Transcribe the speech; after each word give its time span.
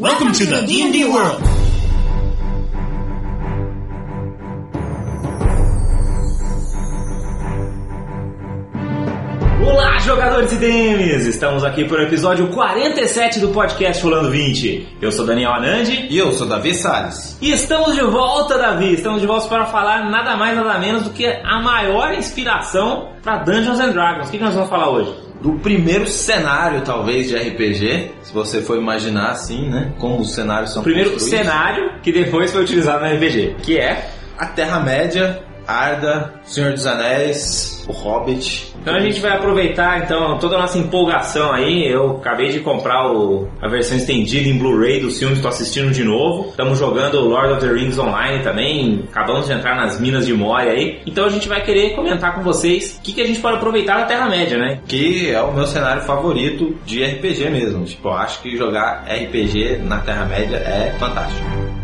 Welcome 0.00 0.32
to 0.32 0.46
the 0.46 0.64
D&D 0.66 1.04
world. 1.04 1.42
Olá, 9.62 9.98
jogadores 10.00 10.52
e 10.52 10.56
DMs! 10.56 11.28
Estamos 11.28 11.62
aqui 11.64 11.84
para 11.84 11.98
o 11.98 12.02
episódio 12.02 12.48
47 12.48 13.40
do 13.40 13.48
podcast 13.48 14.02
Rolando 14.02 14.30
20. 14.30 14.96
Eu 15.00 15.12
sou 15.12 15.24
Daniel 15.26 15.52
Anandi 15.52 16.06
E 16.10 16.18
eu 16.18 16.32
sou 16.32 16.46
Davi 16.46 16.74
Salles. 16.74 17.38
e 17.40 17.52
estamos 17.52 17.94
de 17.94 18.02
volta, 18.02 18.58
Davi. 18.58 18.94
Estamos 18.94 19.20
de 19.20 19.26
volta 19.26 19.48
para 19.48 19.66
falar 19.66 20.10
nada 20.10 20.36
mais 20.36 20.56
nada 20.56 20.78
menos 20.78 21.04
do 21.04 21.10
que 21.10 21.26
a 21.26 21.60
maior 21.62 22.12
inspiração 22.14 23.10
para 23.22 23.38
Dungeons 23.38 23.80
and 23.80 23.90
Dragons. 23.92 24.28
O 24.28 24.30
que, 24.30 24.38
que 24.38 24.44
nós 24.44 24.54
vamos 24.54 24.70
falar 24.70 24.90
hoje? 24.90 25.14
Do 25.40 25.52
primeiro 25.54 26.06
cenário, 26.06 26.82
talvez, 26.82 27.28
de 27.28 27.36
RPG, 27.36 28.10
se 28.22 28.32
você 28.32 28.60
for 28.60 28.76
imaginar 28.76 29.30
assim, 29.30 29.70
né? 29.70 29.92
Como 29.98 30.20
os 30.20 30.34
cenários 30.34 30.72
são 30.72 30.82
O 30.82 30.84
primeiro 30.84 31.18
cenário 31.18 31.94
que 32.02 32.12
depois 32.12 32.52
foi 32.52 32.62
utilizado 32.62 33.04
no 33.04 33.14
RPG, 33.14 33.56
que 33.62 33.78
é 33.78 34.10
A 34.36 34.46
Terra-média, 34.46 35.42
Arda, 35.70 36.34
Senhor 36.44 36.72
dos 36.72 36.86
Anéis, 36.86 37.84
o 37.88 37.92
Hobbit. 37.92 38.68
Então 38.80 38.94
a 38.94 39.00
gente 39.00 39.20
vai 39.20 39.32
aproveitar 39.32 40.02
então 40.02 40.38
toda 40.38 40.56
a 40.56 40.60
nossa 40.60 40.78
empolgação 40.78 41.52
aí. 41.52 41.86
Eu 41.86 42.12
acabei 42.16 42.48
de 42.50 42.60
comprar 42.60 43.12
o- 43.12 43.46
a 43.60 43.68
versão 43.68 43.96
estendida 43.96 44.48
em 44.48 44.56
Blu-ray 44.58 45.00
dos 45.00 45.18
filmes, 45.18 45.36
estou 45.38 45.50
assistindo 45.50 45.90
de 45.92 46.02
novo. 46.02 46.48
Estamos 46.50 46.78
jogando 46.78 47.20
Lord 47.20 47.52
of 47.54 47.60
the 47.60 47.72
Rings 47.72 47.98
online 47.98 48.42
também. 48.42 49.04
Acabamos 49.10 49.46
de 49.46 49.52
entrar 49.52 49.76
nas 49.76 50.00
minas 50.00 50.26
de 50.26 50.32
Moria 50.32 50.72
aí. 50.72 50.98
Então 51.06 51.26
a 51.26 51.28
gente 51.28 51.46
vai 51.48 51.62
querer 51.62 51.94
comentar 51.94 52.34
com 52.34 52.42
vocês 52.42 52.96
o 52.98 53.02
que, 53.02 53.12
que 53.12 53.20
a 53.20 53.26
gente 53.26 53.40
pode 53.40 53.56
aproveitar 53.56 53.98
da 53.98 54.04
Terra-média, 54.06 54.56
né? 54.58 54.80
Que 54.88 55.30
é 55.30 55.40
o 55.42 55.52
meu 55.52 55.66
cenário 55.66 56.02
favorito 56.02 56.74
de 56.86 57.04
RPG 57.04 57.50
mesmo. 57.50 57.84
Tipo, 57.84 58.08
eu 58.08 58.12
acho 58.14 58.40
que 58.40 58.56
jogar 58.56 59.04
RPG 59.06 59.78
na 59.84 59.98
Terra-média 59.98 60.56
é 60.56 60.94
fantástico. 60.98 61.79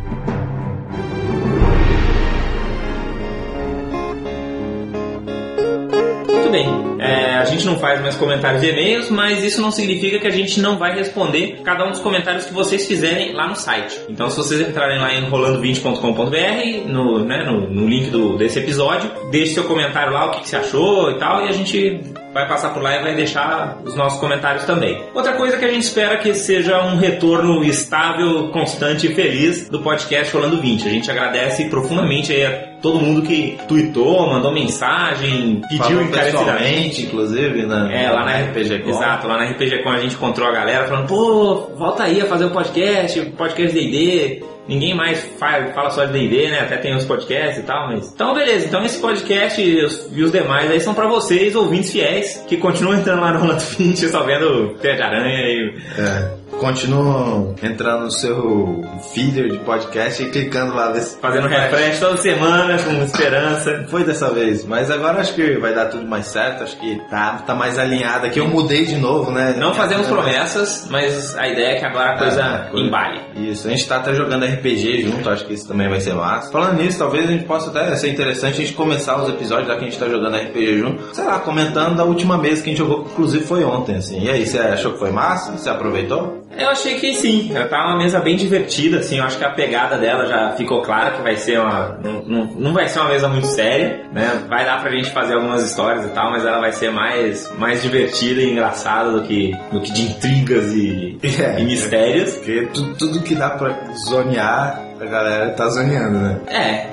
Muito 6.47 6.53
bem. 6.53 6.97
É, 7.01 7.39
a 7.39 7.45
gente 7.45 7.67
não 7.67 7.77
faz 7.77 8.01
mais 8.01 8.15
comentários 8.15 8.63
de 8.63 8.69
e-mails, 8.69 9.11
mas 9.11 9.43
isso 9.43 9.61
não 9.61 9.73
significa 9.73 10.21
que 10.21 10.27
a 10.29 10.31
gente 10.31 10.61
não 10.61 10.79
vai 10.79 10.95
responder 10.95 11.61
cada 11.65 11.85
um 11.85 11.91
dos 11.91 11.99
comentários 12.01 12.45
que 12.45 12.55
vocês 12.55 12.87
fizerem 12.87 13.33
lá 13.33 13.49
no 13.49 13.57
site. 13.57 14.01
Então, 14.09 14.31
se 14.31 14.37
vocês 14.37 14.61
entrarem 14.61 15.01
lá 15.01 15.13
em 15.13 15.29
rolando20.com.br, 15.29 16.89
no, 16.89 17.25
né, 17.25 17.43
no, 17.45 17.69
no 17.69 17.89
link 17.89 18.11
do, 18.11 18.37
desse 18.37 18.61
episódio, 18.61 19.11
deixe 19.31 19.55
seu 19.55 19.65
comentário 19.65 20.13
lá, 20.13 20.27
o 20.27 20.31
que, 20.33 20.43
que 20.43 20.49
você 20.49 20.57
achou 20.57 21.11
e 21.11 21.19
tal, 21.19 21.45
e 21.45 21.49
a 21.49 21.53
gente 21.53 22.01
vai 22.33 22.47
passar 22.47 22.73
por 22.75 22.83
lá 22.83 22.95
e 22.95 23.03
vai 23.03 23.15
deixar 23.15 23.79
os 23.83 23.97
nossos 23.97 24.21
comentários 24.21 24.65
também. 24.65 25.03
Outra 25.15 25.33
coisa 25.33 25.57
que 25.57 25.65
a 25.65 25.71
gente 25.71 25.83
espera 25.83 26.19
que 26.19 26.35
seja 26.35 26.81
um 26.85 26.97
retorno 26.97 27.65
estável, 27.65 28.51
constante 28.51 29.11
e 29.11 29.15
feliz 29.15 29.69
do 29.69 29.81
podcast 29.81 30.33
Rolando 30.35 30.61
20. 30.61 30.87
A 30.87 30.91
gente 30.91 31.11
agradece 31.11 31.65
profundamente 31.65 32.33
a 32.45 32.76
todo 32.83 33.01
mundo 33.01 33.23
que 33.23 33.59
tweetou, 33.69 34.31
mandou 34.31 34.53
mensagem, 34.53 35.63
pediu 35.69 36.03
encarecidamente. 36.03 37.03
inclusive, 37.03 37.67
na, 37.67 37.93
É, 37.93 38.11
lá 38.11 38.25
na 38.25 38.41
RPG 38.41 38.81
Com. 38.81 38.91
Exato, 38.91 39.27
lá 39.27 39.39
na 39.39 39.51
RPG 39.51 39.83
Com 39.83 39.91
a 39.91 39.99
gente 39.99 40.15
encontrou 40.15 40.49
a 40.49 40.53
galera 40.53 40.87
falando, 40.87 41.09
pô, 41.09 41.71
volta 41.77 42.05
aí 42.05 42.21
a 42.21 42.27
fazer 42.27 42.47
o 42.47 42.51
podcast, 42.51 43.21
podcast 43.37 43.75
D&D. 43.75 44.43
Ninguém 44.69 44.97
mais 44.97 45.23
fala, 45.39 45.67
fala 45.73 45.91
só 45.91 46.05
de 46.07 46.13
D&D, 46.13 46.51
né? 46.51 46.61
Até 46.61 46.77
tem 46.79 46.97
os 46.97 47.05
podcasts 47.05 47.59
e 47.59 47.63
tal, 47.63 47.87
mas... 47.87 48.13
Então, 48.13 48.35
beleza. 48.35 48.67
Então, 48.67 48.85
esse 48.85 48.99
podcast 48.99 49.63
e 49.63 49.85
os, 49.85 50.09
e 50.13 50.23
os 50.25 50.33
demais 50.33 50.69
aí 50.69 50.81
são 50.81 50.93
pra 50.93 51.07
vocês, 51.07 51.55
ouvintes 51.55 51.93
fiéis, 51.93 52.45
que 52.49 52.57
continuam 52.57 52.99
entrando 52.99 53.21
lá 53.21 53.33
no 53.33 53.41
Rolando 53.41 53.61
20, 53.61 54.09
só 54.09 54.25
vendo 54.25 54.77
Pé 54.83 54.95
de 54.97 55.03
Aranha 55.03 55.41
e... 55.41 55.75
É, 55.97 56.31
continuam 56.59 57.55
entrando 57.63 58.05
no 58.05 58.11
seu 58.11 58.83
feeder 59.15 59.49
de 59.51 59.59
podcast 59.59 60.23
e 60.23 60.31
clicando 60.31 60.75
lá 60.75 60.89
desse. 60.93 61.19
Fazendo 61.19 61.49
refresh 61.49 61.99
toda 62.01 62.17
semana, 62.17 62.79
com 62.83 62.93
esperança. 63.03 63.85
Foi 63.89 64.05
dessa 64.05 64.31
vez, 64.31 64.65
mas 64.65 64.91
agora 64.91 65.21
acho 65.21 65.35
que 65.35 65.59
vai 65.59 65.75
dar 65.75 65.87
tudo 65.87 66.07
mais 66.07 66.27
certo, 66.27 66.63
acho 66.65 66.77
que 66.79 67.01
tá, 67.11 67.43
tá 67.47 67.55
mais 67.55 67.79
alinhado 67.79 68.27
aqui. 68.27 68.39
Eu 68.39 68.49
mudei 68.49 68.85
de 68.85 68.97
novo, 68.97 69.31
né? 69.31 69.55
Não 69.59 69.75
fazemos 69.75 70.07
promessas, 70.07 70.87
mas 70.91 71.37
a 71.37 71.47
ideia 71.49 71.73
é 71.73 71.79
que 71.79 71.85
agora 71.85 72.13
a 72.15 72.19
coisa 72.19 72.41
É, 72.41 72.71
coisa- 72.71 72.87
embale. 72.87 73.21
Isso, 73.37 73.67
a 73.69 73.71
gente 73.71 73.87
tá 73.87 73.97
até 73.97 74.15
jogando 74.15 74.45
RPG 74.45 75.03
junto, 75.03 75.29
acho 75.29 75.45
que 75.47 75.55
isso 75.55 75.69
também 75.69 75.89
vai 75.89 76.01
ser 76.01 76.15
massa. 76.15 76.51
Falando 76.51 76.83
nisso, 76.83 76.99
talvez 76.99 77.29
a 77.29 77.33
gente 77.33 77.45
possa 77.45 77.71
até 77.71 77.95
ser 77.97 78.09
interessante 78.11 78.55
a 78.55 78.65
gente 78.65 78.73
começar 78.73 79.21
os 79.23 79.29
episódios, 79.29 79.69
já 79.69 79.75
que 79.77 79.83
a 79.83 79.85
gente 79.85 79.99
tá 79.99 80.09
jogando 80.09 80.37
RPG 80.37 80.79
junto, 80.79 81.15
sei 81.15 81.25
lá, 81.25 81.39
comentando 81.39 81.97
da 81.97 82.05
última 82.05 82.37
mesa 82.39 82.63
que 82.63 82.71
a 82.71 82.73
gente 82.73 82.79
jogou, 82.79 83.05
que 83.05 83.11
inclusive 83.13 83.45
foi 83.45 83.63
ontem, 83.65 83.97
assim. 83.97 84.21
E 84.23 84.31
aí, 84.31 84.47
você 84.47 84.59
achou 84.59 84.93
que 84.93 84.99
foi 84.99 85.11
massa? 85.11 85.53
Você 85.53 85.69
aproveitou? 85.69 86.46
Eu 86.59 86.69
achei 86.71 86.99
que 86.99 87.13
sim, 87.15 87.51
ela 87.55 87.67
tá 87.67 87.85
uma 87.87 87.99
mesa 87.99 88.19
bem 88.21 88.37
divertida, 88.37 88.99
assim, 89.01 89.19
eu 89.19 89.25
acho 89.25 89.37
que 89.37 89.45
a 89.45 89.51
pegada 89.51 89.99
dela 89.99 90.27
já 90.27 90.53
ficou 90.53 90.81
clara 90.81 91.11
que 91.11 91.23
vai 91.23 91.37
ser 91.37 91.59
uma. 91.61 91.99
Não, 92.03 92.23
não, 92.23 92.45
não 92.55 92.73
vai 92.73 92.89
ser 92.89 93.01
uma 93.01 93.09
mesa 93.11 93.29
muito 93.29 93.47
séria, 93.47 94.07
né? 94.13 94.43
Vai 94.49 94.65
dar 94.65 94.81
pra 94.81 94.91
gente 94.91 95.11
fazer 95.11 95.35
algumas 95.35 95.63
histórias 95.63 96.07
e 96.07 96.09
tal, 96.11 96.31
mas 96.31 96.47
ela 96.47 96.59
vai 96.61 96.73
ser 96.73 96.91
mais, 96.91 97.53
mais 97.59 97.83
divertida 97.83 98.41
e 98.41 98.53
engraçada 98.53 99.11
do 99.13 99.23
que, 99.23 99.53
do 99.71 99.81
que 99.81 99.93
de 99.93 100.03
intrigas 100.03 100.73
e, 100.73 101.19
É, 101.43 101.61
e 101.61 101.65
mistérios. 101.65 102.35
Porque 102.35 102.69
tu- 102.73 102.95
tudo 102.95 103.21
que 103.23 103.35
dá 103.35 103.51
pra 103.51 103.75
zonear, 104.09 104.81
a 105.01 105.05
galera 105.05 105.51
tá 105.51 105.69
zoneando, 105.69 106.19
né? 106.19 106.41
É, 106.49 106.87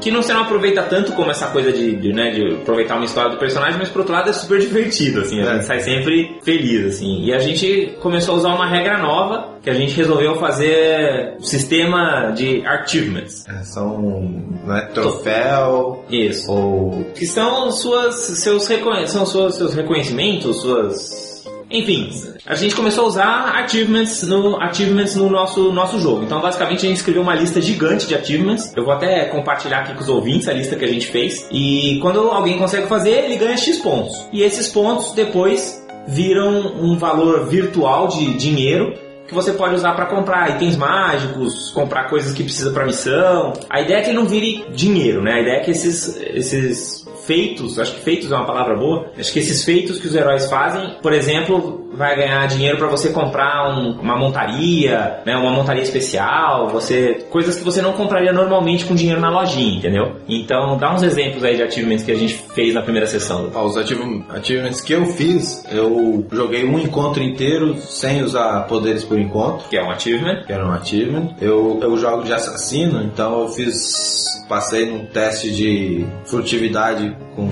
que 0.00 0.10
não 0.10 0.22
se 0.22 0.32
não 0.32 0.42
aproveita 0.42 0.82
tanto 0.82 1.12
como 1.12 1.30
essa 1.30 1.46
coisa 1.48 1.72
de, 1.72 1.96
de, 1.96 2.12
né, 2.12 2.30
de 2.30 2.54
aproveitar 2.56 2.96
uma 2.96 3.04
história 3.04 3.30
do 3.30 3.38
personagem, 3.38 3.78
mas 3.78 3.88
por 3.88 4.00
outro 4.00 4.14
lado 4.14 4.28
é 4.30 4.32
super 4.32 4.58
divertido, 4.60 5.20
assim, 5.20 5.40
a 5.40 5.44
É. 5.44 5.54
gente 5.54 5.64
sai 5.66 5.80
sempre 5.80 6.38
feliz, 6.42 6.86
assim. 6.96 7.24
E 7.24 7.32
a 7.32 7.38
gente 7.38 7.96
começou 8.00 8.34
a 8.34 8.38
usar 8.38 8.48
uma 8.54 8.66
regra 8.68 8.98
nova, 8.98 9.56
que 9.62 9.70
a 9.70 9.74
gente 9.74 9.96
resolveu 9.96 10.36
fazer 10.36 11.34
um 11.40 11.44
sistema 11.44 12.30
de 12.36 12.64
achievements. 12.66 13.44
É, 13.48 13.62
São, 13.64 14.22
né, 14.64 14.88
troféu, 14.94 16.04
Isso. 16.10 16.50
ou 16.52 17.04
Que 17.14 17.26
são 17.26 17.70
suas, 17.72 18.14
seus, 18.14 18.66
reconhe 18.68 19.06
são 19.08 19.26
suas, 19.26 19.54
seus 19.56 19.74
reconhecimentos, 19.74 20.60
suas... 20.60 21.25
Enfim, 21.70 22.10
a 22.46 22.54
gente 22.54 22.74
começou 22.76 23.04
a 23.04 23.08
usar 23.08 23.64
achievements 23.64 24.22
no, 24.22 24.60
achievements 24.62 25.16
no 25.16 25.28
nosso, 25.28 25.72
nosso 25.72 25.98
jogo. 25.98 26.24
Então, 26.24 26.40
basicamente, 26.40 26.86
a 26.86 26.88
gente 26.88 26.98
escreveu 26.98 27.22
uma 27.22 27.34
lista 27.34 27.60
gigante 27.60 28.06
de 28.06 28.14
achievements. 28.14 28.72
Eu 28.76 28.84
vou 28.84 28.92
até 28.92 29.24
compartilhar 29.26 29.80
aqui 29.80 29.94
com 29.94 30.00
os 30.00 30.08
ouvintes 30.08 30.48
a 30.48 30.52
lista 30.52 30.76
que 30.76 30.84
a 30.84 30.88
gente 30.88 31.08
fez. 31.08 31.46
E 31.50 31.98
quando 32.00 32.20
alguém 32.20 32.56
consegue 32.56 32.86
fazer, 32.86 33.24
ele 33.24 33.36
ganha 33.36 33.56
X 33.56 33.78
pontos. 33.78 34.28
E 34.32 34.42
esses 34.42 34.68
pontos, 34.68 35.12
depois, 35.12 35.84
viram 36.06 36.76
um 36.80 36.96
valor 36.96 37.46
virtual 37.46 38.08
de 38.08 38.34
dinheiro 38.34 38.94
que 39.26 39.34
você 39.34 39.52
pode 39.52 39.74
usar 39.74 39.92
para 39.94 40.06
comprar 40.06 40.50
itens 40.50 40.76
mágicos, 40.76 41.70
comprar 41.72 42.08
coisas 42.08 42.32
que 42.32 42.44
precisa 42.44 42.70
para 42.70 42.86
missão. 42.86 43.52
A 43.68 43.80
ideia 43.80 43.98
é 43.98 44.02
que 44.02 44.10
ele 44.10 44.18
não 44.18 44.26
vire 44.26 44.64
dinheiro, 44.72 45.20
né? 45.20 45.32
A 45.32 45.40
ideia 45.40 45.56
é 45.56 45.60
que 45.60 45.72
esses, 45.72 46.16
esses 46.16 47.04
feitos, 47.26 47.78
acho 47.78 47.94
que 47.94 48.00
feitos 48.00 48.30
é 48.30 48.36
uma 48.36 48.46
palavra 48.46 48.76
boa, 48.76 49.10
acho 49.18 49.32
que 49.32 49.38
esses 49.38 49.64
feitos 49.64 49.98
que 49.98 50.06
os 50.06 50.14
heróis 50.14 50.46
fazem, 50.48 50.96
por 51.02 51.12
exemplo, 51.12 51.84
vai 51.94 52.14
ganhar 52.14 52.46
dinheiro 52.46 52.76
para 52.76 52.88
você 52.88 53.08
comprar 53.08 53.70
um- 53.70 53.92
uma 54.00 54.16
montaria, 54.18 55.20
né? 55.24 55.34
Uma 55.36 55.50
montaria 55.50 55.82
especial, 55.82 56.68
você 56.68 57.24
coisas 57.30 57.56
que 57.56 57.64
você 57.64 57.80
não 57.80 57.92
compraria 57.94 58.32
normalmente 58.34 58.84
com 58.84 58.94
dinheiro 58.94 59.18
na 59.20 59.30
lojinha, 59.30 59.78
entendeu? 59.78 60.16
Então, 60.28 60.76
dá 60.76 60.94
uns 60.94 61.02
exemplos 61.02 61.42
aí 61.42 61.56
de 61.56 61.62
achievements 61.62 62.04
que 62.04 62.12
a 62.12 62.14
gente 62.14 62.34
fez 62.54 62.74
na 62.74 62.82
primeira 62.82 63.06
sessão. 63.06 63.50
Ó, 63.54 63.64
os 63.64 63.76
achieve- 63.78 64.22
achievements 64.28 64.82
que 64.82 64.92
eu 64.92 65.06
fiz, 65.06 65.64
eu 65.72 66.26
joguei 66.30 66.64
um 66.66 66.78
encontro 66.78 67.22
inteiro 67.22 67.76
sem 67.78 68.22
usar 68.22 68.66
poderes 68.66 69.02
por 69.02 69.18
encontro, 69.18 69.66
Que 69.70 69.78
é 69.78 69.82
um 69.82 69.90
achievement. 69.90 70.44
que 70.46 70.52
era 70.52 70.66
um 70.66 70.72
achievement. 70.72 71.30
Eu, 71.40 71.78
eu 71.82 71.96
jogo 71.96 72.24
de 72.24 72.32
assassino, 72.34 73.02
então 73.02 73.40
eu 73.40 73.48
fiz. 73.48 74.26
Passei 74.48 74.86
num 74.88 75.06
teste 75.06 75.50
de 75.50 76.06
furtividade 76.24 77.15
com 77.34 77.46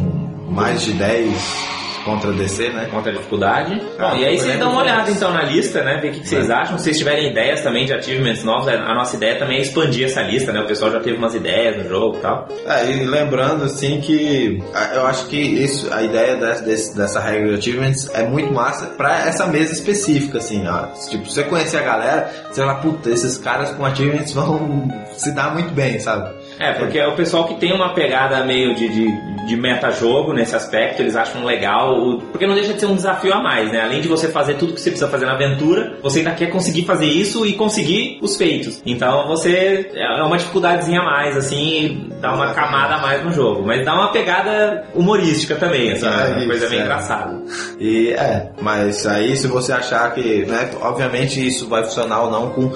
mais 0.51 0.83
de 0.83 0.93
10 0.93 1.75
contra 2.05 2.33
DC, 2.33 2.69
né? 2.69 2.87
contra 2.91 3.11
a 3.11 3.15
dificuldade. 3.15 3.81
Ah, 3.99 4.11
Bom, 4.11 4.17
e 4.17 4.25
aí 4.27 4.39
vocês 4.39 4.59
dão 4.59 4.71
uma 4.71 4.83
olhada 4.83 5.11
então 5.11 5.33
na 5.33 5.43
lista, 5.43 5.83
né? 5.83 5.99
Ver 6.01 6.09
o 6.09 6.13
que, 6.13 6.21
que 6.21 6.29
vocês 6.29 6.51
acham. 6.51 6.77
Se 6.77 6.85
vocês 6.85 6.99
tiverem 6.99 7.31
ideias 7.31 7.63
também 7.63 7.87
de 7.87 7.95
achievements 7.95 8.45
novos, 8.45 8.69
a 8.69 8.95
nossa 8.95 9.17
ideia 9.17 9.39
também 9.39 9.59
é 9.59 9.63
expandir 9.63 10.07
essa 10.07 10.23
lista, 10.23 10.53
né? 10.53 10.61
O 10.61 10.67
pessoal 10.67 10.93
já 10.93 11.01
teve 11.01 11.17
umas 11.17 11.35
ideias 11.35 11.83
no 11.83 11.89
jogo 11.89 12.19
e 12.19 12.21
tal. 12.21 12.49
É, 12.67 12.91
e 12.91 13.05
lembrando 13.05 13.65
assim 13.65 14.01
que 14.01 14.63
eu 14.95 15.07
acho 15.07 15.27
que 15.27 15.37
isso, 15.37 15.93
a 15.93 16.03
ideia 16.03 16.37
dessa, 16.37 16.95
dessa 16.95 17.21
regra 17.21 17.49
de 17.49 17.59
achievements 17.59 18.11
é 18.15 18.23
muito 18.23 18.53
massa 18.53 18.87
pra 18.87 19.27
essa 19.27 19.47
mesa 19.47 19.73
específica, 19.73 20.39
assim, 20.39 20.67
ó. 20.69 20.87
Tipo, 21.09 21.25
você 21.25 21.43
conhecer 21.45 21.79
a 21.79 21.83
galera, 21.83 22.31
você 22.51 22.63
vai, 22.65 22.81
puta, 22.81 23.11
esses 23.11 23.39
caras 23.39 23.71
com 23.71 23.85
achievements 23.85 24.33
vão 24.33 24.89
se 25.17 25.33
dar 25.33 25.53
muito 25.55 25.73
bem, 25.73 25.99
sabe? 25.99 26.35
É, 26.59 26.73
porque 26.73 26.99
é 26.99 27.07
o 27.07 27.17
pessoal 27.17 27.45
que 27.49 27.55
tem 27.55 27.73
uma 27.73 27.95
pegada 27.95 28.45
meio 28.45 28.75
de, 28.75 28.89
de, 28.89 29.47
de 29.47 29.57
meta-jogo 29.57 30.33
nesse 30.33 30.55
aspecto, 30.55 31.01
eles 31.03 31.17
acham 31.17 31.45
legal, 31.45 31.99
o- 32.01 32.21
porque 32.21 32.47
não 32.47 32.55
deixa 32.55 32.73
de 32.73 32.81
ser 32.81 32.87
um 32.87 32.95
desafio 32.95 33.33
a 33.35 33.43
mais, 33.43 33.71
né? 33.73 33.81
Além 33.83 34.01
de 34.01 34.09
você 34.09 34.29
fazer 34.29 34.55
tudo 34.55 34.73
que 34.73 34.81
você 34.81 34.91
precisa 34.91 35.11
fazer 35.11 35.27
na 35.27 35.33
aventura, 35.35 35.99
você 36.03 36.19
ainda 36.21 36.31
quer 36.33 36.51
conseguir 36.51 36.85
fazer 36.85 37.07
isso 37.07 37.45
e 37.45 37.55
conseguir 37.55 38.19
os 38.23 38.37
feitos. 38.37 38.81
Então 38.87 39.27
você 39.27 39.91
é 39.95 40.23
uma 40.23 40.37
dificuldadezinha 40.37 41.01
a 41.01 41.05
mais, 41.05 41.37
assim, 41.37 42.09
dá 42.21 42.33
uma 42.35 42.45
Exatamente. 42.47 42.55
camada 42.73 42.95
a 42.95 42.99
mais 43.03 43.25
no 43.25 43.33
jogo. 43.33 43.63
Mas 43.67 43.85
dá 43.85 43.95
uma 43.95 44.09
pegada 44.13 44.85
humorística 44.95 45.57
também, 45.57 45.93
assim, 45.93 46.07
É, 46.07 46.47
coisa 46.47 46.69
bem 46.69 46.79
é. 46.79 46.83
engraçada. 46.83 47.37
E 47.81 48.11
é, 48.13 48.51
mas 48.63 49.07
aí 49.07 49.37
se 49.37 49.47
você 49.49 49.73
achar 49.73 50.13
que, 50.15 50.45
né, 50.47 50.71
obviamente 50.81 51.45
isso 51.47 51.69
vai 51.69 51.83
funcionar 51.85 52.23
ou 52.23 52.31
não 52.31 52.51
com 52.51 52.73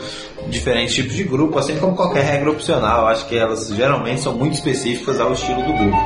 diferentes 0.48 0.94
tipos 0.94 1.14
de 1.14 1.24
grupo, 1.24 1.58
assim 1.58 1.76
como 1.78 1.94
qualquer 1.94 2.24
regra 2.24 2.50
opcional, 2.50 3.06
acho 3.08 3.26
que 3.26 3.36
elas 3.36 3.67
geralmente 3.74 4.20
são 4.20 4.34
muito 4.34 4.54
específicas 4.54 5.20
ao 5.20 5.32
estilo 5.32 5.62
do 5.62 5.72
grupo. 5.72 5.96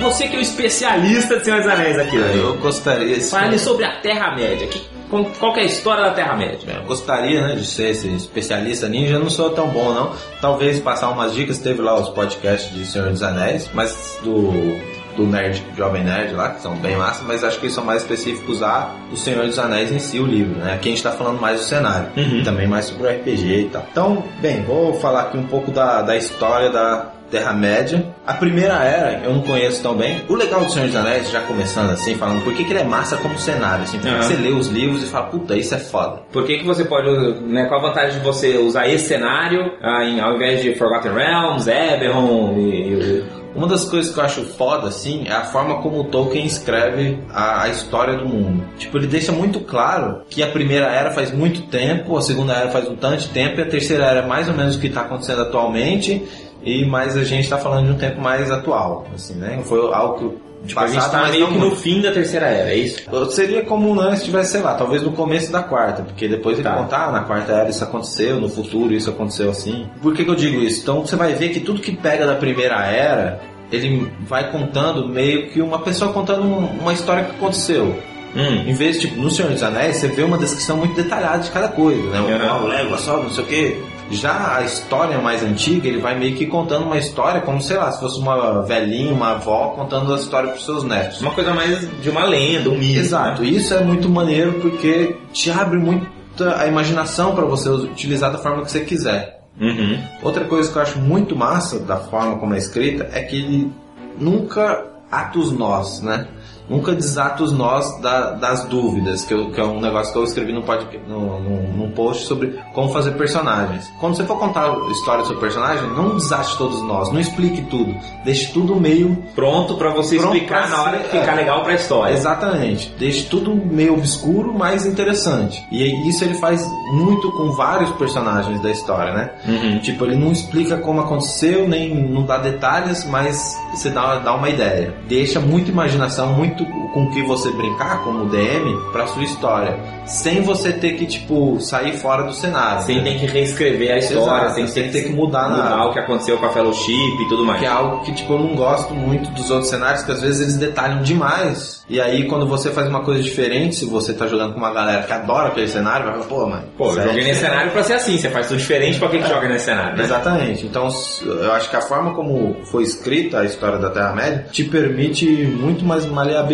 Você 0.00 0.28
que 0.28 0.36
é 0.36 0.38
o 0.38 0.42
especialista 0.42 1.38
de 1.38 1.44
Senhor 1.44 1.60
dos 1.60 1.68
Anéis 1.70 1.98
aqui, 1.98 2.16
né? 2.16 2.32
Eu 2.36 2.56
gostaria, 2.58 3.20
Fale 3.20 3.58
sobre 3.58 3.84
a 3.84 4.00
Terra-média. 4.00 4.66
Que- 4.68 4.97
com- 5.08 5.24
Qual 5.24 5.52
que 5.52 5.60
é 5.60 5.62
a 5.62 5.66
história 5.66 6.04
da 6.04 6.10
Terra-média? 6.10 6.58
eu 6.76 6.84
gostaria, 6.84 7.46
né, 7.46 7.54
de 7.54 7.64
ser 7.66 7.90
esse 7.90 8.08
especialista 8.08 8.88
ninja, 8.88 9.18
não 9.18 9.30
sou 9.30 9.50
tão 9.50 9.68
bom 9.68 9.92
não. 9.92 10.12
Talvez 10.40 10.78
passar 10.80 11.08
umas 11.10 11.34
dicas, 11.34 11.58
teve 11.58 11.80
lá 11.82 11.94
os 11.98 12.08
podcasts 12.10 12.72
de 12.72 12.84
Senhor 12.86 13.10
dos 13.10 13.22
Anéis, 13.22 13.68
mas 13.74 14.18
do 14.22 14.98
do 15.18 15.26
nerd, 15.26 15.64
jovem 15.76 16.04
nerd 16.04 16.32
lá, 16.32 16.50
que 16.50 16.62
são 16.62 16.76
bem 16.76 16.94
massa, 16.94 17.24
mas 17.26 17.42
acho 17.42 17.58
que 17.58 17.64
eles 17.66 17.74
são 17.74 17.82
mais 17.84 18.02
específicos 18.02 18.62
a 18.62 18.92
o 19.12 19.16
Senhor 19.16 19.44
dos 19.46 19.58
Anéis 19.58 19.90
em 19.90 19.98
si, 19.98 20.20
o 20.20 20.24
livro, 20.24 20.60
né? 20.60 20.74
Aqui 20.74 20.90
a 20.90 20.92
gente 20.92 21.02
tá 21.02 21.10
falando 21.10 21.40
mais 21.40 21.58
do 21.58 21.64
cenário, 21.66 22.08
Uhum. 22.16 22.38
e 22.38 22.44
também 22.44 22.68
mais 22.68 22.84
sobre 22.84 23.02
o 23.08 23.10
RPG 23.10 23.62
e 23.62 23.68
tal. 23.68 23.84
Então, 23.90 24.24
bem, 24.40 24.62
vou 24.62 24.94
falar 25.00 25.22
aqui 25.22 25.36
um 25.36 25.42
pouco 25.48 25.72
da, 25.72 26.02
da 26.02 26.16
história 26.16 26.70
da 26.70 27.10
Terra-média. 27.30 28.04
A 28.26 28.34
primeira 28.34 28.74
era, 28.84 29.20
eu 29.24 29.32
não 29.34 29.42
conheço 29.42 29.82
tão 29.82 29.94
bem. 29.96 30.22
O 30.28 30.34
legal 30.34 30.64
do 30.64 30.70
Senhor 30.72 30.86
dos 30.86 30.96
Anéis, 30.96 31.30
já 31.30 31.40
começando 31.42 31.90
assim, 31.90 32.14
falando 32.14 32.42
por 32.44 32.52
que, 32.54 32.64
que 32.64 32.72
ele 32.72 32.80
é 32.80 32.84
massa 32.84 33.16
como 33.16 33.38
cenário, 33.38 33.84
assim, 33.84 33.98
porque 33.98 34.14
Uhum. 34.14 34.22
você 34.22 34.34
lê 34.34 34.48
os 34.50 34.66
livros 34.68 35.02
e 35.02 35.06
fala, 35.06 35.26
puta, 35.26 35.56
isso 35.56 35.74
é 35.74 35.78
foda. 35.78 36.22
Por 36.32 36.44
que, 36.44 36.58
que 36.58 36.64
você 36.66 36.84
pode, 36.84 37.08
né, 37.42 37.66
qual 37.66 37.80
a 37.84 37.88
vantagem 37.88 38.18
de 38.18 38.24
você 38.24 38.56
usar 38.58 38.88
esse 38.88 39.06
cenário 39.06 39.72
ah, 39.82 40.04
em- 40.04 40.20
ao 40.20 40.34
invés 40.36 40.62
de 40.62 40.74
Forgotten 40.74 41.12
Realms, 41.12 41.68
Eberron 41.70 42.54
e, 42.58 42.92
e- 42.94 43.38
Uma 43.54 43.66
das 43.66 43.86
coisas 43.86 44.12
que 44.14 44.20
eu 44.20 44.24
acho 44.24 44.42
foda, 44.44 44.86
assim, 44.88 45.24
é 45.26 45.32
a 45.32 45.42
forma 45.44 45.80
como 45.82 46.00
o 46.00 46.04
Tolkien 46.04 46.44
escreve 46.46 47.18
a, 47.30 47.62
a 47.62 47.68
história 47.68 48.16
do 48.16 48.28
mundo. 48.28 48.62
Tipo, 48.76 48.98
ele 48.98 49.06
deixa 49.08 49.32
muito 49.32 49.58
claro 49.60 50.20
que 50.28 50.42
a 50.42 50.46
primeira 50.46 50.86
era 50.86 51.10
faz 51.10 51.32
muito 51.32 51.62
tempo, 51.62 52.16
a 52.16 52.22
segunda 52.22 52.52
era 52.52 52.70
faz 52.70 52.86
um 52.86 52.94
tanto 52.94 53.16
de 53.22 53.28
tempo, 53.30 53.58
e 53.58 53.62
a 53.62 53.66
terceira 53.66 54.04
era 54.04 54.20
é 54.20 54.26
mais 54.26 54.48
ou 54.48 54.54
menos 54.54 54.76
o 54.76 54.80
que 54.80 54.86
está 54.86 55.00
acontecendo 55.00 55.42
atualmente, 55.42 56.22
e 56.68 56.84
mais 56.86 57.16
a 57.16 57.24
gente 57.24 57.44
está 57.44 57.58
falando 57.58 57.86
de 57.86 57.92
um 57.92 57.96
tempo 57.98 58.20
mais 58.20 58.50
atual, 58.50 59.06
assim, 59.14 59.34
né? 59.34 59.60
Foi 59.64 59.78
algo 59.92 60.18
que 60.18 60.48
Tipo, 60.66 60.80
a 60.80 60.88
gente 60.88 61.08
tá 61.08 61.18
mas 61.20 61.30
meio 61.30 61.46
que 61.46 61.56
no 61.56 61.70
fim 61.76 62.00
da 62.02 62.10
terceira 62.10 62.46
era, 62.46 62.70
é 62.70 62.76
isso? 62.76 62.98
Seria 63.30 63.62
como 63.62 63.94
né, 63.94 64.16
se 64.16 64.24
tivesse, 64.24 64.50
sei 64.52 64.60
lá, 64.60 64.74
talvez 64.74 65.02
no 65.04 65.12
começo 65.12 65.52
da 65.52 65.62
quarta, 65.62 66.02
porque 66.02 66.26
depois 66.26 66.58
ele 66.58 66.64
Tá. 66.68 66.74
contar, 66.74 67.06
ah, 67.06 67.12
na 67.12 67.20
quarta 67.20 67.52
era 67.52 67.70
isso 67.70 67.82
aconteceu, 67.84 68.40
no 68.40 68.48
futuro 68.48 68.92
isso 68.92 69.08
aconteceu 69.08 69.50
assim. 69.50 69.86
Por 70.02 70.12
que, 70.14 70.24
que 70.24 70.30
eu 70.30 70.34
digo 70.34 70.60
isso? 70.60 70.82
Então 70.82 71.06
você 71.06 71.14
vai 71.14 71.32
ver 71.32 71.50
que 71.50 71.60
tudo 71.60 71.80
que 71.80 71.92
pega 71.96 72.26
da 72.26 72.34
primeira 72.34 72.74
era, 72.86 73.40
ele 73.70 74.10
vai 74.22 74.50
contando 74.50 75.08
meio 75.08 75.48
que 75.48 75.62
uma 75.62 75.78
pessoa 75.78 76.12
contando 76.12 76.42
um- 76.42 76.80
uma 76.80 76.92
história 76.92 77.22
que 77.22 77.30
aconteceu. 77.36 77.96
Hum. 78.36 78.64
Em 78.66 78.74
vez, 78.74 78.98
tipo, 79.00 79.14
no 79.18 79.30
Senhor 79.30 79.52
dos 79.52 79.62
Anéis, 79.62 79.96
você 79.98 80.08
vê 80.08 80.22
uma 80.24 80.36
descrição 80.36 80.76
muito 80.76 80.94
detalhada 81.00 81.38
de 81.38 81.50
cada 81.52 81.68
coisa, 81.68 82.02
né? 82.10 82.20
O 82.20 82.66
Legolas 82.66 83.00
sobe, 83.02 83.22
não 83.22 83.30
sei 83.30 83.44
o 83.44 83.46
quê. 83.46 83.80
Já 84.10 84.56
a 84.56 84.62
história 84.62 85.18
mais 85.18 85.42
antiga, 85.42 85.86
ele 85.86 85.98
vai 85.98 86.18
meio 86.18 86.34
que 86.34 86.46
contando 86.46 86.86
uma 86.86 86.96
história 86.96 87.40
como, 87.40 87.60
sei 87.60 87.76
lá, 87.76 87.92
se 87.92 88.00
fosse 88.00 88.18
uma 88.18 88.62
velhinha, 88.62 89.12
uma 89.12 89.32
avó 89.32 89.68
contando 89.76 90.12
a 90.14 90.16
história 90.16 90.50
pros 90.50 90.64
seus 90.64 90.84
netos. 90.84 91.20
Uma 91.20 91.32
coisa 91.32 91.52
mais 91.52 91.88
de 92.00 92.08
uma 92.08 92.24
lenda, 92.24 92.70
um 92.70 92.78
mito. 92.78 93.00
Exato, 93.00 93.42
né? 93.42 93.48
e 93.48 93.56
isso 93.56 93.74
é 93.74 93.82
muito 93.82 94.08
maneiro 94.08 94.54
porque 94.60 95.16
te 95.32 95.50
abre 95.50 95.78
muita 95.78 96.08
a 96.56 96.66
imaginação 96.66 97.34
para 97.34 97.44
você 97.44 97.68
utilizar 97.68 98.32
da 98.32 98.38
forma 98.38 98.62
que 98.62 98.70
você 98.70 98.80
quiser. 98.80 99.38
Uhum. 99.60 99.98
Outra 100.22 100.44
coisa 100.44 100.70
que 100.70 100.78
eu 100.78 100.82
acho 100.82 100.98
muito 100.98 101.34
massa 101.36 101.80
da 101.80 101.96
forma 101.96 102.38
como 102.38 102.54
é 102.54 102.58
escrita 102.58 103.08
é 103.12 103.22
que 103.22 103.36
ele 103.36 103.72
nunca 104.18 104.86
ata 105.10 105.38
os 105.38 105.52
nós, 105.52 106.00
né? 106.00 106.28
Nunca 106.68 106.92
desata 106.94 107.42
os 107.42 107.52
nós 107.52 107.98
da- 108.00 108.32
das 108.32 108.64
dúvidas, 108.64 109.24
que, 109.24 109.32
eu- 109.32 109.50
que 109.50 109.60
é 109.60 109.64
um 109.64 109.80
negócio 109.80 110.12
que 110.12 110.18
eu 110.18 110.24
escrevi 110.24 110.52
no, 110.52 110.60
no, 110.60 111.40
no, 111.40 111.62
num 111.76 111.90
post 111.92 112.26
sobre 112.26 112.58
como 112.74 112.92
fazer 112.92 113.12
personagens. 113.12 113.90
Quando 113.98 114.16
você 114.16 114.24
for 114.24 114.38
contar 114.38 114.70
a 114.70 114.90
história 114.90 115.22
do 115.22 115.28
seu 115.28 115.38
personagem, 115.38 115.88
não 115.90 116.16
desate 116.16 116.56
todos 116.58 116.82
nós, 116.82 117.10
não 117.12 117.20
explique 117.20 117.62
tudo. 117.62 117.94
Deixe 118.24 118.52
tudo 118.52 118.76
meio 118.76 119.16
Pronto 119.34 119.76
pra 119.76 119.90
você 119.90 120.16
Pronto 120.18 120.34
explicar 120.34 120.68
na 120.68 120.82
hora 120.82 120.98
que 120.98 121.18
ficar 121.18 121.32
é. 121.32 121.36
legal 121.36 121.62
pra 121.62 121.74
história. 121.74 122.12
Exatamente. 122.12 122.92
Deixa 122.98 123.26
tudo 123.28 123.54
meio 123.54 123.94
obscuro, 123.94 124.52
mas 124.56 124.84
interessante. 124.86 125.66
E 125.70 126.08
isso 126.08 126.24
ele 126.24 126.34
faz 126.34 126.66
muito 126.92 127.30
com 127.32 127.52
vários 127.52 127.90
personagens 127.92 128.60
da 128.60 128.70
história, 128.70 129.12
né? 129.12 129.30
Uhum. 129.46 129.78
Tipo, 129.78 130.04
ele 130.04 130.16
não 130.16 130.32
explica 130.32 130.76
como 130.76 131.00
aconteceu, 131.00 131.68
nem 131.68 131.94
não 131.94 132.24
dá 132.24 132.38
detalhes, 132.38 133.04
mas 133.06 133.56
você 133.72 133.90
dá, 133.90 134.16
dá 134.18 134.34
uma 134.34 134.48
ideia. 134.48 134.94
Deixa 135.08 135.40
muita 135.40 135.70
imaginação, 135.70 136.32
muito 136.32 136.57
com 136.66 137.04
o 137.04 137.10
que 137.10 137.22
você 137.22 137.50
brincar 137.50 138.02
como 138.04 138.26
DM 138.26 138.76
pra 138.92 139.06
sua 139.06 139.22
história. 139.22 139.78
Sem 140.06 140.42
você 140.42 140.72
ter 140.72 140.92
que, 140.92 141.06
tipo, 141.06 141.60
sair 141.60 141.92
fora 141.98 142.22
do 142.22 142.32
cenário. 142.32 142.82
Sem 142.82 142.96
né? 142.98 143.02
tem 143.04 143.18
que 143.18 143.26
reescrever 143.26 143.92
a 143.92 143.98
história, 143.98 144.46
Exato, 144.46 144.54
sem 144.54 144.66
sem 144.66 144.90
ter 144.90 145.04
que 145.04 145.12
mudar 145.12 145.48
nada. 145.48 145.62
mudar 145.62 145.86
o 145.86 145.92
que 145.92 145.98
aconteceu 145.98 146.38
com 146.38 146.46
a 146.46 146.50
Fellowship 146.50 146.92
e 146.92 147.28
tudo 147.28 147.44
mais. 147.44 147.60
Que 147.60 147.66
é 147.66 147.68
algo 147.68 148.00
que, 148.04 148.12
tipo, 148.12 148.32
eu 148.32 148.38
não 148.38 148.54
gosto 148.54 148.94
muito 148.94 149.30
dos 149.30 149.50
outros 149.50 149.68
cenários, 149.68 150.02
que 150.02 150.12
às 150.12 150.22
vezes 150.22 150.40
eles 150.40 150.56
detalham 150.56 151.02
demais. 151.02 151.84
E 151.88 152.00
aí, 152.00 152.26
quando 152.26 152.46
você 152.46 152.70
faz 152.70 152.86
uma 152.86 153.00
coisa 153.00 153.22
diferente, 153.22 153.76
se 153.76 153.84
você 153.86 154.12
tá 154.12 154.26
jogando 154.26 154.52
com 154.52 154.58
uma 154.58 154.72
galera 154.72 155.02
que 155.02 155.12
adora 155.12 155.48
aquele 155.48 155.68
cenário, 155.68 156.06
vai 156.06 156.14
falar, 156.14 156.26
pô, 156.26 156.46
mano. 156.46 156.64
Pô, 156.76 156.92
eu 156.92 157.00
é 157.00 157.02
joguei 157.04 157.24
nesse 157.24 157.34
diferente." 157.34 157.38
cenário 157.38 157.72
pra 157.72 157.82
ser 157.82 157.94
assim, 157.94 158.18
você 158.18 158.28
faz 158.28 158.48
tudo 158.48 158.58
diferente, 158.58 158.98
pra 158.98 159.08
que, 159.08 159.18
que 159.18 159.28
joga 159.28 159.48
nesse 159.48 159.64
cenário, 159.66 159.96
né? 159.96 160.04
Exatamente. 160.04 160.66
Então, 160.66 160.88
eu 161.22 161.52
acho 161.52 161.70
que 161.70 161.76
a 161.76 161.80
forma 161.80 162.14
como 162.14 162.56
foi 162.70 162.82
escrita 162.82 163.40
a 163.40 163.44
história 163.44 163.78
da 163.78 163.90
Terra-média 163.90 164.46
te 164.50 164.64
permite 164.64 165.26
muito 165.26 165.84
mais 165.84 166.04
maleabilidade, 166.06 166.47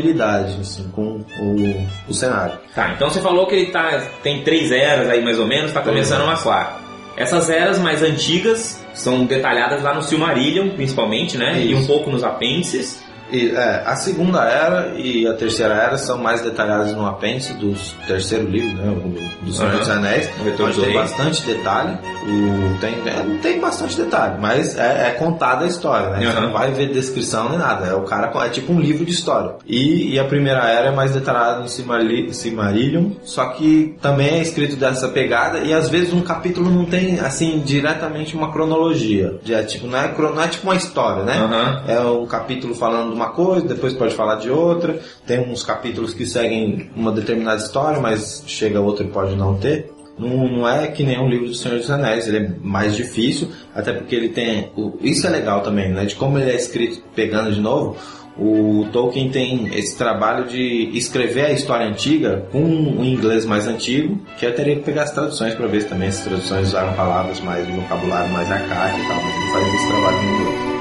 assim, 0.60 0.88
com 0.90 1.24
o, 1.40 1.86
o 2.08 2.14
cenário. 2.14 2.58
Tá, 2.74 2.92
então 2.94 3.08
você 3.10 3.20
falou 3.20 3.46
que 3.46 3.54
ele 3.54 3.66
tá, 3.70 4.02
tem 4.22 4.42
três 4.42 4.72
eras 4.72 5.08
aí 5.08 5.22
mais 5.22 5.38
ou 5.38 5.46
menos, 5.46 5.72
tá 5.72 5.80
começando 5.80 6.22
Exato. 6.22 6.30
uma 6.30 6.42
quarta. 6.42 6.84
Essas 7.16 7.48
eras 7.48 7.78
mais 7.78 8.02
antigas 8.02 8.84
são 8.92 9.24
detalhadas 9.24 9.82
lá 9.82 9.94
no 9.94 10.02
Silmarillion, 10.02 10.70
principalmente, 10.70 11.36
né? 11.36 11.62
E 11.62 11.74
um 11.74 11.86
pouco 11.86 12.10
nos 12.10 12.24
apêndices. 12.24 13.03
E, 13.34 13.50
é, 13.50 13.82
a 13.84 13.96
segunda 13.96 14.44
era 14.44 14.94
e 14.96 15.26
a 15.26 15.34
terceira 15.34 15.74
era 15.74 15.98
são 15.98 16.18
mais 16.18 16.40
detalhadas 16.40 16.92
no 16.94 17.04
apêndice 17.06 17.52
do 17.54 17.74
terceiro 18.06 18.46
livro, 18.48 18.76
né? 18.76 18.94
Do 19.42 19.52
Senhor 19.52 19.70
Aham. 19.70 19.78
dos 19.78 19.90
Anéis. 19.90 20.30
Onde 20.60 20.80
tem 20.80 20.94
bastante 20.94 21.42
detalhe. 21.42 21.98
O, 22.26 22.78
tem, 22.80 22.94
é, 23.06 23.38
tem 23.42 23.60
bastante 23.60 23.96
detalhe, 23.96 24.36
mas 24.40 24.78
é, 24.78 25.08
é 25.08 25.10
contada 25.12 25.64
a 25.64 25.68
história, 25.68 26.10
né? 26.10 26.20
Você 26.20 26.26
Aham. 26.38 26.40
não 26.46 26.52
vai 26.52 26.70
ver 26.70 26.90
descrição 26.92 27.48
nem 27.50 27.58
nada. 27.58 27.86
É 27.86 27.94
o 27.94 28.02
cara 28.02 28.30
é 28.46 28.48
tipo 28.48 28.72
um 28.72 28.80
livro 28.80 29.04
de 29.04 29.10
história. 29.12 29.56
E, 29.66 30.14
e 30.14 30.18
a 30.18 30.24
primeira 30.24 30.60
era 30.68 30.88
é 30.88 30.94
mais 30.94 31.12
detalhada 31.12 31.60
no 31.60 31.68
Silmaril- 31.68 32.32
Silmarillion, 32.32 33.10
só 33.24 33.46
que 33.46 33.96
também 34.00 34.28
é 34.28 34.42
escrito 34.42 34.76
dessa 34.76 35.08
pegada 35.08 35.58
e 35.58 35.72
às 35.74 35.88
vezes 35.88 36.12
um 36.12 36.22
capítulo 36.22 36.70
não 36.70 36.84
tem 36.84 37.18
assim 37.20 37.60
diretamente 37.64 38.36
uma 38.36 38.52
cronologia. 38.52 39.38
Já, 39.44 39.62
tipo, 39.64 39.86
não 39.86 39.98
é, 39.98 40.12
não 40.16 40.42
é 40.42 40.48
tipo 40.48 40.66
uma 40.66 40.76
história, 40.76 41.24
né? 41.24 41.34
Aham. 41.38 41.82
É 41.88 42.00
um 42.00 42.26
capítulo 42.26 42.74
falando 42.74 43.10
de 43.10 43.14
uma 43.16 43.23
coisa, 43.30 43.66
depois 43.66 43.92
pode 43.92 44.14
falar 44.14 44.36
de 44.36 44.50
outra. 44.50 45.00
Tem 45.26 45.40
uns 45.40 45.62
capítulos 45.62 46.14
que 46.14 46.26
seguem 46.26 46.90
uma 46.94 47.12
determinada 47.12 47.62
história, 47.62 48.00
mas 48.00 48.44
chega 48.46 48.80
outro 48.80 49.04
e 49.04 49.08
pode 49.08 49.34
não 49.36 49.56
ter. 49.56 49.92
Não, 50.18 50.48
não 50.48 50.68
é 50.68 50.86
que 50.88 51.02
nem 51.02 51.18
um 51.18 51.28
livro 51.28 51.48
do 51.48 51.54
Senhor 51.54 51.78
dos 51.78 51.90
Anéis, 51.90 52.28
ele 52.28 52.38
é 52.38 52.50
mais 52.62 52.94
difícil, 52.94 53.48
até 53.74 53.92
porque 53.92 54.14
ele 54.14 54.28
tem. 54.28 54.70
Isso 55.00 55.26
é 55.26 55.30
legal 55.30 55.60
também, 55.62 55.90
né? 55.90 56.04
De 56.04 56.14
como 56.14 56.38
ele 56.38 56.50
é 56.50 56.54
escrito, 56.54 57.02
pegando 57.14 57.52
de 57.52 57.60
novo. 57.60 57.96
O 58.36 58.86
Tolkien 58.92 59.30
tem 59.30 59.68
esse 59.78 59.96
trabalho 59.96 60.46
de 60.46 60.90
escrever 60.92 61.46
a 61.46 61.52
história 61.52 61.86
antiga 61.86 62.48
com 62.50 62.58
um 62.58 63.04
inglês 63.04 63.44
mais 63.44 63.68
antigo, 63.68 64.20
que 64.38 64.44
eu 64.44 64.54
teria 64.54 64.74
que 64.74 64.82
pegar 64.82 65.04
as 65.04 65.12
traduções 65.12 65.54
para 65.54 65.68
ver 65.68 65.82
se 65.82 65.88
também 65.88 66.08
as 66.08 66.18
traduções 66.18 66.68
usaram 66.68 66.94
palavras 66.94 67.38
mais 67.40 67.64
de 67.64 67.72
vocabulário 67.72 68.32
mais 68.32 68.50
arcaico 68.50 68.98
e 68.98 69.06
tal, 69.06 69.22
mas 69.22 69.36
ele 69.36 69.52
faz 69.52 69.74
esse 69.74 69.86
trabalho 69.86 70.18
em 70.18 70.34
inglês. 70.34 70.73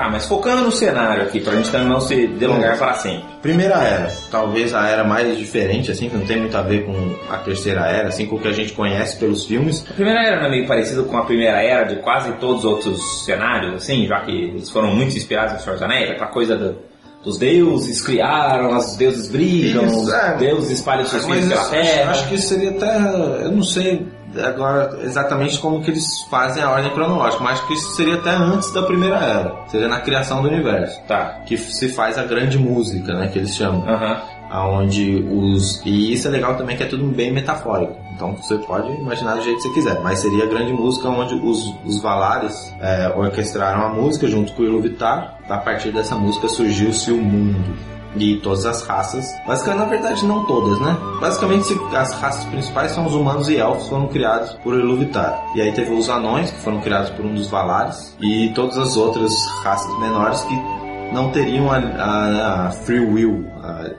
Tá, 0.00 0.08
mas 0.08 0.24
focando 0.24 0.62
no 0.64 0.72
cenário 0.72 1.24
aqui, 1.24 1.40
pra 1.40 1.54
gente 1.54 1.70
não 1.76 2.00
se 2.00 2.26
delongar 2.26 2.78
para 2.78 2.94
sempre. 2.94 3.24
Primeira 3.42 3.74
era, 3.74 4.10
talvez 4.30 4.72
a 4.72 4.88
era 4.88 5.04
mais 5.04 5.36
diferente, 5.36 5.90
assim, 5.90 6.08
que 6.08 6.16
não 6.16 6.24
tem 6.24 6.38
muito 6.38 6.56
a 6.56 6.62
ver 6.62 6.86
com 6.86 6.94
a 7.30 7.36
terceira 7.36 7.82
era, 7.86 8.08
assim, 8.08 8.24
com 8.24 8.36
o 8.36 8.40
que 8.40 8.48
a 8.48 8.52
gente 8.52 8.72
conhece 8.72 9.18
pelos 9.18 9.44
filmes. 9.44 9.84
A 9.90 9.92
primeira 9.92 10.22
era 10.22 10.40
não 10.40 10.46
é 10.46 10.50
meio 10.52 10.66
parecido 10.66 11.04
com 11.04 11.18
a 11.18 11.24
primeira 11.26 11.62
era 11.62 11.84
de 11.84 11.96
quase 11.96 12.32
todos 12.32 12.60
os 12.60 12.64
outros 12.64 13.24
cenários, 13.26 13.74
assim, 13.74 14.06
já 14.06 14.20
que 14.20 14.30
eles 14.30 14.70
foram 14.70 14.90
muito 14.94 15.14
inspirados 15.14 15.56
em 15.56 15.58
Senhor 15.58 15.74
dos 15.74 15.82
Anéis, 15.82 16.10
aquela 16.12 16.30
coisa 16.30 16.56
do, 16.56 16.78
dos 17.22 17.38
deuses 17.38 18.00
criaram, 18.00 18.78
os 18.78 18.96
deuses 18.96 19.28
brigam, 19.28 19.84
Isso, 19.84 20.00
os 20.04 20.12
é. 20.14 20.34
deuses 20.38 20.70
espalham 20.70 21.04
seus 21.04 21.26
filhos 21.26 21.44
Mas 21.44 21.48
pela 21.50 21.60
acho, 21.60 21.70
terra. 21.70 22.10
acho 22.10 22.28
que 22.30 22.38
seria 22.38 22.70
até. 22.70 22.96
Eu 23.44 23.52
não 23.52 23.62
sei 23.62 24.06
agora 24.38 24.98
exatamente 25.02 25.58
como 25.58 25.82
que 25.82 25.90
eles 25.90 26.22
fazem 26.30 26.62
a 26.62 26.70
ordem 26.70 26.92
cronológica, 26.92 27.42
mas 27.42 27.58
acho 27.58 27.66
que 27.66 27.74
isso 27.74 27.90
seria 27.96 28.14
até 28.14 28.30
antes 28.30 28.72
da 28.72 28.82
primeira 28.82 29.16
era. 29.16 29.54
Seria 29.68 29.88
na 29.88 30.00
criação 30.00 30.42
do 30.42 30.48
universo. 30.48 31.00
Tá. 31.06 31.40
Que 31.46 31.56
se 31.56 31.88
faz 31.88 32.18
a 32.18 32.24
grande 32.24 32.58
música, 32.58 33.14
né? 33.14 33.28
Que 33.28 33.38
eles 33.38 33.56
chamam. 33.56 33.88
Aham. 33.88 34.20
Aonde 34.50 35.24
os. 35.30 35.80
E 35.86 36.12
isso 36.12 36.26
é 36.26 36.30
legal 36.30 36.56
também 36.56 36.76
que 36.76 36.82
é 36.82 36.86
tudo 36.86 37.04
bem 37.06 37.32
metafórico. 37.32 37.96
Então 38.12 38.34
você 38.34 38.58
pode 38.58 38.90
imaginar 38.92 39.36
do 39.36 39.42
jeito 39.42 39.58
que 39.58 39.62
você 39.62 39.74
quiser. 39.74 40.00
Mas 40.00 40.18
seria 40.18 40.44
a 40.44 40.46
grande 40.48 40.72
música 40.72 41.08
onde 41.08 41.34
os, 41.34 41.72
os 41.84 42.02
Valares 42.02 42.74
é, 42.80 43.12
orquestraram 43.16 43.86
a 43.86 43.88
música 43.88 44.26
junto 44.26 44.52
com 44.52 44.62
o 44.62 44.66
Iluvatar. 44.66 45.38
A 45.48 45.58
partir 45.58 45.92
dessa 45.92 46.16
música 46.16 46.48
surgiu-se 46.48 47.12
o 47.12 47.16
mundo. 47.16 47.99
E 48.16 48.36
todas 48.36 48.66
as 48.66 48.82
raças. 48.86 49.24
Basicamente, 49.46 49.80
na 49.84 49.86
verdade, 49.88 50.26
não 50.26 50.44
todas, 50.44 50.80
né? 50.80 50.96
Basicamente, 51.20 51.72
as 51.94 52.12
raças 52.20 52.44
principais 52.46 52.90
são 52.90 53.06
os 53.06 53.14
humanos 53.14 53.48
e 53.48 53.56
elfos, 53.56 53.88
foram 53.88 54.08
criados 54.08 54.50
por 54.64 54.74
Iluvatar. 54.74 55.40
E 55.54 55.60
aí 55.60 55.70
teve 55.72 55.92
os 55.92 56.08
anões, 56.08 56.50
que 56.50 56.58
foram 56.60 56.80
criados 56.80 57.10
por 57.10 57.24
um 57.24 57.34
dos 57.34 57.48
Valares. 57.48 58.16
E 58.20 58.48
todas 58.54 58.76
as 58.78 58.96
outras 58.96 59.32
raças 59.62 59.96
menores 60.00 60.40
que 60.42 60.54
não 61.12 61.30
teriam 61.30 61.70
a, 61.70 61.76
a- 61.78 62.66
a 62.66 62.70
free 62.70 63.00
will, 63.00 63.44
a, 63.62 63.90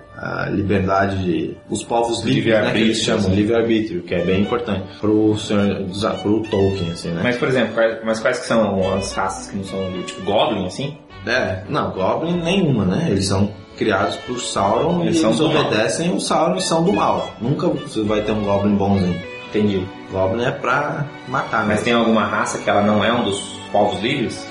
a 0.46 0.50
liberdade 0.50 1.24
de. 1.24 1.58
os 1.70 1.84
povos 1.84 2.22
livres, 2.24 2.54
né, 2.54 2.72
que 2.72 2.78
eles 2.80 2.98
chamam, 3.02 3.24
sim. 3.24 3.36
livre-arbítrio, 3.36 4.02
que 4.04 4.14
é 4.14 4.24
bem 4.26 4.42
importante 4.42 4.84
pro, 5.00 5.38
senhor, 5.38 5.86
pro 6.22 6.42
Tolkien, 6.44 6.92
assim, 6.92 7.10
né? 7.10 7.22
Mas, 7.24 7.38
por 7.38 7.48
exemplo, 7.48 7.74
quais, 7.74 7.98
mas 8.04 8.20
quais 8.20 8.40
que 8.40 8.46
são 8.46 8.94
as 8.94 9.14
raças 9.14 9.48
que 9.50 9.58
não 9.58 9.64
são 9.64 9.92
de 9.92 10.04
tipo 10.04 10.22
Goblin, 10.24 10.66
assim? 10.68 10.98
É, 11.26 11.64
não, 11.70 11.92
Goblin 11.92 12.42
nenhuma, 12.42 12.84
né? 12.86 13.08
Eles 13.10 13.28
são 13.28 13.50
criados 13.78 14.16
por 14.18 14.40
Sauron 14.40 15.02
Eles 15.04 15.22
e 15.22 15.26
eles 15.26 15.40
obedecem 15.40 16.14
o 16.14 16.20
Sauron 16.20 16.56
e 16.56 16.62
são 16.62 16.84
do 16.84 16.94
mal. 16.94 17.30
Nunca 17.40 17.68
você 17.68 18.02
vai 18.04 18.22
ter 18.22 18.32
um 18.32 18.44
Goblin 18.44 18.76
bonzinho. 18.76 19.22
Entendi. 19.50 19.86
Goblin 20.12 20.46
é 20.46 20.52
pra 20.52 21.06
matar, 21.28 21.66
Mas 21.66 21.80
né? 21.80 21.84
tem 21.86 21.94
alguma 21.94 22.26
raça 22.26 22.58
que 22.58 22.70
ela 22.70 22.82
não 22.82 23.04
é 23.04 23.12
um 23.12 23.24
dos 23.24 23.40
povos 23.72 24.00
livres? 24.02 24.46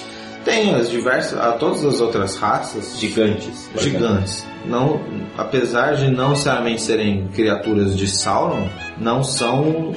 Tem 0.50 0.74
as 0.74 0.90
diversas, 0.90 1.38
a 1.38 1.52
todas 1.52 1.84
as 1.84 2.00
outras 2.00 2.36
raças 2.36 2.98
Gigantes. 2.98 3.68
gigantes. 3.78 4.46
Não, 4.66 5.00
apesar 5.38 5.94
de 5.94 6.10
não 6.10 6.30
necessariamente 6.30 6.82
serem 6.82 7.28
criaturas 7.28 7.96
de 7.96 8.06
Sauron, 8.06 8.68
não 8.98 9.24
são 9.24 9.94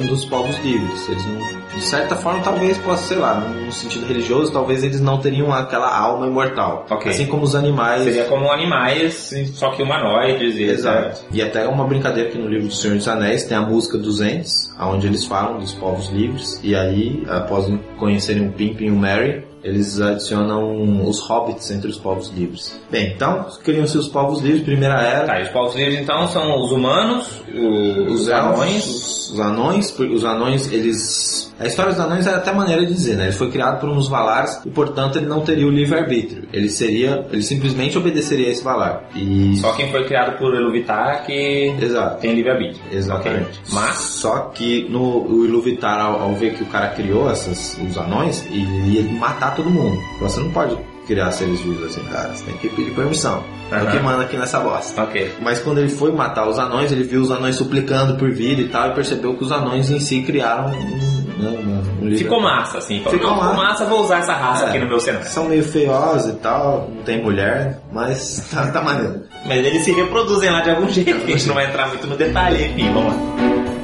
dos 0.00 0.24
povos 0.24 0.56
livres. 0.64 1.08
Eles 1.08 1.24
não, 1.26 1.76
de 1.76 1.84
certa 1.84 2.16
forma, 2.16 2.42
talvez 2.42 2.76
possa, 2.78 3.04
sei 3.04 3.18
lá, 3.18 3.34
no 3.36 3.70
sentido 3.70 4.06
religioso, 4.06 4.52
talvez 4.52 4.82
eles 4.82 5.00
não 5.00 5.18
teriam 5.18 5.52
aquela 5.52 5.96
alma 5.96 6.26
imortal. 6.26 6.86
Ok. 6.90 7.10
Assim 7.10 7.26
como 7.26 7.44
os 7.44 7.54
animais. 7.54 8.02
Seria 8.02 8.24
como 8.24 8.50
animais, 8.50 9.32
só 9.54 9.70
que 9.70 9.82
humanoides 9.82 10.56
e 10.56 10.64
Exato. 10.64 11.24
E 11.32 11.40
até 11.40 11.68
uma 11.68 11.84
brincadeira 11.84 12.30
que 12.30 12.38
no 12.38 12.48
livro 12.48 12.66
do 12.68 12.74
Senhor 12.74 12.96
dos 12.96 13.06
Anéis 13.06 13.44
tem 13.44 13.56
a 13.56 13.62
música 13.62 13.96
dos 13.96 14.20
Ents, 14.20 14.74
onde 14.80 15.06
eles 15.06 15.24
falam 15.24 15.58
dos 15.58 15.72
povos 15.72 16.08
livres, 16.08 16.60
e 16.64 16.74
aí, 16.74 17.22
após 17.28 17.72
conhecerem 17.96 18.48
o 18.48 18.52
Pimpin 18.52 18.86
e 18.86 18.90
o 18.90 18.96
Merry, 18.96 19.49
eles 19.62 20.00
adicionam 20.00 21.06
os 21.08 21.18
hobbits 21.20 21.70
entre 21.70 21.88
os 21.90 21.98
povos 21.98 22.30
livres. 22.30 22.80
Bem, 22.90 23.12
então, 23.14 23.46
criam-se 23.62 23.98
os 23.98 24.08
povos 24.08 24.40
livres, 24.40 24.62
primeira 24.62 25.00
era, 25.00 25.26
Tá, 25.26 25.40
e 25.40 25.42
os 25.44 25.48
povos 25.50 25.74
livres 25.76 26.00
então 26.00 26.26
são 26.28 26.58
os 26.60 26.72
humanos, 26.72 27.42
os, 27.54 28.22
os 28.22 28.28
anões. 28.30 28.86
elfos, 28.86 29.19
os 29.32 29.40
anões, 29.40 29.90
porque 29.90 30.14
os 30.14 30.24
anões, 30.24 30.70
eles... 30.72 31.54
A 31.58 31.66
história 31.66 31.92
dos 31.92 32.00
anões 32.00 32.26
é 32.26 32.34
até 32.34 32.52
maneira 32.52 32.84
de 32.86 32.92
dizer, 32.92 33.16
né? 33.16 33.24
Ele 33.24 33.32
foi 33.32 33.50
criado 33.50 33.80
por 33.80 33.88
uns 33.88 34.08
Valares 34.08 34.60
e, 34.64 34.70
portanto, 34.70 35.16
ele 35.16 35.26
não 35.26 35.40
teria 35.42 35.66
o 35.66 35.70
livre-arbítrio. 35.70 36.44
Ele 36.52 36.68
seria... 36.68 37.26
Ele 37.30 37.42
simplesmente 37.42 37.96
obedeceria 37.98 38.48
a 38.48 38.50
esse 38.50 38.64
Valar. 38.64 39.08
E... 39.14 39.56
Só 39.58 39.72
quem 39.72 39.90
foi 39.90 40.04
criado 40.04 40.38
por 40.38 40.54
Iluvatar 40.54 41.24
que 41.24 41.74
Exato. 41.80 42.20
tem 42.20 42.34
livre-arbítrio. 42.34 42.82
Exatamente. 42.90 43.60
Ok. 43.60 43.72
Mas, 43.72 43.96
Só 43.96 44.50
que 44.54 44.88
no 44.88 45.26
o 45.26 45.44
Iluvatar, 45.44 46.00
ao, 46.00 46.22
ao 46.22 46.34
ver 46.34 46.54
que 46.54 46.62
o 46.62 46.66
cara 46.66 46.88
criou 46.88 47.30
essas, 47.30 47.78
os 47.78 47.96
anões, 47.96 48.44
ele 48.46 48.98
ia 48.98 49.02
matar 49.18 49.54
todo 49.54 49.70
mundo. 49.70 50.00
Você 50.20 50.40
não 50.40 50.50
pode 50.50 50.76
criar 51.10 51.32
seres 51.32 51.60
vivos 51.60 51.84
assim, 51.90 52.02
cara. 52.08 52.28
Você 52.32 52.44
tem 52.44 52.54
que 52.58 52.68
pedir 52.68 52.92
permissão. 52.92 53.42
É 53.72 53.82
o 53.82 53.86
que 53.90 53.98
manda 53.98 54.22
aqui 54.22 54.36
nessa 54.36 54.60
bosta. 54.60 55.02
ok. 55.02 55.32
Mas 55.40 55.58
quando 55.60 55.78
ele 55.78 55.88
foi 55.90 56.12
matar 56.12 56.48
os 56.48 56.58
anões, 56.58 56.92
ele 56.92 57.02
viu 57.04 57.20
os 57.20 57.30
anões 57.32 57.56
suplicando 57.56 58.14
por 58.16 58.30
vida 58.30 58.60
e 58.62 58.68
tal, 58.68 58.90
e 58.90 58.94
percebeu 58.94 59.34
que 59.34 59.42
os 59.44 59.50
anões 59.52 59.90
em 59.90 59.98
si 59.98 60.22
criaram 60.22 60.66
um, 60.68 61.42
né, 61.42 61.58
um 62.02 62.16
Ficou 62.16 62.40
massa, 62.40 62.78
assim. 62.78 63.00
Falou, 63.02 63.18
Ficou 63.18 63.36
massa. 63.36 63.54
massa, 63.56 63.84
vou 63.86 64.02
usar 64.04 64.18
essa 64.18 64.32
raça 64.32 64.64
É. 64.64 64.68
aqui 64.70 64.78
no 64.78 64.86
meu 64.88 65.00
cenário. 65.00 65.26
São 65.28 65.44
meio 65.46 65.64
feiosos 65.64 66.32
e 66.32 66.36
tal, 66.36 66.90
não 66.94 67.02
tem 67.02 67.22
mulher, 67.22 67.80
mas 67.92 68.48
tá, 68.54 68.66
tá 68.68 68.80
maneiro. 68.82 69.22
Mas 69.46 69.64
eles 69.64 69.84
se 69.84 69.92
reproduzem 69.92 70.50
lá 70.50 70.60
de 70.60 70.70
algum 70.70 70.88
jeito, 70.88 71.10
a 71.24 71.26
gente 71.26 71.46
não 71.48 71.54
vai 71.54 71.66
entrar 71.66 71.88
muito 71.88 72.06
no 72.06 72.16
detalhe, 72.16 72.66
enfim, 72.66 72.92
vamos 72.92 73.14
lá. 73.14 73.79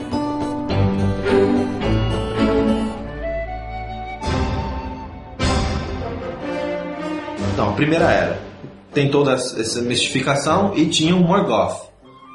Então, 7.56 7.70
a 7.70 7.72
primeira 7.72 8.12
era. 8.12 8.38
Tem 8.92 9.10
toda 9.10 9.32
essa 9.32 9.80
mistificação 9.80 10.75
e 10.76 10.84
tinha 10.90 11.16
o 11.16 11.20
Morgoth. 11.20 11.88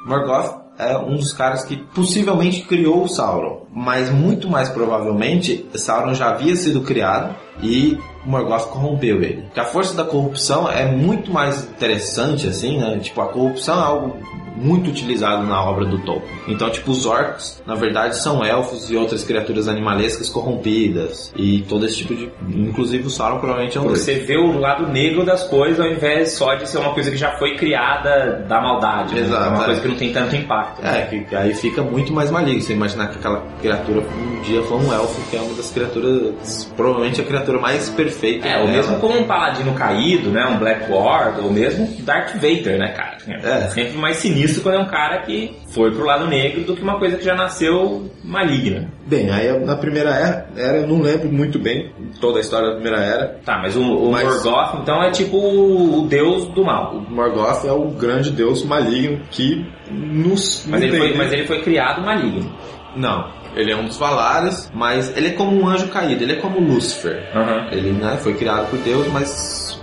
Morgoth 0.03 0.59
é 0.79 0.97
um 0.97 1.15
dos 1.15 1.31
caras 1.31 1.63
que 1.63 1.77
possivelmente 1.77 2.63
criou 2.63 3.03
o 3.03 3.07
Sauron, 3.07 3.60
mas 3.73 4.09
muito 4.09 4.49
mais 4.49 4.69
provavelmente 4.69 5.65
Sauron 5.75 6.13
já 6.13 6.29
havia 6.29 6.55
sido 6.55 6.81
criado 6.81 7.35
e 7.63 7.97
Morgoth 8.25 8.69
corrompeu 8.69 9.21
ele. 9.21 9.43
Porque 9.43 9.59
a 9.59 9.65
força 9.65 9.95
da 9.95 10.03
corrupção 10.03 10.69
é 10.69 10.85
muito 10.85 11.31
mais 11.31 11.63
interessante 11.63 12.47
assim, 12.47 12.77
né? 12.77 12.99
Tipo, 12.99 13.21
a 13.21 13.27
corrupção 13.27 13.79
é 13.79 13.83
algo 13.83 14.17
muito 14.55 14.89
utilizado 14.89 15.43
na 15.43 15.63
obra 15.63 15.85
do 15.85 15.97
Tolkien. 15.99 16.29
Então, 16.47 16.69
tipo, 16.69 16.91
os 16.91 17.05
orcs, 17.05 17.61
na 17.65 17.73
verdade, 17.73 18.17
são 18.17 18.43
elfos 18.43 18.91
e 18.91 18.95
outras 18.95 19.23
criaturas 19.23 19.67
animalescas 19.67 20.29
corrompidas 20.29 21.31
e 21.35 21.61
todo 21.61 21.85
esse 21.85 21.97
tipo 21.97 22.13
de, 22.13 22.31
inclusive 22.47 23.07
o 23.07 23.09
Sauron 23.09 23.39
provavelmente 23.39 23.77
é 23.77 23.81
um. 23.81 23.89
Você 23.89 24.15
vê 24.15 24.37
o 24.37 24.59
lado 24.59 24.87
negro 24.87 25.25
das 25.25 25.43
coisas 25.45 25.79
ao 25.79 25.87
invés 25.87 26.33
só 26.33 26.53
de 26.55 26.69
ser 26.69 26.79
uma 26.79 26.93
coisa 26.93 27.09
que 27.09 27.17
já 27.17 27.31
foi 27.37 27.55
criada 27.55 28.45
da 28.47 28.61
maldade. 28.61 29.15
né? 29.15 29.21
Exato, 29.21 29.43
É 29.45 29.47
uma 29.49 29.61
é. 29.63 29.65
coisa 29.65 29.81
que 29.81 29.87
não 29.87 29.95
tem 29.95 30.11
tanto 30.13 30.35
impacto. 30.35 30.85
É, 30.85 31.01
que, 31.03 31.21
que 31.21 31.35
aí 31.35 31.53
fica 31.55 31.81
muito 31.81 32.13
mais 32.13 32.29
maligno. 32.29 32.61
Você 32.61 32.73
imaginar 32.73 33.07
que 33.07 33.17
aquela 33.17 33.43
criatura 33.61 34.01
um 34.01 34.41
dia 34.41 34.61
foi 34.63 34.77
um 34.77 34.91
elfo, 34.93 35.21
que 35.29 35.37
é 35.37 35.41
uma 35.41 35.53
das 35.53 35.71
criaturas, 35.71 36.71
provavelmente 36.75 37.21
a 37.21 37.23
criatura 37.23 37.59
mais 37.59 37.89
perfeita. 37.89 38.47
É, 38.47 38.57
ou 38.59 38.65
dela. 38.65 38.77
mesmo 38.77 38.99
como 38.99 39.19
um 39.19 39.23
paladino 39.25 39.73
caído, 39.73 40.29
né? 40.29 40.45
Um 40.47 40.57
Black 40.57 40.91
Lord, 40.91 41.41
ou 41.41 41.51
mesmo 41.51 41.87
Darth 42.03 42.33
Vader, 42.33 42.77
né, 42.79 42.89
cara? 42.89 43.17
É. 43.27 43.67
Sempre 43.69 43.97
mais 43.97 44.17
sinistro 44.17 44.63
quando 44.63 44.75
é 44.75 44.79
um 44.79 44.87
cara 44.87 45.21
que 45.21 45.55
foi 45.69 45.91
pro 45.91 46.05
lado 46.05 46.27
negro 46.27 46.63
do 46.63 46.75
que 46.75 46.81
uma 46.81 46.97
coisa 46.97 47.17
que 47.17 47.23
já 47.23 47.35
nasceu 47.35 48.09
maligna. 48.23 48.89
Bem, 49.05 49.29
aí 49.29 49.57
na 49.65 49.75
primeira 49.75 50.09
era, 50.09 50.47
era, 50.55 50.77
eu 50.77 50.87
não 50.87 51.01
lembro 51.01 51.31
muito 51.31 51.59
bem 51.59 51.91
toda 52.19 52.37
a 52.37 52.41
história 52.41 52.69
da 52.69 52.73
primeira 52.75 52.99
era. 52.99 53.39
Tá, 53.45 53.59
mas 53.61 53.75
o, 53.75 53.81
o 53.81 54.11
Mas- 54.11 54.23
Morgoth, 54.23 54.81
então, 54.81 55.03
é 55.03 55.11
tipo 55.11 55.37
o 55.37 56.07
deus 56.07 56.47
do 56.49 56.63
mal. 56.63 56.95
O 56.95 57.11
Morgoth 57.13 57.65
é 57.65 57.71
o 57.71 57.89
grande 57.89 58.31
deus 58.31 58.63
maligno 58.63 59.19
que 59.29 59.65
nos. 59.89 60.65
Mas 60.67 60.81
ele, 60.81 60.97
foi, 60.97 61.13
mas 61.15 61.31
ele 61.31 61.45
foi 61.45 61.61
criado 61.61 62.01
maligno. 62.03 62.51
Não, 62.95 63.29
ele 63.55 63.71
é 63.71 63.75
um 63.75 63.85
dos 63.85 63.97
Valares, 63.97 64.71
mas 64.73 65.15
ele 65.15 65.29
é 65.29 65.31
como 65.31 65.59
um 65.59 65.67
anjo 65.67 65.87
caído, 65.87 66.23
ele 66.23 66.33
é 66.33 66.35
como 66.37 66.59
Lúcifer. 66.59 67.23
Aham. 67.35 67.67
Ele 67.71 67.91
né, 67.91 68.17
foi 68.21 68.33
criado 68.33 68.69
por 68.69 68.79
Deus, 68.79 69.07
mas 69.07 69.81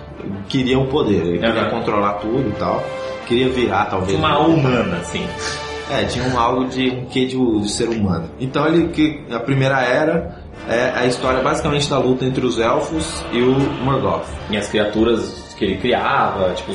queria 0.48 0.78
o 0.78 0.86
poder, 0.86 1.24
ele 1.24 1.38
queria 1.38 1.70
controlar 1.70 2.14
tudo 2.14 2.48
e 2.48 2.52
tal. 2.52 2.82
Queria 3.26 3.48
virar, 3.50 3.86
talvez. 3.86 4.18
Uma 4.18 4.40
um- 4.40 4.54
humana, 4.54 4.96
assim. 4.98 5.26
É, 5.90 6.04
tinha 6.04 6.22
um 6.26 6.38
algo 6.38 6.66
de 6.66 6.90
um 6.90 7.06
quê 7.06 7.24
de, 7.24 7.34
de 7.34 7.70
ser 7.70 7.88
humano. 7.88 8.28
Então 8.38 8.66
ele 8.66 8.88
que 8.88 9.22
a 9.30 9.40
primeira 9.40 9.80
era 9.80 10.38
é 10.68 10.92
a 10.94 11.06
história 11.06 11.40
basicamente 11.42 11.88
da 11.88 11.98
luta 11.98 12.26
entre 12.26 12.44
os 12.44 12.58
elfos 12.58 13.24
e 13.32 13.40
o 13.40 13.54
Morgoth. 13.82 14.26
E 14.50 14.56
as 14.58 14.68
criaturas 14.68 15.54
que 15.56 15.64
ele 15.64 15.78
criava, 15.78 16.52
tipo... 16.52 16.72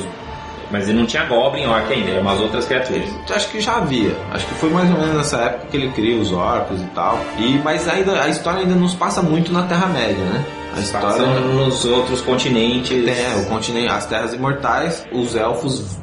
Mas 0.74 0.88
ele 0.88 0.98
não 0.98 1.06
tinha 1.06 1.24
Goblin 1.26 1.66
Orc 1.66 1.92
ainda, 1.92 2.10
eram 2.10 2.22
umas 2.22 2.40
outras 2.40 2.66
criaturas. 2.66 3.08
Acho 3.30 3.48
que 3.48 3.60
já 3.60 3.76
havia. 3.76 4.12
Acho 4.32 4.44
que 4.44 4.54
foi 4.54 4.70
mais 4.70 4.90
ou 4.90 4.98
menos 4.98 5.14
nessa 5.14 5.36
época 5.36 5.68
que 5.70 5.76
ele 5.76 5.88
cria 5.92 6.20
os 6.20 6.32
orcos 6.32 6.82
e 6.82 6.86
tal. 6.86 7.16
E 7.38 7.60
mas 7.62 7.86
ainda 7.86 8.20
a 8.20 8.26
história 8.26 8.62
ainda 8.62 8.74
nos 8.74 8.92
passa 8.92 9.22
muito 9.22 9.52
na 9.52 9.62
Terra 9.68 9.86
Média, 9.86 10.24
né? 10.24 10.44
A 10.76 10.80
história 10.80 11.26
nos 11.26 11.84
outros 11.84 12.20
continentes. 12.22 12.90
É, 13.06 13.36
o 13.40 13.46
continente, 13.46 13.86
as 13.86 14.04
terras 14.06 14.34
imortais, 14.34 15.06
os 15.12 15.36
elfos 15.36 15.96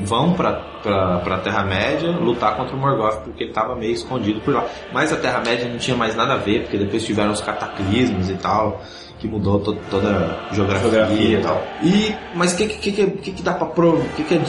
vão 0.00 0.32
pra, 0.32 0.54
pra, 0.82 1.18
pra 1.18 1.38
Terra-média 1.40 2.12
lutar 2.12 2.56
contra 2.56 2.74
o 2.74 2.78
Morgoth, 2.78 3.24
porque 3.24 3.44
ele 3.44 3.52
tava 3.52 3.76
meio 3.76 3.92
escondido 3.92 4.40
por 4.40 4.54
lá. 4.54 4.64
Mas 4.90 5.12
a 5.12 5.16
Terra-média 5.16 5.68
não 5.68 5.76
tinha 5.76 5.98
mais 5.98 6.16
nada 6.16 6.32
a 6.32 6.38
ver, 6.38 6.62
porque 6.62 6.78
depois 6.78 7.04
tiveram 7.04 7.32
os 7.32 7.42
cataclismos 7.42 8.30
e 8.30 8.34
tal. 8.36 8.80
Que 9.18 9.26
mudou 9.28 9.58
to- 9.60 9.76
toda 9.90 10.08
a 10.50 10.54
geografia, 10.54 10.90
Geografia 10.90 11.38
e 11.38 11.42
tal. 11.42 11.62
E, 11.82 12.14
mas 12.34 12.52
o 12.52 12.56
que, 12.56 12.66
que, 12.68 12.92
que, 12.92 13.06
que, 13.10 13.32
que 13.32 13.42
dá 13.42 13.54
pra 13.54 13.66
pro- 13.66 14.00
que, 14.16 14.22
que 14.24 14.34
é 14.34 14.40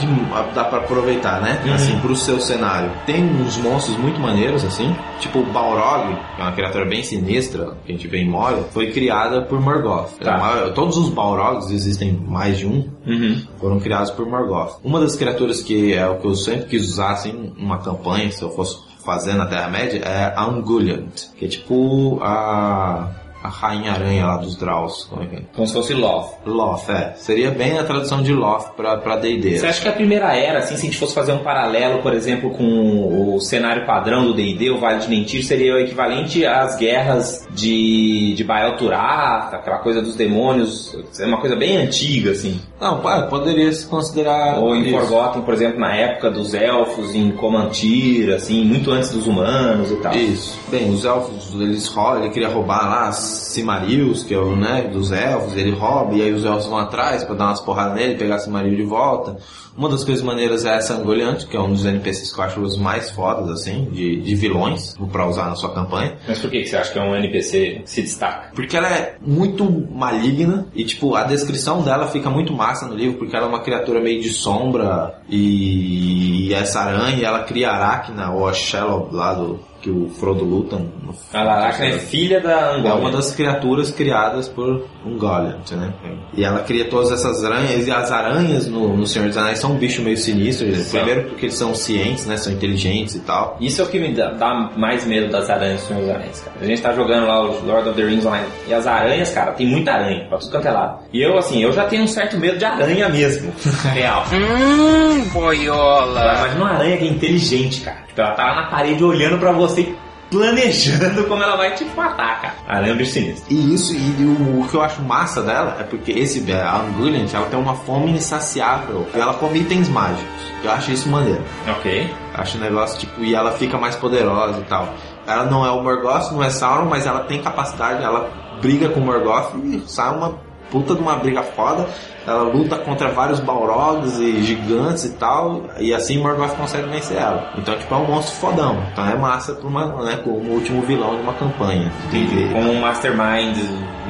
dá 0.54 0.64
pra 0.66 0.80
aproveitar, 0.80 1.42
né? 1.42 1.62
Uhum. 1.66 1.74
Assim, 1.74 2.00
pro 2.00 2.16
seu 2.16 2.40
cenário. 2.42 2.92
Tem 3.06 3.24
uns 3.24 3.58
monstros 3.58 3.98
muito 3.98 4.20
maneiros, 4.20 4.64
assim, 4.66 4.96
tipo 5.20 5.40
o 5.40 5.46
Balrog, 5.46 6.14
que 6.36 6.42
é 6.42 6.44
uma 6.44 6.52
criatura 6.52 6.86
bem 6.86 7.02
sinistra, 7.04 7.76
que 7.86 7.92
a 7.92 7.96
gente 7.96 8.08
vê 8.08 8.20
em 8.20 8.30
Moria, 8.30 8.64
foi 8.72 8.92
criada 8.92 9.42
por 9.44 9.60
Morgoth. 9.62 10.18
Tá. 10.22 10.32
É 10.32 10.36
uma- 10.36 10.72
todos 10.72 10.98
os 10.98 11.10
Balrogs, 11.10 11.72
existem 11.72 12.12
mais 12.12 12.58
de 12.58 12.66
um, 12.68 12.90
Uhum. 13.06 13.42
foram 13.60 13.80
criados 13.80 14.12
por 14.12 14.26
Morgoth. 14.28 14.80
Uma 14.84 15.00
das 15.00 15.16
criaturas 15.16 15.62
que 15.62 15.94
é 15.94 16.06
o 16.08 16.16
que 16.16 16.28
eu 16.28 16.36
sempre 16.36 16.66
quis 16.66 16.84
usar 16.90 17.12
assim 17.12 17.54
numa 17.58 17.78
campanha, 17.78 18.30
se 18.32 18.42
eu 18.42 18.50
fosse 18.50 18.78
fazer 19.06 19.34
na 19.36 19.46
Terra-média, 19.46 20.00
é 20.04 20.34
a 20.36 20.46
Ungoliant, 20.48 21.32
que 21.38 21.46
é 21.46 21.48
tipo 21.48 22.20
a 22.22 23.08
a 23.48 23.50
rainha 23.50 23.94
aranha 23.94 24.26
lá 24.26 24.38
dos 24.38 24.56
Draus, 24.56 25.06
como 25.06 25.24
é 25.24 25.28
que 25.28 25.36
é? 25.38 25.42
Como 25.56 25.66
se 25.66 25.74
fosse 25.74 25.94
Love. 25.94 26.30
Loth, 26.46 26.90
é. 26.90 27.14
Seria 27.16 27.50
bem 27.50 27.78
a 27.78 27.84
tradução 27.84 28.22
de 28.22 28.34
Loth 28.34 28.76
pra, 28.76 28.98
pra 28.98 29.16
D&D. 29.16 29.58
Você 29.58 29.68
acha 29.68 29.82
que 29.82 29.88
a 29.88 29.94
primeira 29.94 30.36
era, 30.36 30.60
assim, 30.60 30.76
se 30.76 30.82
a 30.82 30.86
gente 30.86 30.98
fosse 30.98 31.16
fazer 31.16 31.32
um 31.32 31.40
paralelo, 31.40 32.02
por 32.02 32.14
exemplo, 32.14 32.52
com 32.52 33.36
o 33.36 33.40
cenário 33.40 33.86
padrão 33.86 34.26
do 34.26 34.34
D&D, 34.34 34.70
o 34.70 34.80
Vale 34.80 35.00
de 35.00 35.10
Nentir, 35.10 35.44
seria 35.44 35.76
o 35.76 35.80
equivalente 35.80 36.46
às 36.46 36.78
guerras 36.78 37.48
de, 37.52 38.34
de 38.36 38.44
Baal 38.44 38.76
Turat, 38.76 39.54
aquela 39.54 39.78
coisa 39.78 40.02
dos 40.02 40.16
demônios, 40.16 40.96
é 41.20 41.26
uma 41.26 41.40
coisa 41.40 41.56
bem 41.56 41.78
antiga, 41.78 42.32
assim. 42.32 42.60
Não, 42.80 43.02
poderia 43.30 43.72
se 43.72 43.88
considerar 43.88 44.60
Ou 44.60 44.76
em 44.76 44.82
isso. 44.82 44.92
Forgotten, 44.92 45.42
por 45.42 45.54
exemplo, 45.54 45.80
na 45.80 45.96
época 45.96 46.30
dos 46.30 46.54
elfos, 46.54 47.16
em 47.16 47.32
Comantir, 47.32 48.32
assim, 48.32 48.64
muito 48.64 48.92
antes 48.92 49.12
dos 49.12 49.26
humanos 49.26 49.92
e 49.92 49.96
tal. 49.96 50.14
Isso. 50.14 50.58
Bem, 50.70 50.90
os 50.92 51.04
elfos, 51.04 51.54
eles 51.60 51.88
roubam, 51.88 52.24
ele 52.24 52.30
queria 52.30 52.50
roubar 52.50 52.88
lá 52.88 53.08
as 53.08 53.18
Cimarils, 53.18 54.24
que 54.24 54.34
é 54.34 54.38
o, 54.38 54.56
né, 54.56 54.90
dos 54.92 55.12
elfos, 55.12 55.56
ele 55.56 55.72
rouba, 55.72 56.14
e 56.14 56.22
aí 56.22 56.32
os 56.32 56.46
elfos 56.46 56.68
vão 56.68 56.78
atrás 56.78 57.24
pra 57.24 57.36
dar 57.36 57.46
umas 57.46 57.62
porradas 57.62 57.96
nele, 57.96 58.16
pegar 58.16 58.40
Cimaril 58.40 58.76
de 58.76 58.84
volta. 58.84 59.38
Uma 59.78 59.90
das 59.90 60.04
coisas 60.04 60.24
maneiras 60.24 60.66
é 60.66 60.76
essa 60.76 60.96
Angoliante, 60.96 61.46
que 61.46 61.56
é 61.56 61.60
um 61.62 61.72
dos 61.72 61.86
NPCs 61.86 62.34
que 62.34 62.40
eu 62.40 62.44
acho 62.44 62.60
os 62.62 62.76
mais 62.78 63.12
fodas, 63.12 63.48
assim, 63.48 63.88
de, 63.92 64.20
de 64.20 64.36
vilões, 64.36 64.96
pra 65.12 65.28
usar 65.28 65.50
na 65.50 65.56
sua 65.56 65.72
campanha. 65.72 66.18
Mas 66.28 66.40
por 66.40 66.50
que 66.50 66.62
que 66.62 66.68
você 66.68 66.78
acha 66.78 66.92
que 66.92 66.98
é 66.98 67.02
um 67.04 67.16
NPC 67.16 67.82
que 67.84 67.90
se 67.90 68.02
destaca? 68.02 68.50
Porque 68.56 68.76
ela 68.76 68.88
é 68.88 69.18
muito 69.22 69.64
maligna 69.92 70.66
e, 70.74 70.84
tipo, 70.84 71.14
a 71.14 71.24
descrição 71.24 71.84
dela 71.84 72.08
fica 72.08 72.28
muito 72.28 72.52
massa 72.68 72.86
no 72.86 72.96
livro, 72.96 73.18
porque 73.18 73.36
ela 73.36 73.46
é 73.46 73.50
uma 73.50 73.62
criatura 73.62 74.02
meio 74.02 74.22
de 74.22 74.30
sombra 74.30 75.22
e, 75.30 76.54
essa 76.54 76.82
aranha, 76.82 77.26
ela 77.26 77.44
cria 77.44 77.70
a 77.70 77.76
Arachna, 77.76 78.32
ou 78.32 78.48
a 78.48 78.54
Shelob 78.54 79.16
lá 79.16 79.34
do 79.34 79.60
que 79.88 79.92
o 79.92 80.10
Frodo 80.10 80.44
luta. 80.44 80.76
no- 80.76 81.16
A 81.34 81.44
Laracna 81.44 81.86
é 81.86 82.00
filha 82.00 82.42
da 82.42 82.52
é 82.52 82.76
Angola. 82.76 82.96
uma 82.96 83.12
das 83.12 83.32
criaturas 83.34 83.90
criadas 83.90 84.50
por 84.50 84.86
Ungoliant, 85.06 85.72
né? 85.72 85.94
E 86.36 86.44
ela 86.44 86.60
cria 86.60 86.90
todas 86.90 87.10
essas 87.12 87.42
aranhas, 87.46 87.88
e 87.88 87.92
as 87.92 88.12
aranhas 88.12 88.68
no, 88.68 88.96
no 88.98 89.08
Senhor 89.08 89.30
dos 89.30 89.38
Anéis 89.38 89.60
são 89.60 89.72
um 89.72 89.78
bicho 89.78 90.02
meio 90.02 90.18
sinistro. 90.18 90.68
São. 90.76 91.00
Primeiro 91.02 91.30
porque 91.30 91.46
eles 91.46 91.56
são 91.56 91.74
cientes, 91.74 92.26
né? 92.26 92.36
São 92.36 92.52
inteligentes 92.52 93.16
e 93.16 93.20
tal. 93.22 93.56
Isso 93.62 93.82
é 93.82 93.86
o 93.86 93.88
que 93.88 93.98
me 94.00 94.14
dá, 94.14 94.32
dá 94.32 94.70
mais 94.76 95.06
medo 95.06 95.32
das 95.32 95.50
aranhas 95.50 95.80
do 95.82 95.88
Senhor 95.88 96.02
dos 96.02 96.10
Anéis, 96.10 96.40
cara. 96.42 96.58
A 96.62 96.66
gente 96.66 96.82
tá 96.82 96.92
jogando 96.94 97.26
lá 97.26 97.42
o 97.42 97.66
Lord 97.66 97.90
of 97.90 97.98
the 98.02 98.06
Rings 98.06 98.26
online. 98.26 98.48
E 98.68 98.74
as 98.74 98.86
aranhas, 98.86 99.32
cara, 99.32 99.54
tem 99.54 99.68
muita 99.68 99.94
aranha, 99.94 100.26
pra 100.28 100.38
tudo 100.38 100.52
quanto 100.52 100.68
é 100.68 100.72
lado. 100.72 101.00
E 101.14 101.22
eu, 101.22 101.38
assim, 101.38 101.64
eu 101.64 101.72
já 101.72 101.86
tenho 101.86 102.04
um 102.04 102.08
certo 102.08 102.38
medo 102.38 102.58
de 102.58 102.66
aranha 102.66 103.08
mesmo. 103.08 103.54
Real. 103.94 104.26
Hum, 104.34 105.24
boiola. 105.34 106.20
Imagina 106.40 106.56
uma 106.66 106.72
aranha 106.74 106.98
que 106.98 107.04
é 107.06 107.08
inteligente, 107.08 107.82
cara. 107.82 108.07
Tipo, 108.18 108.22
ela 108.22 108.32
tá 108.32 108.46
lá 108.46 108.56
na 108.56 108.68
parede 108.68 109.04
olhando 109.04 109.38
pra 109.38 109.52
você 109.52 109.96
planejando 110.32 111.24
como 111.26 111.44
ela 111.44 111.56
vai 111.56 111.76
te 111.76 111.86
matar, 111.86 112.42
cara. 112.42 112.54
Aranha 112.68 112.92
é 112.92 112.94
um 112.96 112.98
bicho 112.98 113.12
sinistro. 113.12 113.54
E 113.54 113.74
isso, 113.76 113.94
e 113.94 114.26
o, 114.26 114.62
o 114.62 114.68
que 114.68 114.76
eu 114.76 114.82
acho 114.82 115.02
massa 115.04 115.44
dela 115.44 115.78
é 115.80 115.84
porque 115.84 116.12
esse, 116.12 116.44
a 116.52 116.80
Ungoliant, 116.80 117.32
ela 117.32 117.46
tem 117.46 117.60
uma 117.60 117.76
fome 117.76 118.12
insaciável. 118.12 119.08
E 119.14 119.20
ela 119.20 119.36
come 119.36 119.60
itens 119.60 119.88
mágicos. 119.88 120.26
Eu 120.64 120.72
acho 120.72 120.92
isso 120.92 121.08
maneiro. 121.08 121.44
Ok. 121.68 122.12
Acho 122.34 122.58
um 122.58 122.62
negócio, 122.62 123.00
tipo, 123.00 123.24
e 123.24 123.36
ela 123.36 123.52
fica 123.52 123.78
mais 123.78 123.96
poderosa 123.96 124.60
e 124.62 124.64
tal. 124.64 124.90
Ela 125.28 125.46
não 125.46 125.64
é 125.64 125.70
o 125.70 125.84
Morgoth, 125.84 126.32
não 126.32 126.44
é 126.44 126.50
Sauron, 126.50 126.90
mas 126.90 127.06
ela 127.06 127.20
tem 127.20 127.42
capacidade, 127.42 128.04
ela 128.04 128.32
briga 128.62 128.90
com 128.90 129.00
o 129.00 129.04
Morgoth 129.06 129.54
e 129.64 129.84
sai 129.86 130.10
uma 130.16 130.40
puta 130.72 130.96
de 130.96 131.02
uma 131.02 131.16
briga 131.16 131.44
foda. 131.44 131.88
Ela 132.26 132.42
luta 132.44 132.76
contra 132.78 133.08
vários 133.08 133.40
Balrogs 133.40 134.20
e 134.20 134.42
gigantes 134.44 135.06
e 135.06 135.14
tal, 135.14 135.64
e 135.80 135.94
assim 135.94 136.18
Morgoth 136.20 136.58
consegue 136.58 136.90
vencer 136.90 137.16
ela. 137.18 137.54
Então, 137.58 137.78
tipo, 137.78 137.94
é 137.94 137.98
um 137.98 138.06
monstro 138.06 138.36
fodão. 138.36 138.84
Então 138.92 139.08
é 139.08 139.16
massa 139.16 139.54
pra 139.54 139.66
uma, 139.68 140.04
né, 140.04 140.20
como 140.24 140.36
o 140.38 140.54
último 140.56 140.82
vilão 140.82 141.16
de 141.16 141.22
uma 141.22 141.34
campanha. 141.34 141.90
Entendi. 142.08 142.50
Como 142.52 142.70
um 142.70 142.82
Mastermind, 142.82 143.58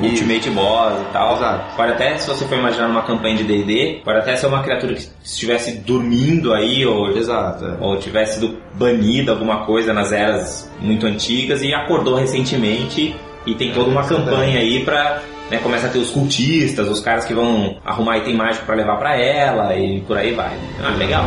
Ultimate 0.01 0.49
Boss 0.49 0.93
e 0.99 1.13
tal. 1.13 1.35
Exato. 1.35 1.75
Pode 1.75 1.91
até, 1.91 2.17
se 2.17 2.27
você 2.27 2.45
for 2.45 2.57
imaginar 2.57 2.87
numa 2.87 3.03
campanha 3.03 3.35
de 3.35 3.43
D&D, 3.43 4.01
pode 4.03 4.17
até 4.17 4.35
ser 4.35 4.47
uma 4.47 4.63
criatura 4.63 4.95
que 4.95 5.07
estivesse 5.23 5.77
dormindo 5.77 6.53
aí, 6.53 6.83
ou 6.87 7.15
Exato. 7.15 7.65
é. 7.65 7.77
ou 7.79 7.97
tivesse 7.97 8.39
sido 8.39 8.57
banida 8.73 9.31
alguma 9.31 9.65
coisa 9.65 9.93
nas 9.93 10.11
eras 10.11 10.71
muito 10.79 11.05
antigas 11.05 11.61
e 11.61 11.71
acordou 11.73 12.15
recentemente 12.15 13.15
e 13.45 13.53
tem 13.53 13.71
toda 13.73 13.91
uma 13.91 14.01
É, 14.01 14.07
campanha 14.07 14.59
aí 14.59 14.83
pra. 14.83 15.21
Né, 15.49 15.59
começa 15.59 15.87
a 15.87 15.89
ter 15.89 15.99
os 15.99 16.09
cultistas, 16.09 16.89
os 16.89 16.99
caras 16.99 17.23
que 17.25 17.33
vão 17.33 17.77
arrumar 17.85 18.17
item 18.17 18.35
mágico 18.35 18.65
pra 18.65 18.75
levar 18.75 18.97
pra 18.97 19.15
ela 19.15 19.73
e 19.75 20.01
por 20.01 20.17
aí 20.17 20.33
vai. 20.33 20.57
Ah, 20.83 20.89
legal. 20.97 21.25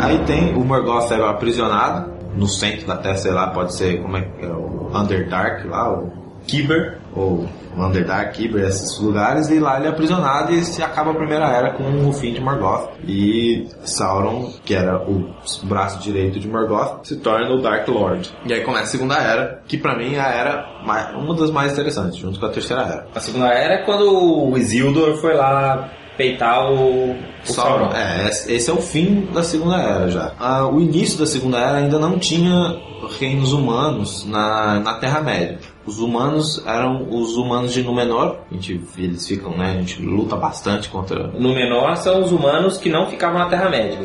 Aí 0.00 0.18
tem 0.26 0.54
o 0.54 0.64
Morgoth 0.64 1.12
é 1.12 1.22
aprisionado 1.22 2.10
no 2.34 2.48
centro 2.48 2.86
da 2.86 2.96
Terra, 2.96 3.16
sei 3.18 3.32
lá, 3.32 3.48
pode 3.48 3.74
ser 3.74 4.00
como 4.00 4.16
é 4.16 4.22
que 4.22 4.44
é 4.44 4.48
o 4.48 4.90
Underdark 4.94 5.66
lá, 5.68 5.92
o 5.92 6.19
Kiber, 6.50 6.98
ou 7.14 7.46
Underdark, 7.76 8.32
Kyber, 8.36 8.64
esses 8.64 8.98
lugares, 8.98 9.48
e 9.50 9.58
lá 9.60 9.76
ele 9.78 9.86
é 9.86 9.90
aprisionado 9.90 10.52
e 10.52 10.62
se 10.64 10.82
acaba 10.82 11.12
a 11.12 11.14
primeira 11.14 11.46
era 11.46 11.70
com 11.72 12.08
o 12.08 12.12
fim 12.12 12.32
de 12.32 12.40
Morgoth. 12.40 12.90
E 13.06 13.66
Sauron, 13.84 14.50
que 14.64 14.74
era 14.74 14.98
o 15.00 15.30
braço 15.64 15.98
direito 16.00 16.38
de 16.40 16.48
Morgoth, 16.48 17.04
se 17.06 17.16
torna 17.16 17.48
o 17.50 17.60
Dark 17.62 17.86
Lord. 17.88 18.30
E 18.44 18.52
aí 18.52 18.62
começa 18.62 18.84
a 18.84 18.86
segunda 18.86 19.14
era, 19.16 19.62
que 19.66 19.78
pra 19.78 19.96
mim 19.96 20.14
é 20.14 20.20
a 20.20 20.28
era 20.28 20.66
mais- 20.84 21.14
uma 21.14 21.34
das 21.34 21.50
mais 21.50 21.72
interessantes, 21.72 22.16
junto 22.18 22.38
com 22.40 22.46
a 22.46 22.50
terceira 22.50 22.82
era. 22.82 23.06
a 23.14 23.20
segunda 23.20 23.46
era 23.48 23.74
é 23.74 23.84
quando 23.84 24.10
o 24.12 24.56
Isildur 24.58 25.16
foi 25.18 25.34
lá 25.34 25.88
peitar 26.16 26.70
o, 26.70 27.12
o 27.12 27.16
Sauron. 27.44 27.90
É, 27.94 28.28
esse 28.28 28.52
esse 28.52 28.68
é 28.70 28.72
o 28.74 28.82
fim 28.82 29.26
da 29.32 29.42
segunda 29.42 29.76
era 29.76 30.08
já. 30.10 30.32
Ah, 30.38 30.66
o 30.66 30.80
início 30.80 31.18
da 31.18 31.24
segunda 31.26 31.56
era 31.58 31.78
ainda 31.78 31.98
não 31.98 32.18
tinha 32.18 32.76
reinos 33.18 33.52
humanos 33.54 34.26
na, 34.26 34.80
na 34.80 34.94
Terra-média. 34.94 35.58
Os 35.90 35.98
humanos 35.98 36.62
eram 36.64 37.08
os 37.10 37.36
humanos 37.36 37.72
de 37.72 37.82
Númenor. 37.82 38.36
A 38.48 38.54
gente, 38.54 38.80
eles 38.96 39.26
ficam, 39.26 39.56
né? 39.58 39.72
A 39.72 39.80
gente 39.80 40.00
luta 40.00 40.36
bastante 40.36 40.88
contra 40.88 41.26
No 41.26 41.52
menor 41.52 41.96
são 41.96 42.22
os 42.22 42.30
humanos 42.30 42.78
que 42.78 42.88
não 42.88 43.08
ficavam 43.08 43.40
na 43.40 43.46
Terra-média, 43.46 43.98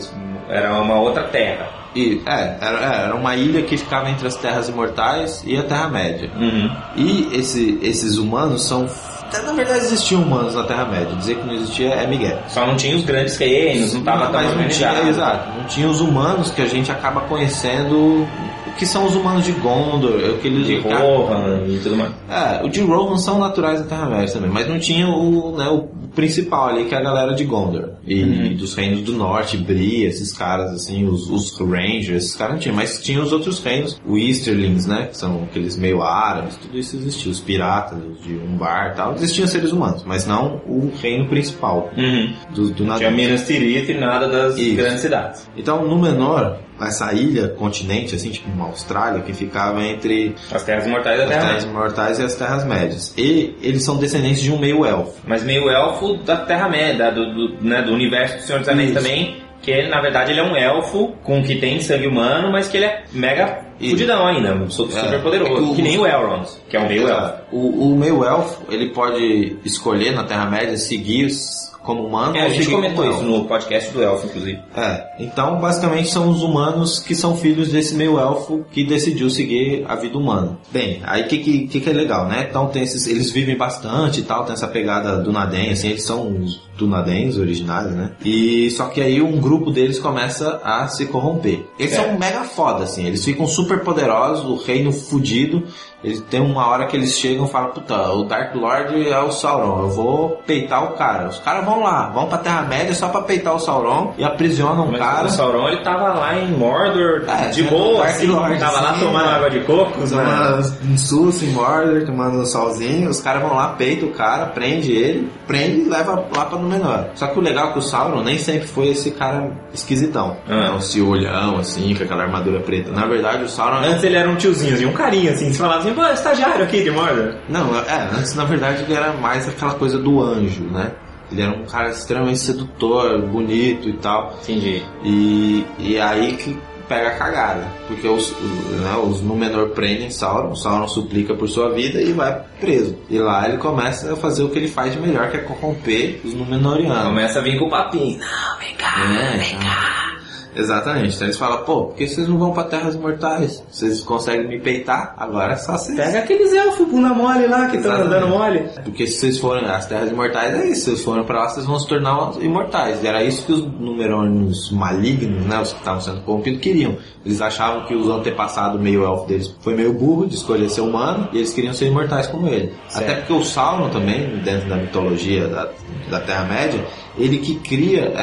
era 0.49 0.81
uma 0.81 0.95
outra 0.99 1.25
terra. 1.25 1.69
E, 1.95 2.23
é, 2.25 2.57
era, 2.59 2.79
é, 2.79 3.05
era 3.05 3.15
uma 3.15 3.35
ilha 3.35 3.61
que 3.61 3.77
ficava 3.77 4.09
entre 4.09 4.27
as 4.27 4.35
Terras 4.35 4.67
Imortais 4.67 5.43
e 5.45 5.55
a 5.55 5.61
Terra-média. 5.61 6.31
Uhum. 6.35 6.71
E 6.95 7.29
esse, 7.33 7.77
esses 7.83 8.17
humanos 8.17 8.63
são. 8.67 8.89
Na 9.31 9.53
verdade, 9.53 9.85
existiam 9.85 10.23
humanos 10.23 10.55
na 10.55 10.63
Terra-média. 10.63 11.15
Dizer 11.15 11.35
que 11.35 11.45
não 11.45 11.53
existia 11.53 11.89
é 11.89 12.07
Miguel. 12.07 12.39
Só 12.47 12.65
não 12.65 12.75
tinha 12.75 12.95
os 12.95 13.03
grandes 13.03 13.37
reinos, 13.37 13.93
não 13.93 14.03
tava 14.03 14.27
tão 14.27 14.41
não 14.55 14.67
tinha, 14.67 15.07
exato, 15.07 15.57
não 15.57 15.65
tinha 15.65 15.87
os 15.87 16.01
humanos 16.01 16.49
que 16.49 16.61
a 16.63 16.67
gente 16.67 16.91
acaba 16.91 17.21
conhecendo. 17.21 18.27
Que 18.77 18.85
são 18.85 19.05
os 19.05 19.15
humanos 19.15 19.45
de 19.45 19.51
Gondor, 19.53 20.19
aqueles 20.37 20.67
De 20.67 20.77
Rohan 20.79 21.63
e 21.67 21.79
tudo 21.81 21.95
mais. 21.95 22.11
É, 22.29 22.63
o 22.63 22.69
de 22.69 22.81
Rohan 22.81 23.17
são 23.17 23.39
naturais 23.39 23.79
da 23.81 23.85
Terra-média 23.87 24.33
também, 24.33 24.49
mas 24.49 24.67
não 24.67 24.79
tinha 24.79 25.07
o, 25.07 25.55
né, 25.57 25.67
o 25.69 25.83
principal 26.13 26.69
ali, 26.69 26.85
que 26.85 26.93
é 26.95 26.97
a 26.97 27.01
galera 27.01 27.33
de 27.33 27.43
Gondor. 27.43 27.91
E 28.05 28.23
Uhum. 28.23 28.55
dos 28.55 28.73
reinos 28.75 29.01
do 29.01 29.13
norte, 29.13 29.57
Bri, 29.57 30.03
esses 30.05 30.31
caras 30.33 30.71
assim, 30.71 31.05
os, 31.05 31.29
os 31.29 31.57
Rangers, 31.59 32.23
esses 32.23 32.35
caras 32.35 32.53
não 32.55 32.59
tinham, 32.61 32.75
mas 32.75 33.01
tinha 33.01 33.21
os 33.21 33.31
outros 33.33 33.59
reinos, 33.63 33.99
o 34.05 34.17
Easterlings, 34.17 34.85
né, 34.85 35.07
que 35.09 35.17
são 35.17 35.43
aqueles 35.43 35.77
meio 35.77 36.01
árabes, 36.01 36.55
tudo 36.57 36.77
isso 36.77 36.95
existia, 36.95 37.31
os 37.31 37.39
piratas 37.39 37.97
os 38.03 38.23
de 38.23 38.33
Umbar 38.35 38.91
e 38.91 38.95
tal, 38.95 39.13
existiam 39.15 39.47
seres 39.47 39.71
humanos, 39.71 40.03
mas 40.05 40.25
não 40.27 40.61
o 40.67 40.91
reino 41.01 41.27
principal 41.27 41.89
Uhum. 41.97 42.33
do, 42.53 42.69
do. 42.71 42.95
Tinha 42.97 43.11
Minas 43.11 43.45
Tirith 43.47 43.89
e 43.89 43.93
nada 43.97 44.27
das 44.27 44.57
Isso. 44.57 44.75
grandes 44.75 44.99
cidades. 45.01 45.49
Então, 45.57 45.85
no 45.87 45.97
menor, 45.99 46.59
essa 46.81 47.13
ilha, 47.13 47.49
continente, 47.49 48.15
assim, 48.15 48.31
tipo 48.31 48.49
uma 48.49 48.65
Austrália, 48.67 49.21
que 49.21 49.33
ficava 49.33 49.81
entre 49.83 50.35
As 50.51 50.63
terras 50.63 50.85
imortais 50.85 51.17
da 51.17 51.23
as 51.23 51.29
Terra. 51.29 51.47
Terras 51.47 51.63
Imortais 51.63 52.19
e 52.19 52.23
as 52.23 52.35
Terras 52.35 52.65
Médias. 52.65 53.13
E 53.17 53.55
eles 53.61 53.83
são 53.83 53.97
descendentes 53.97 54.41
de 54.41 54.51
um 54.51 54.59
meio-elfo. 54.59 55.13
Mas 55.27 55.43
meio 55.43 55.69
elfo 55.69 56.15
da 56.23 56.37
Terra-média, 56.37 57.11
do, 57.11 57.33
do, 57.33 57.63
né, 57.63 57.81
do 57.81 57.93
universo 57.93 58.37
do 58.37 58.41
Senhor 58.43 58.59
dos 58.59 58.69
Anéis 58.69 58.93
também. 58.93 59.41
Que 59.61 59.71
ele, 59.71 59.87
na 59.89 59.99
verdade, 59.99 60.31
ele 60.31 60.39
é 60.39 60.43
um 60.43 60.55
elfo 60.55 61.13
com 61.23 61.41
que 61.41 61.55
tem 61.55 61.79
sangue 61.79 62.05
humano, 62.05 62.51
mas 62.51 62.67
que 62.67 62.77
ele 62.77 62.85
é 62.85 63.03
mega 63.11 63.65
E- 63.79 63.89
Fudidão 63.89 64.27
ainda, 64.27 64.69
su- 64.69 64.89
super 64.91 65.15
É. 65.15 65.17
poderoso. 65.17 65.51
É 65.53 65.55
que 65.55 65.61
o- 65.71 65.75
que 65.75 65.81
nem 65.81 65.97
o 65.97 66.05
Elrond, 66.05 66.47
que 66.69 66.77
é 66.77 66.79
um 66.79 66.87
meio 66.87 67.07
elfo. 67.07 67.33
O, 67.51 67.93
o 67.93 67.97
meio 67.97 68.23
elfo, 68.23 68.61
ele 68.69 68.89
pode 68.93 69.57
escolher 69.65 70.11
na 70.13 70.23
Terra-média 70.23 70.77
seguir 70.77 71.25
os- 71.25 71.74
como 71.85 72.05
humano 72.05 72.35
É, 72.35 72.41
a 72.41 72.49
gente 72.49 72.69
comentou 72.69 73.09
isso 73.09 73.21
no 73.23 73.45
podcast 73.45 73.91
do 73.93 74.01
Elfo, 74.03 74.25
inclusive. 74.27 74.59
É, 74.75 75.05
então 75.19 75.59
basicamente 75.59 76.09
são 76.09 76.29
os 76.29 76.41
humanos 76.41 76.99
que 76.99 77.13
são 77.15 77.37
filhos 77.37 77.69
desse 77.69 77.95
meio 77.95 78.19
elfo 78.19 78.65
que 78.71 78.83
decidiu 78.83 79.29
seguir 79.29 79.85
a 79.87 79.95
vida 79.95 80.17
humana. 80.17 80.57
Bem, 80.71 81.01
aí 81.03 81.23
o 81.23 81.27
que, 81.27 81.37
que, 81.37 81.67
que 81.67 81.79
que 81.79 81.89
é 81.89 81.93
legal, 81.93 82.27
né? 82.27 82.47
Então 82.49 82.67
tem 82.67 82.83
esses, 82.83 83.05
eles 83.07 83.31
vivem 83.31 83.55
bastante 83.55 84.21
e 84.21 84.23
tal, 84.23 84.43
tem 84.43 84.53
essa 84.53 84.67
pegada 84.67 85.17
do 85.17 85.31
Naden, 85.31 85.71
assim, 85.71 85.89
eles 85.89 86.03
são 86.03 86.27
os 86.41 86.65
Dunadens 86.77 87.37
originais, 87.37 87.91
né? 87.91 88.11
E 88.23 88.69
só 88.71 88.85
que 88.87 88.99
aí 89.01 89.21
um 89.21 89.39
grupo 89.39 89.71
deles 89.71 89.97
começa 89.99 90.59
a 90.63 90.87
se 90.89 91.05
corromper. 91.05 91.65
Eles 91.79 91.93
É. 91.93 91.95
são 92.03 92.17
mega 92.19 92.43
foda, 92.43 92.83
assim, 92.83 93.05
eles 93.05 93.23
ficam 93.23 93.47
super 93.47 93.79
poderosos, 93.81 94.43
o 94.45 94.55
reino 94.65 94.91
fudido. 94.91 95.63
Eles 96.03 96.19
tem 96.29 96.39
uma 96.41 96.67
hora 96.67 96.85
que 96.85 96.95
eles 96.95 97.17
chegam 97.17 97.45
e 97.45 97.49
falam, 97.49 97.71
puta, 97.71 98.11
o 98.11 98.25
Dark 98.25 98.53
Lord 98.55 99.07
é 99.09 99.19
o 99.21 99.31
Sauron, 99.31 99.83
eu 99.83 99.89
vou 99.89 100.29
peitar 100.45 100.83
o 100.83 100.95
cara. 100.95 101.29
Os 101.29 101.39
caras 101.39 101.65
vão 101.65 101.74
lá, 101.83 102.09
vão 102.09 102.27
pra 102.27 102.37
Terra-média 102.37 102.93
só 102.93 103.09
pra 103.09 103.21
peitar 103.21 103.53
o 103.55 103.59
Sauron 103.59 104.13
e 104.17 104.23
aprisionam 104.23 104.85
o 104.85 104.91
Mas 104.91 104.99
cara. 104.99 105.25
o 105.27 105.29
Sauron, 105.29 105.67
ele 105.69 105.83
tava 105.83 106.13
lá 106.13 106.37
em 106.37 106.51
Mordor, 106.51 107.23
É, 107.27 107.49
de 107.49 107.63
boa, 107.63 108.03
assim, 108.05 108.27
Lord, 108.27 108.59
tava 108.59 108.81
lá 108.81 108.93
sim, 108.93 108.99
tomando 109.05 109.25
né? 109.25 109.31
água 109.35 109.49
de 109.49 109.59
coco, 109.61 109.99
né? 109.99 110.05
Tomando 110.09 110.73
um 110.91 110.97
susto 110.97 111.45
em 111.45 111.49
Mordor, 111.49 112.05
tomando 112.05 112.37
um 112.39 112.45
solzinho, 112.45 113.09
os 113.09 113.19
caras 113.21 113.41
vão 113.41 113.55
lá, 113.55 113.69
peitam 113.69 114.09
o 114.09 114.11
cara, 114.11 114.45
prende 114.47 114.91
ele, 114.91 115.29
prende 115.47 115.81
e 115.81 115.89
leva 115.89 116.23
lá 116.35 116.45
pra 116.45 116.57
Númenor. 116.59 117.05
Só 117.15 117.27
que 117.27 117.39
o 117.39 117.41
legal 117.41 117.69
é 117.69 117.71
que 117.73 117.79
o 117.79 117.81
Sauron 117.81 118.21
nem 118.23 118.37
sempre 118.37 118.67
foi 118.67 118.87
esse 118.89 119.11
cara 119.11 119.49
esquisitão. 119.73 120.37
Ah. 120.47 120.69
Não, 120.71 120.77
esse 120.77 121.01
olhão, 121.01 121.57
assim, 121.57 121.93
com 121.95 122.03
aquela 122.03 122.23
armadura 122.23 122.59
preta. 122.59 122.91
Na 122.91 123.05
verdade, 123.05 123.43
o 123.43 123.49
Sauron... 123.49 123.77
é 123.77 123.89
um- 123.89 123.91
Antes 123.91 124.03
ele 124.03 124.15
era 124.17 124.29
um 124.29 124.35
tiozinho, 124.35 124.73
assim, 124.75 124.85
um 124.85 124.93
carinha, 124.93 125.31
assim, 125.31 125.51
você 125.51 125.59
falava 125.59 125.79
assim, 125.79 125.93
pô, 125.93 126.03
estagiário 126.05 126.63
aqui 126.63 126.83
de 126.83 126.91
Mordor. 126.91 127.35
Não, 127.49 127.75
é, 127.77 128.09
antes 128.17 128.33
na 128.35 128.45
verdade 128.45 128.83
ele 128.83 128.93
era 128.93 129.13
mais 129.13 129.47
aquela 129.47 129.73
coisa 129.75 129.97
do 129.97 130.21
anjo, 130.21 130.63
né? 130.63 130.91
Ele 131.31 131.41
era 131.41 131.51
um 131.51 131.65
cara 131.65 131.89
extremamente 131.89 132.39
sedutor, 132.39 133.21
bonito 133.21 133.89
e 133.89 133.93
tal. 133.93 134.37
Entendi. 134.43 134.81
E, 135.03 135.65
e 135.79 135.99
aí 135.99 136.33
que 136.37 136.57
pega 136.87 137.09
a 137.09 137.15
cagada. 137.15 137.67
Porque 137.87 138.07
os, 138.07 138.29
o- 138.31 138.35
né, 138.81 138.95
os 139.03 139.21
Númenor 139.21 139.69
prendem 139.69 140.09
Sauron, 140.11 140.55
Sauron 140.55 140.87
suplica 140.87 141.33
por 141.33 141.47
sua 141.49 141.73
vida 141.73 141.99
e 142.01 142.13
vai 142.13 142.39
preso. 142.59 142.95
E 143.09 143.17
lá 143.17 143.47
ele 143.49 143.57
começa 143.57 144.13
a 144.13 144.15
fazer 144.15 144.43
o 144.43 144.49
que 144.49 144.59
ele 144.59 144.67
faz 144.67 144.93
de 144.93 144.99
melhor, 144.99 145.29
que 145.31 145.37
é 145.37 145.39
corromper 145.41 146.21
os 146.23 146.33
Númenóreanos. 146.33 147.03
Começa 147.05 147.39
a 147.39 147.41
vir 147.41 147.57
com 147.57 147.65
o 147.65 147.69
papinho. 147.71 148.19
Não, 148.19 148.59
vem 148.59 148.75
cá, 148.75 148.95
É, 148.99 149.37
vem 149.37 149.47
então. 149.47 149.59
cá. 149.61 150.14
Exatamente. 150.55 151.15
Então 151.15 151.27
eles 151.27 151.37
falam, 151.37 151.63
pô, 151.63 151.85
por 151.85 151.95
que 151.95 152.07
vocês 152.07 152.27
não 152.27 152.37
vão 152.37 152.53
pra 152.53 152.63
Terras 152.63 152.95
Imortais? 152.95 153.63
Vocês 153.69 154.01
conseguem 154.01 154.47
me 154.47 154.59
peitar? 154.59 155.13
Agora 155.17 155.53
é 155.53 155.57
só 155.57 155.73
vocês. 155.73 155.97
Pega 155.97 156.19
aqueles 156.19 156.53
elfos 156.53 156.87
bunda 156.87 157.09
mole 157.09 157.47
lá 157.47 157.67
que 157.67 157.77
estão 157.77 157.93
andando 157.93 158.27
mole. 158.29 158.69
Porque 158.83 159.05
se 159.05 159.19
vocês 159.19 159.39
forem 159.39 159.65
às 159.65 159.85
Terras 159.85 160.09
Imortais, 160.09 160.53
é 160.53 160.67
isso. 160.67 160.81
Se 160.81 160.85
vocês 160.91 161.03
forem 161.03 161.23
pra 161.25 161.39
lá, 161.39 161.49
vocês 161.49 161.65
vão 161.65 161.79
se 161.79 161.87
tornar 161.87 162.33
imortais. 162.41 163.03
E 163.03 163.07
era 163.07 163.23
isso 163.23 163.45
que 163.45 163.51
os 163.51 163.65
numerônios 163.65 164.71
malignos, 164.71 165.45
né, 165.45 165.59
os 165.59 165.73
que 165.73 165.79
estavam 165.79 166.01
sendo 166.01 166.21
corrompidos, 166.21 166.61
queriam. 166.61 166.97
Eles 167.25 167.41
achavam 167.41 167.85
que 167.85 167.95
os 167.95 168.07
antepassados 168.07 168.79
meio 168.79 169.03
elfo 169.03 169.27
deles 169.27 169.53
foi 169.59 169.73
meio 169.75 169.93
burro 169.93 170.27
de 170.27 170.35
escolher 170.35 170.69
ser 170.69 170.81
humano 170.81 171.27
e 171.33 171.37
eles 171.37 171.53
queriam 171.53 171.73
ser 171.73 171.87
imortais 171.87 172.27
como 172.27 172.47
ele. 172.47 172.73
Certo. 172.87 173.03
Até 173.03 173.15
porque 173.15 173.33
o 173.33 173.43
Sauron 173.43 173.89
também, 173.89 174.37
dentro 174.43 174.69
da 174.69 174.75
mitologia 174.75 175.47
da, 175.47 175.69
da 176.09 176.19
Terra-média, 176.19 176.85
ele 177.17 177.37
que 177.39 177.55
cria 177.55 178.13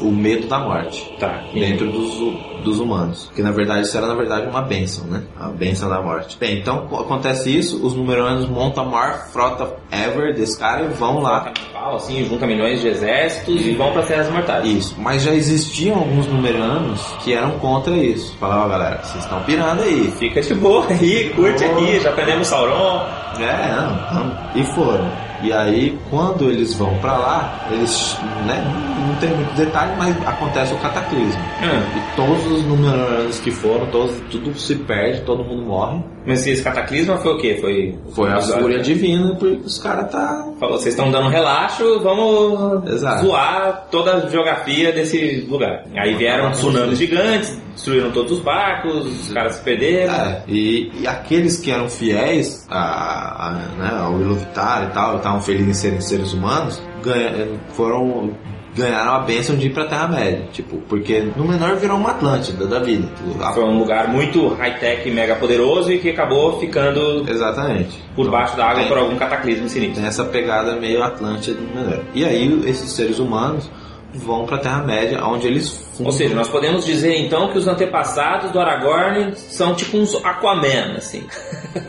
o 0.00 0.10
medo 0.10 0.46
da 0.46 0.58
morte 0.58 1.14
Tá. 1.18 1.42
dentro 1.52 1.90
dos, 1.90 2.62
dos 2.64 2.78
humanos. 2.80 3.30
Que 3.34 3.42
na 3.42 3.50
verdade 3.52 3.82
isso 3.82 3.96
era 3.96 4.06
na 4.06 4.14
verdade 4.14 4.46
uma 4.48 4.62
bênção, 4.62 5.04
né? 5.06 5.22
A 5.38 5.48
bênção 5.48 5.88
da 5.88 6.00
morte. 6.02 6.36
Bem, 6.38 6.58
então 6.58 6.86
co- 6.86 6.96
acontece 7.00 7.56
isso, 7.56 7.84
os 7.84 7.94
numeranos 7.94 8.48
montam 8.48 8.84
a 8.84 8.86
maior 8.88 9.26
frota 9.32 9.74
ever 9.90 10.34
desse 10.34 10.58
cara 10.58 10.82
e 10.84 10.88
vão 10.88 11.20
lá. 11.20 11.52
Assim, 11.94 12.24
junta 12.24 12.46
milhões 12.48 12.80
de 12.80 12.88
exércitos 12.88 13.64
e 13.64 13.70
vão 13.76 13.92
para 13.92 14.02
Terras 14.02 14.28
Mortais. 14.30 14.66
Isso, 14.66 14.96
mas 14.98 15.22
já 15.22 15.32
existiam 15.32 15.96
alguns 15.98 16.26
numeranos 16.26 17.00
que 17.22 17.32
eram 17.32 17.52
contra 17.60 17.94
isso. 17.96 18.34
Falavam, 18.40 18.68
galera, 18.70 19.00
vocês 19.04 19.22
estão 19.22 19.40
pirando 19.44 19.82
aí. 19.82 20.12
Fica 20.18 20.40
de 20.40 20.54
boa 20.54 20.84
aí, 20.88 21.30
curte 21.30 21.64
Boa. 21.64 21.78
aqui, 21.78 22.00
já 22.00 22.10
aprendemos 22.10 22.48
Sauron. 22.48 23.06
É, 23.38 23.72
não, 23.76 24.24
não. 24.24 24.36
E 24.56 24.64
foram. 24.74 25.08
E 25.46 25.52
aí, 25.52 25.96
quando 26.10 26.50
eles 26.50 26.74
vão 26.74 26.92
pra 26.98 27.16
lá, 27.16 27.68
eles, 27.70 28.18
né, 28.46 28.64
não 29.06 29.14
tem 29.20 29.30
muito 29.30 29.54
detalhe, 29.54 29.92
mas 29.96 30.16
acontece 30.26 30.74
o 30.74 30.78
cataclismo. 30.78 31.40
Hum. 31.62 31.96
E 31.96 32.16
todos 32.16 32.46
os 32.50 32.64
numeranos 32.64 33.38
que 33.38 33.52
foram, 33.52 33.86
todos, 33.86 34.16
tudo 34.28 34.52
se 34.58 34.74
perde, 34.74 35.20
todo 35.20 35.44
mundo 35.44 35.62
morre. 35.64 36.02
Mas 36.26 36.44
esse 36.48 36.64
cataclisma 36.64 37.16
foi 37.18 37.34
o 37.34 37.38
quê? 37.38 37.58
Foi, 37.60 37.96
Foi 38.12 38.28
a 38.28 38.40
fúria 38.40 38.80
divina, 38.80 39.36
porque 39.36 39.60
os 39.64 39.78
caras 39.78 40.10
tá. 40.10 40.44
Falou, 40.58 40.78
vocês 40.78 40.94
estão 40.96 41.12
dando 41.12 41.28
relaxo, 41.28 42.00
vamos 42.00 42.90
Exato. 42.90 43.24
zoar 43.24 43.86
toda 43.88 44.14
a 44.16 44.28
geografia 44.28 44.90
desse 44.90 45.46
lugar. 45.48 45.84
Aí 45.96 46.16
vieram 46.16 46.50
tsunamis 46.50 46.98
gigantes, 46.98 47.56
destruíram 47.76 48.10
todos 48.10 48.32
os 48.32 48.40
barcos, 48.40 49.06
os 49.06 49.32
caras 49.32 49.54
se 49.54 49.62
perderam. 49.62 50.12
É, 50.12 50.42
e, 50.48 50.90
e 51.00 51.06
aqueles 51.06 51.60
que 51.60 51.70
eram 51.70 51.88
fiéis 51.88 52.66
a, 52.68 53.46
a, 53.46 53.50
né, 53.78 53.90
ao 54.02 54.18
Iluvatar 54.20 54.88
e 54.90 54.92
tal, 54.92 55.16
estavam 55.18 55.40
felizes 55.40 55.68
em 55.68 55.74
serem 55.74 56.00
seres 56.00 56.32
humanos, 56.32 56.82
ganha, 57.04 57.46
foram 57.74 58.32
ganharam 58.74 59.14
a 59.14 59.20
bênção 59.20 59.56
de 59.56 59.68
ir 59.68 59.70
pra 59.70 59.86
Terra-média. 59.86 60.48
Tipo, 60.52 60.76
porque 60.86 61.20
no 61.34 61.48
menor 61.48 61.76
virou 61.76 61.96
uma 61.96 62.10
Atlântida 62.10 62.66
da 62.66 62.78
vida. 62.78 63.08
A- 63.40 63.50
Foi 63.54 63.64
um 63.64 63.78
lugar 63.78 64.06
muito 64.08 64.48
high-tech 64.48 65.10
mega 65.12 65.34
poderoso 65.36 65.90
e 65.90 65.98
que 65.98 66.10
acabou 66.10 66.60
ficando 66.60 67.24
Exatamente. 67.26 68.04
por 68.14 68.30
baixo 68.30 68.54
da 68.54 68.66
água 68.66 68.80
Tem- 68.80 68.88
por 68.88 68.98
algum 68.98 69.16
cataclismo 69.16 69.66
sinistro. 69.66 69.96
Tem 70.00 70.04
essa 70.06 70.24
pegada 70.26 70.76
meio 70.76 71.02
Atlântida 71.02 71.56
do 71.58 71.74
menor. 71.74 72.00
E 72.14 72.22
aí 72.22 72.60
esses 72.68 72.92
seres 72.92 73.18
humanos 73.18 73.70
vão 74.16 74.46
pra 74.46 74.58
Terra-média, 74.58 75.22
onde 75.24 75.46
eles 75.46 75.68
fundam. 75.92 76.06
Ou 76.06 76.12
seja, 76.12 76.34
nós 76.34 76.48
podemos 76.48 76.84
dizer 76.84 77.16
então 77.18 77.50
que 77.52 77.58
os 77.58 77.66
antepassados 77.68 78.50
do 78.50 78.58
Aragorn 78.60 79.34
são 79.36 79.74
tipo 79.74 79.96
uns 79.98 80.14
Aquaman, 80.24 80.94
assim. 80.96 81.26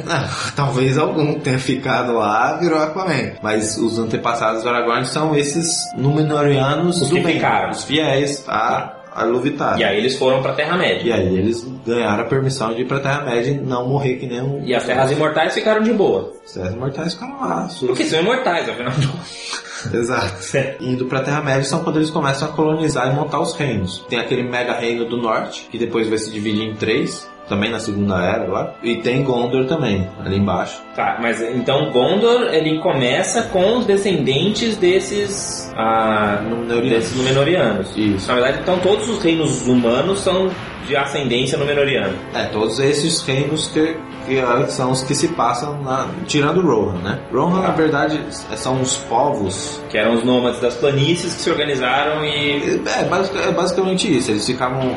Ah, 0.10 0.30
talvez 0.56 0.98
algum 0.98 1.40
tenha 1.40 1.58
ficado 1.60 2.14
lá 2.14 2.58
virou 2.58 2.78
Aquaman. 2.78 3.34
Mas 3.42 3.78
os 3.78 3.98
antepassados 3.98 4.64
do 4.64 4.70
Aragorn 4.70 5.06
são 5.06 5.34
esses 5.36 5.78
Númenóreanos 5.98 7.02
Os 7.02 7.10
do 7.10 7.16
bem, 7.22 7.42
os 7.72 7.84
fiéis 7.86 8.44
a, 8.48 8.94
a 9.16 9.26
Iluvatar. 9.26 9.80
E 9.80 9.84
aí 9.86 9.98
eles 9.98 10.18
foram 10.18 10.42
pra 10.42 10.54
Terra-média. 10.54 11.04
E 11.04 11.12
aí 11.14 11.38
eles 11.38 11.66
ganharam 11.86 12.24
a 12.24 12.26
permissão 12.28 12.74
de 12.74 12.82
ir 12.82 12.86
pra 12.86 13.00
Terra-média 13.00 13.52
e 13.52 13.58
não 13.58 13.88
morrer 13.88 14.16
que 14.16 14.28
nem 14.28 14.42
um... 14.42 14.62
E 14.66 14.76
as 14.76 14.84
Terras 14.86 15.10
Imortais 15.12 15.54
ficaram 15.54 15.82
de 15.84 15.94
boa. 15.94 16.34
Os 16.46 16.52
Terras 16.54 16.76
Mortais 16.76 17.14
ficaram 17.14 17.40
lá. 17.42 17.70
suas- 17.70 17.88
Porque 17.92 18.04
são 18.06 18.20
imortais, 18.20 18.68
afinal 18.70 18.92
de 18.94 19.08
contas. 19.08 19.67
Exato. 19.94 20.38
Indo 20.80 21.06
pra 21.06 21.22
Terra-média 21.22 21.64
são 21.64 21.84
quando 21.84 21.98
eles 21.98 22.10
começam 22.10 22.48
a 22.48 22.52
colonizar 22.52 23.12
e 23.12 23.16
montar 23.16 23.40
os 23.40 23.54
reinos. 23.56 24.06
Tem 24.10 24.20
aquele 24.20 24.44
mega 24.44 24.74
reino 24.74 25.06
do 25.06 25.18
norte, 25.18 25.68
que 25.72 25.78
depois 25.78 26.08
vai 26.08 26.18
se 26.18 26.32
dividir 26.32 26.64
em 26.64 26.76
três, 26.76 27.30
também 27.48 27.72
na 27.72 27.80
Segunda 27.80 28.16
Era 28.22 28.46
lá. 28.48 28.74
E 28.84 28.98
tem 28.98 29.24
Gondor 29.24 29.66
também, 29.66 30.08
ali 30.24 30.38
embaixo. 30.38 30.82
Tá, 30.96 31.18
mas 31.22 31.42
então 31.42 31.92
Gondor 31.92 32.54
ele 32.54 32.80
começa 32.80 33.44
com 33.44 33.78
os 33.78 33.86
descendentes 33.86 34.78
desses. 34.78 35.72
Ah, 35.76 36.42
Númenóreanos. 36.44 36.90
desses 36.90 37.16
Númenóreanos. 37.18 37.98
Isso. 37.98 38.28
Na 38.28 38.34
verdade, 38.36 38.60
então 38.62 38.78
todos 38.80 39.08
os 39.10 39.22
reinos 39.24 39.68
humanos 39.68 40.20
são 40.20 40.50
de 40.86 40.96
ascendência 40.96 41.58
Númenoriana. 41.58 42.14
É, 42.34 42.46
todos 42.46 42.80
esses 42.80 43.22
reinos 43.22 43.68
que, 43.68 43.98
que 44.26 44.40
ah, 44.40 44.66
são 44.70 44.92
os 44.92 45.04
que 45.04 45.14
se 45.14 45.28
passam 45.30 45.82
na, 45.84 46.08
tirando 46.26 46.62
Rohan, 46.62 47.00
né? 47.04 47.20
Rohan, 47.32 47.62
na 47.62 47.72
verdade, 47.72 48.22
são 48.56 48.82
os 48.82 48.96
povos. 48.98 49.82
Que 49.90 49.98
eram 49.98 50.14
os 50.14 50.24
nômades 50.24 50.60
das 50.62 50.76
planícies 50.76 51.36
que 51.36 51.42
se 51.42 51.50
organizaram 51.50 52.24
e. 52.26 52.82
É, 53.00 53.04
basic- 53.04 53.38
é 53.38 53.52
basicamente 53.52 54.18
isso. 54.18 54.32
Eles 54.32 54.46
ficavam 54.46 54.96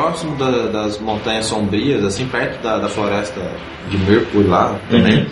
próximo 0.00 0.36
da- 0.36 0.66
das 0.66 0.98
montanhas 1.00 1.46
sombrias, 1.46 2.04
assim, 2.04 2.26
perto 2.26 2.62
da, 2.62 2.78
da 2.78 2.88
floresta 2.88 3.40
de 3.88 3.96
Mirkwood 3.98 4.48
lá 4.48 4.76
também. 4.90 5.20
Uhum. 5.20 5.26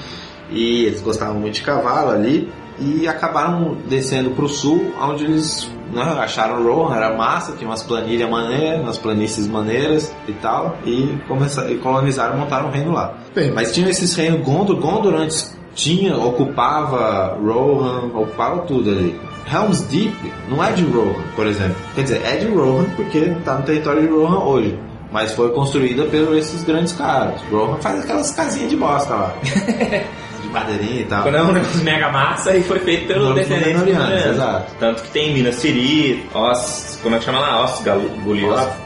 E 0.50 0.84
eles 0.84 1.00
gostavam 1.02 1.34
muito 1.34 1.54
de 1.54 1.62
cavalo 1.62 2.10
ali. 2.10 2.48
E 2.80 3.06
acabaram 3.06 3.76
descendo 3.88 4.30
pro 4.30 4.48
sul, 4.48 4.92
onde 5.00 5.24
eles 5.24 5.70
né, 5.92 6.02
acharam 6.18 6.60
Rohan, 6.64 6.96
era 6.96 7.16
massa, 7.16 7.52
tinha 7.52 7.70
umas 7.70 7.84
planilhas 7.84 8.28
maneiras, 8.28 8.80
umas 8.80 8.98
planícies 8.98 9.46
maneiras 9.46 10.12
e 10.26 10.32
tal, 10.32 10.76
e, 10.84 11.16
começaram, 11.28 11.70
e 11.70 11.76
colonizaram 11.76 12.34
e 12.34 12.38
montaram 12.40 12.66
um 12.66 12.70
reino 12.72 12.92
lá. 12.92 13.14
Bem, 13.32 13.52
mas 13.52 13.72
tinha 13.72 13.88
esses 13.88 14.12
reinos 14.16 14.40
Gondor, 14.44 14.76
Gondor 14.76 15.14
antes 15.14 15.56
tinha, 15.76 16.16
ocupava 16.16 17.38
Rohan, 17.40 18.06
ocupava 18.12 18.62
tudo 18.62 18.90
ali. 18.90 19.20
Helm's 19.50 19.82
Deep 19.82 20.14
não 20.48 20.62
é 20.62 20.72
de 20.72 20.84
Rohan, 20.84 21.22
por 21.34 21.46
exemplo. 21.46 21.76
Quer 21.94 22.02
dizer, 22.02 22.22
é 22.24 22.36
de 22.36 22.46
Rohan 22.46 22.84
porque 22.96 23.18
está 23.18 23.54
no 23.54 23.62
território 23.62 24.02
de 24.02 24.08
Rohan 24.08 24.38
hoje. 24.44 24.78
Mas 25.12 25.32
foi 25.32 25.50
construída 25.52 26.04
por 26.06 26.36
esses 26.36 26.64
grandes 26.64 26.92
caras. 26.92 27.40
Rohan 27.50 27.76
faz 27.76 28.02
aquelas 28.02 28.30
casinhas 28.32 28.70
de 28.70 28.76
bosta 28.76 29.14
lá. 29.14 29.34
de 30.42 30.48
madeirinha 30.48 31.00
e 31.00 31.04
tal. 31.04 31.22
Quando 31.22 31.36
é 31.36 31.42
um 31.42 31.52
negócio 31.52 31.84
mega 31.84 32.10
massa 32.10 32.56
e 32.56 32.62
foi 32.62 32.78
feito 32.80 33.06
descendentes 33.06 33.76
Númenóreanos, 33.78 33.80
Númenóreanos. 33.80 34.26
exato. 34.26 34.72
Tanto 34.80 35.02
que 35.02 35.10
tem 35.10 35.32
Minas 35.32 35.60
Tirith, 35.60 36.26
Os. 36.34 36.98
Como 37.02 37.14
é 37.14 37.18
que 37.18 37.24
chama 37.24 37.40
lá? 37.40 37.64
Os. 37.64 37.80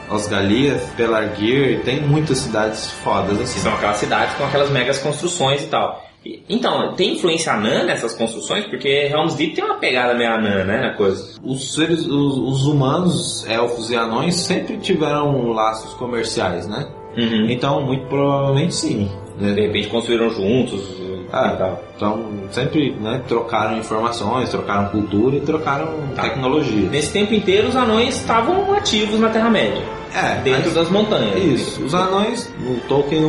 Osgaliath, 0.09 0.81
Pelargir, 0.95 1.81
tem 1.83 2.01
muitas 2.01 2.39
cidades 2.39 2.91
fodas 3.03 3.39
assim. 3.41 3.59
São 3.59 3.73
aquelas 3.73 3.97
cidades 3.97 4.35
com 4.35 4.43
aquelas 4.43 4.69
megas 4.69 4.99
construções 4.99 5.63
e 5.63 5.67
tal. 5.67 6.08
Então, 6.49 6.93
tem 6.95 7.13
influência 7.13 7.53
anã 7.53 7.83
nessas 7.85 8.13
construções? 8.13 8.65
Porque 8.65 8.87
Helm's 9.11 9.35
Deep 9.35 9.53
tem 9.55 9.63
uma 9.63 9.75
pegada 9.75 10.13
meio 10.13 10.31
anã, 10.33 10.63
né, 10.65 10.81
na 10.81 10.93
coisa. 10.93 11.39
Os 11.43 11.73
seres, 11.73 12.05
os, 12.05 12.37
os 12.37 12.65
humanos, 12.65 13.45
elfos 13.49 13.89
e 13.89 13.95
anões 13.95 14.35
sempre 14.35 14.77
tiveram 14.77 15.47
laços 15.51 15.93
comerciais, 15.93 16.67
né? 16.67 16.87
Uhum. 17.17 17.49
Então, 17.49 17.81
muito 17.85 18.05
provavelmente 18.07 18.75
sim. 18.75 19.09
né? 19.39 19.53
De 19.53 19.61
repente 19.61 19.87
construíram 19.87 20.29
juntos 20.29 20.81
Ah, 21.31 21.51
e 21.53 21.57
tal. 21.57 21.83
Então, 21.95 22.25
sempre 22.51 22.91
né, 22.99 23.21
trocaram 23.27 23.77
informações, 23.77 24.49
trocaram 24.49 24.89
cultura 24.89 25.35
e 25.37 25.39
trocaram 25.41 25.87
Tá. 26.15 26.23
tecnologia. 26.23 26.89
Nesse 26.89 27.13
tempo 27.13 27.33
inteiro, 27.33 27.67
os 27.69 27.75
anões 27.75 28.15
estavam 28.17 28.73
ativos 28.73 29.19
na 29.19 29.29
Terra-média, 29.29 29.81
É, 30.13 30.41
dentro 30.41 30.65
mas- 30.65 30.73
das 30.73 30.89
montanhas. 30.89 31.37
Isso. 31.43 31.83
Os 31.85 31.93
anões, 31.93 32.51
o 32.67 32.79
Tolkien, 32.87 33.21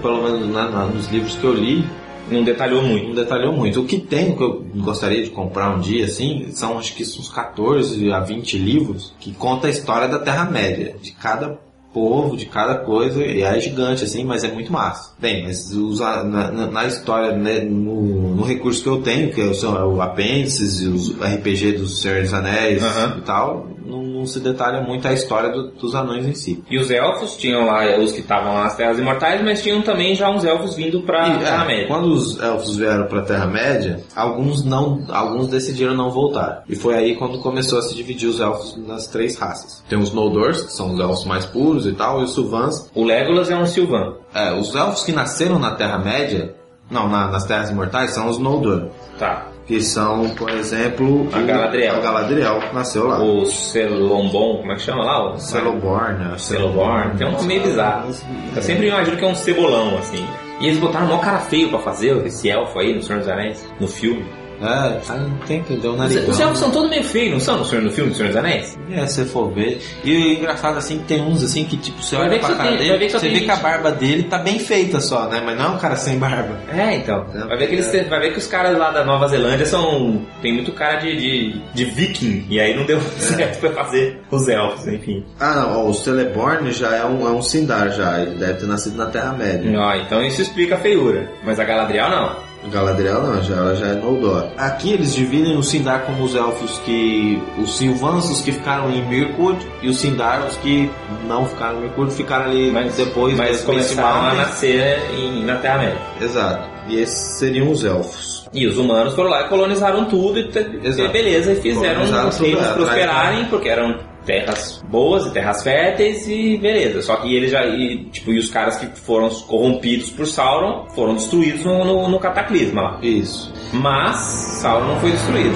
pelo 0.00 0.22
menos 0.22 0.46
né, 0.46 0.88
nos 0.94 1.08
livros 1.08 1.34
que 1.36 1.44
eu 1.44 1.52
li, 1.52 1.84
Não 2.32 2.42
detalhou 2.44 2.82
muito. 2.82 3.08
não 3.08 3.14
detalhou 3.14 3.52
muito. 3.52 3.80
O 3.80 3.84
que 3.84 3.98
tem, 3.98 4.34
que 4.36 4.42
eu 4.42 4.64
gostaria 4.76 5.22
de 5.22 5.30
comprar 5.30 5.74
um 5.76 5.80
dia, 5.80 6.04
assim, 6.06 6.48
são 6.52 6.78
acho 6.78 6.94
que 6.94 7.02
uns 7.02 7.28
14 7.28 8.12
a 8.12 8.20
20 8.20 8.58
livros 8.58 9.14
que 9.20 9.32
conta 9.32 9.66
a 9.66 9.70
história 9.70 10.08
da 10.08 10.18
Terra-média, 10.18 10.96
de 11.00 11.12
cada 11.12 11.58
povo, 11.92 12.38
de 12.38 12.46
cada 12.46 12.76
coisa, 12.76 13.22
e 13.22 13.42
é 13.42 13.60
gigante, 13.60 14.02
assim, 14.02 14.24
mas 14.24 14.42
é 14.44 14.50
muito 14.50 14.72
massa. 14.72 15.12
Bem, 15.18 15.44
mas 15.44 15.70
os 15.74 16.00
a- 16.00 16.24
na, 16.24 16.50
na- 16.50 16.86
história, 16.86 17.36
né, 17.36 17.60
no, 17.60 18.34
no 18.34 18.42
recurso 18.44 18.82
que 18.82 18.88
eu 18.88 19.02
tenho, 19.02 19.30
que 19.30 19.40
é 19.40 19.44
o, 19.44 19.52
é 19.76 19.84
o 19.84 20.00
apêndices 20.00 20.80
e 20.80 20.88
os 20.88 21.10
RPG 21.20 21.72
dos 21.72 22.00
Senhor 22.00 22.22
dos 22.22 22.32
Anéis 22.32 22.82
e 23.18 23.20
tal, 23.22 23.68
não, 23.92 24.02
não 24.02 24.26
se 24.26 24.40
detalha 24.40 24.80
muito 24.82 25.06
a 25.06 25.12
história 25.12 25.50
do- 25.50 25.68
dos 25.72 25.94
anões 25.94 26.26
em 26.26 26.34
si. 26.34 26.64
E 26.70 26.78
os 26.78 26.90
elfos 26.90 27.36
tinham 27.36 27.66
lá 27.66 27.96
os 27.98 28.12
que 28.12 28.20
estavam 28.20 28.54
lá 28.54 28.64
nas 28.64 28.74
Terras 28.76 28.98
Imortais, 28.98 29.42
mas 29.42 29.62
tinham 29.62 29.82
também 29.82 30.14
já 30.14 30.30
uns 30.30 30.44
elfos 30.44 30.74
vindo 30.74 31.02
pra 31.02 31.28
E, 31.28 31.32
é, 31.32 31.38
Terra-média. 31.38 31.86
quando 31.88 32.06
os 32.06 32.40
elfos 32.40 32.76
vieram 32.76 33.06
para 33.06 33.20
a 33.20 33.24
Terra-média, 33.24 34.00
alguns 34.16 34.64
não, 34.64 35.04
alguns 35.10 35.48
decidiram 35.48 35.94
não 35.94 36.10
voltar. 36.10 36.64
E 36.68 36.74
foi 36.74 36.94
aí 36.94 37.16
quando 37.16 37.38
começou 37.40 37.78
a 37.78 37.82
se 37.82 37.94
dividir 37.94 38.28
os 38.28 38.40
elfos 38.40 38.76
nas 38.86 39.06
três 39.06 39.36
raças. 39.38 39.84
Tem 39.88 39.98
os 39.98 40.12
Noldors, 40.12 40.62
que 40.62 40.72
são 40.72 40.94
os 40.94 40.98
elfos 41.00 41.24
mais 41.24 41.44
puros 41.46 41.86
e 41.86 41.92
tal, 41.92 42.20
e 42.20 42.24
os 42.24 42.34
Sylvans. 42.34 42.90
O 42.94 43.04
Legolas 43.04 43.50
é 43.50 43.56
um 43.56 43.66
Silvan. 43.66 44.14
É, 44.34 44.52
os 44.54 44.74
elfos 44.74 45.04
que 45.04 45.12
nasceram 45.12 45.58
na 45.58 45.72
Terra-média, 45.76 46.54
não, 46.90 47.08
na- 47.08 47.28
nas 47.28 47.44
Terras 47.44 47.70
Imortais, 47.70 48.12
são 48.14 48.28
os 48.28 48.38
Noldor. 48.38 48.88
Tá. 49.18 49.46
Que 49.66 49.80
são, 49.80 50.28
por 50.30 50.50
exemplo, 50.50 51.28
A 51.32 51.38
o- 51.38 51.46
Galadriel. 51.46 51.96
A 51.96 52.00
Galadriel, 52.00 52.60
que 52.60 52.74
nasceu 52.74 53.06
lá. 53.06 53.22
O 53.22 53.46
Celombon, 53.46 54.56
como 54.58 54.72
é 54.72 54.74
que 54.74 54.82
chama 54.82 55.04
lá? 55.04 55.32
O 55.34 55.38
Celeborn, 55.38 56.18
né? 56.18 56.34
Celeborn. 56.36 57.16
Tem 57.16 57.26
um 57.28 57.32
nome 57.32 57.46
meio 57.46 57.62
bizarro. 57.62 58.10
Eu 58.56 58.62
sempre 58.62 58.88
imagino 58.88 59.16
que 59.16 59.24
é 59.24 59.28
um 59.28 59.34
cebolão, 59.34 59.96
assim. 59.98 60.24
E 60.60 60.66
eles 60.66 60.78
botaram 60.78 61.14
um 61.14 61.18
cara 61.18 61.38
feio 61.38 61.68
pra 61.70 61.78
fazer 61.78 62.24
esse 62.26 62.48
elfo 62.50 62.78
aí 62.78 62.94
no 62.94 63.02
Senhor 63.02 63.20
dos 63.20 63.28
Anéis, 63.28 63.64
no 63.80 63.86
filme. 63.88 64.24
É, 64.62 65.00
ah, 65.08 65.16
não 65.16 65.36
tem 65.46 65.62
que 65.62 65.74
deu 65.76 65.92
um 65.94 66.04
Os, 66.04 66.14
os 66.28 66.40
elfos 66.40 66.58
são 66.58 66.70
todos 66.70 66.88
meio 66.90 67.04
feios, 67.04 67.32
não 67.32 67.40
são 67.40 67.58
no, 67.58 67.64
Senhor, 67.64 67.82
no 67.82 67.90
filme 67.90 68.10
do 68.10 68.16
Senhor 68.16 68.28
dos 68.28 68.36
Anéis? 68.36 68.78
É, 68.90 69.06
se 69.06 69.24
for 69.24 69.50
ver. 69.52 69.80
E 70.04 70.12
o 70.14 70.32
engraçado 70.38 70.78
assim, 70.78 70.98
que 70.98 71.04
tem 71.04 71.20
uns 71.22 71.42
assim 71.42 71.64
que 71.64 71.76
tipo, 71.76 72.02
você 72.02 72.16
Vai 72.16 72.24
olha 72.26 72.30
ver 72.34 72.40
que 72.40 72.46
pra 72.46 72.54
cara 72.56 72.68
tem- 72.68 72.78
dele, 72.78 73.08
você 73.10 73.28
vê 73.28 73.40
que 73.40 73.50
a 73.50 73.54
gente. 73.54 73.62
barba 73.62 73.90
dele 73.90 74.22
tá 74.24 74.38
bem 74.38 74.58
feita 74.58 75.00
só, 75.00 75.26
né? 75.28 75.42
Mas 75.44 75.58
não 75.58 75.64
é 75.64 75.68
um 75.68 75.78
cara 75.78 75.96
sem 75.96 76.18
barba. 76.18 76.56
É, 76.72 76.96
então. 76.96 77.26
É, 77.34 77.46
Vai 77.46 77.58
ver, 77.58 77.66
que 77.68 77.74
eles, 77.74 78.08
vai 78.08 78.20
ver 78.20 78.32
que 78.32 78.38
os 78.38 78.46
caras 78.46 78.76
lá 78.78 78.90
da 78.90 79.04
Nova 79.04 79.26
Zelândia 79.28 79.66
são. 79.66 80.22
tem 80.40 80.52
muito 80.54 80.72
cara 80.72 80.96
de, 80.96 81.16
de, 81.16 81.60
de 81.74 81.84
viking. 81.84 82.46
E 82.48 82.60
aí 82.60 82.76
não 82.76 82.84
deu 82.84 83.00
certo 83.18 83.58
pra 83.60 83.70
fazer 83.84 84.20
os 84.30 84.48
elfos, 84.48 84.86
enfim. 84.88 85.24
Ah, 85.40 85.54
não, 85.56 85.86
ó, 85.86 85.88
o 85.90 85.94
Celeborn 85.94 86.70
já 86.72 86.94
é 86.96 87.04
um, 87.04 87.26
é 87.26 87.30
um 87.30 87.42
Sindar 87.42 87.90
já, 87.92 88.20
ele 88.20 88.36
deve 88.36 88.54
ter 88.54 88.66
nascido 88.66 88.96
na 88.96 89.06
Terra-média. 89.06 89.72
Ó, 89.78 89.94
então 89.96 90.22
isso 90.22 90.40
explica 90.42 90.74
a 90.76 90.78
feiura. 90.78 91.28
Mas 91.44 91.58
a 91.58 91.64
Galadriel 91.64 92.08
não. 92.10 92.51
Galadriel 92.70 93.22
não, 93.22 93.42
já, 93.42 93.54
ela 93.56 93.74
já 93.74 93.86
é 93.88 93.94
Noldor. 93.94 94.46
Aqui 94.56 94.92
eles 94.92 95.14
dividem 95.14 95.56
o 95.56 95.62
Sindar 95.62 96.02
como 96.02 96.22
os 96.24 96.34
elfos 96.34 96.78
que... 96.84 97.42
Os 97.58 97.76
Silvans, 97.76 98.30
os 98.30 98.40
que 98.42 98.52
ficaram 98.52 98.90
em 98.90 99.04
Mirkwood, 99.08 99.58
e 99.82 99.88
os 99.88 99.98
Sindar, 100.00 100.46
os 100.46 100.56
que 100.58 100.90
não 101.26 101.44
ficaram 101.46 101.78
em 101.78 101.80
Mirkwood, 101.82 102.12
ficaram 102.12 102.44
ali 102.46 102.70
Mas, 102.70 102.96
depois 102.96 103.36
mas 103.36 103.62
começaram 103.62 104.28
a 104.30 104.34
nascer 104.34 105.00
em- 105.16 105.44
na 105.44 105.56
Terra-média. 105.56 105.98
Exato. 106.20 106.68
E 106.88 106.98
esses 107.00 107.38
seriam 107.38 107.70
os 107.70 107.84
elfos. 107.84 108.48
E 108.52 108.66
os 108.66 108.76
humanos 108.76 109.14
foram 109.14 109.30
lá 109.30 109.42
e 109.46 109.48
colonizaram 109.48 110.04
tudo 110.04 110.38
e, 110.38 110.42
e 110.42 111.08
beleza, 111.08 111.52
e 111.52 111.56
fizeram 111.56 112.02
os 112.02 112.38
reinos 112.38 112.66
é, 112.66 112.72
prosperarem, 112.74 113.44
porque 113.46 113.68
eram 113.68 113.98
terras 114.24 114.82
boas 114.88 115.26
e 115.26 115.30
terras 115.30 115.62
férteis 115.62 116.26
e 116.28 116.56
beleza. 116.56 117.02
Só 117.02 117.16
que 117.16 117.34
eles 117.34 117.50
já. 117.50 117.64
E, 117.66 118.04
tipo, 118.04 118.32
e 118.32 118.38
os 118.38 118.48
caras 118.48 118.76
que 118.78 118.86
foram 119.00 119.28
corrompidos 119.28 120.10
por 120.10 120.26
Sauron 120.26 120.88
foram 120.90 121.14
destruídos 121.14 121.64
no, 121.64 121.84
no, 121.84 122.08
no 122.08 122.18
cataclisma 122.18 122.82
lá. 122.82 122.98
Isso. 123.02 123.52
Mas 123.72 124.16
Sauron 124.16 124.88
não 124.88 125.00
foi 125.00 125.10
destruído. 125.10 125.54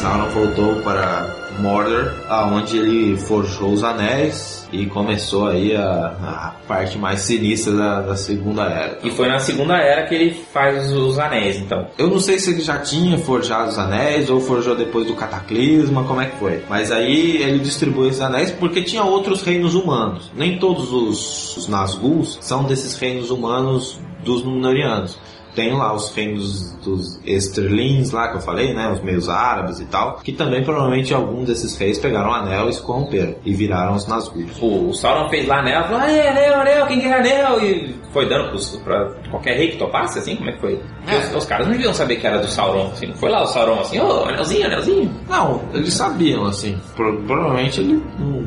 Sauron 0.00 0.28
voltou 0.30 0.76
para 0.82 1.45
Mordor, 1.58 2.12
aonde 2.28 2.78
ele 2.78 3.16
forjou 3.16 3.72
os 3.72 3.82
anéis 3.82 4.68
e 4.72 4.86
começou 4.86 5.48
aí 5.48 5.74
a, 5.74 5.82
a 5.82 6.54
parte 6.66 6.98
mais 6.98 7.20
sinistra 7.20 7.72
da, 7.74 8.00
da 8.02 8.16
Segunda 8.16 8.62
Era. 8.64 8.98
E 9.02 9.10
foi 9.10 9.28
na 9.28 9.38
segunda 9.38 9.76
era 9.76 10.06
que 10.06 10.14
ele 10.14 10.34
faz 10.52 10.92
os 10.92 11.18
anéis, 11.18 11.58
então. 11.58 11.86
Eu 11.96 12.08
não 12.08 12.18
sei 12.18 12.38
se 12.38 12.50
ele 12.50 12.60
já 12.60 12.78
tinha 12.78 13.16
forjado 13.18 13.70
os 13.70 13.78
anéis 13.78 14.28
ou 14.28 14.40
forjou 14.40 14.74
depois 14.74 15.06
do 15.06 15.14
Cataclisma, 15.14 16.04
como 16.04 16.20
é 16.20 16.26
que 16.26 16.36
foi. 16.38 16.62
Mas 16.68 16.90
aí 16.90 17.42
ele 17.42 17.58
distribuiu 17.58 18.08
esses 18.08 18.20
anéis 18.20 18.50
porque 18.50 18.82
tinha 18.82 19.04
outros 19.04 19.42
reinos 19.42 19.74
humanos. 19.74 20.30
Nem 20.34 20.58
todos 20.58 20.92
os, 20.92 21.56
os 21.56 21.68
Nazguls 21.68 22.38
são 22.40 22.64
desses 22.64 22.96
reinos 22.98 23.30
humanos 23.30 23.98
dos 24.24 24.44
Númenóreanos. 24.44 25.18
Tem 25.56 25.72
lá 25.74 25.92
os 25.94 26.14
reinos 26.14 26.72
dos 26.84 27.18
Estrelins 27.24 28.12
lá 28.12 28.28
que 28.28 28.36
eu 28.36 28.40
falei, 28.42 28.74
né? 28.74 28.90
Os 28.92 29.00
meios 29.02 29.28
árabes 29.28 29.80
e 29.80 29.86
tal. 29.86 30.16
Que 30.22 30.30
também 30.30 30.62
provavelmente 30.62 31.12
algum 31.14 31.42
desses 31.44 31.76
reis 31.78 31.98
pegaram 31.98 32.28
o 32.30 32.32
anel 32.34 32.68
e 32.68 32.72
se 32.74 32.82
corromperam. 32.82 33.34
E 33.44 33.54
viraram 33.54 33.94
os 33.94 34.06
Nazgûl. 34.06 34.46
O, 34.60 34.90
o 34.90 34.94
Sauron 34.94 35.28
fez 35.30 35.48
lá 35.48 35.60
anel, 35.60 35.82
falou, 35.84 36.00
"Ai, 36.00 36.28
anel, 36.28 36.60
anel, 36.60 36.86
quem 36.86 37.00
quer 37.00 37.14
anel? 37.18 37.58
E 37.64 37.96
foi 38.12 38.28
dando 38.28 38.50
pros, 38.50 38.76
pra 38.84 39.10
qualquer 39.30 39.56
rei 39.56 39.70
que 39.70 39.78
topasse, 39.78 40.18
assim, 40.18 40.36
como 40.36 40.50
é 40.50 40.52
que 40.52 40.60
foi? 40.60 40.80
Porque 41.02 41.16
os, 41.16 41.34
os 41.36 41.46
caras 41.46 41.66
não 41.66 41.72
deviam 41.72 41.92
saber 41.94 42.16
que 42.16 42.26
era 42.26 42.38
do 42.38 42.48
Sauron, 42.48 42.90
assim, 42.92 43.06
não 43.06 43.14
foi 43.14 43.30
lá 43.30 43.42
o 43.42 43.46
Sauron 43.46 43.80
assim, 43.80 43.98
ô, 43.98 44.24
anelzinho, 44.24 44.66
anelzinho. 44.66 45.10
Não, 45.28 45.62
eles 45.72 45.94
sabiam, 45.94 46.44
assim. 46.44 46.78
Pro- 46.94 47.16
provavelmente 47.22 47.80
ele 47.80 48.02
não, 48.18 48.42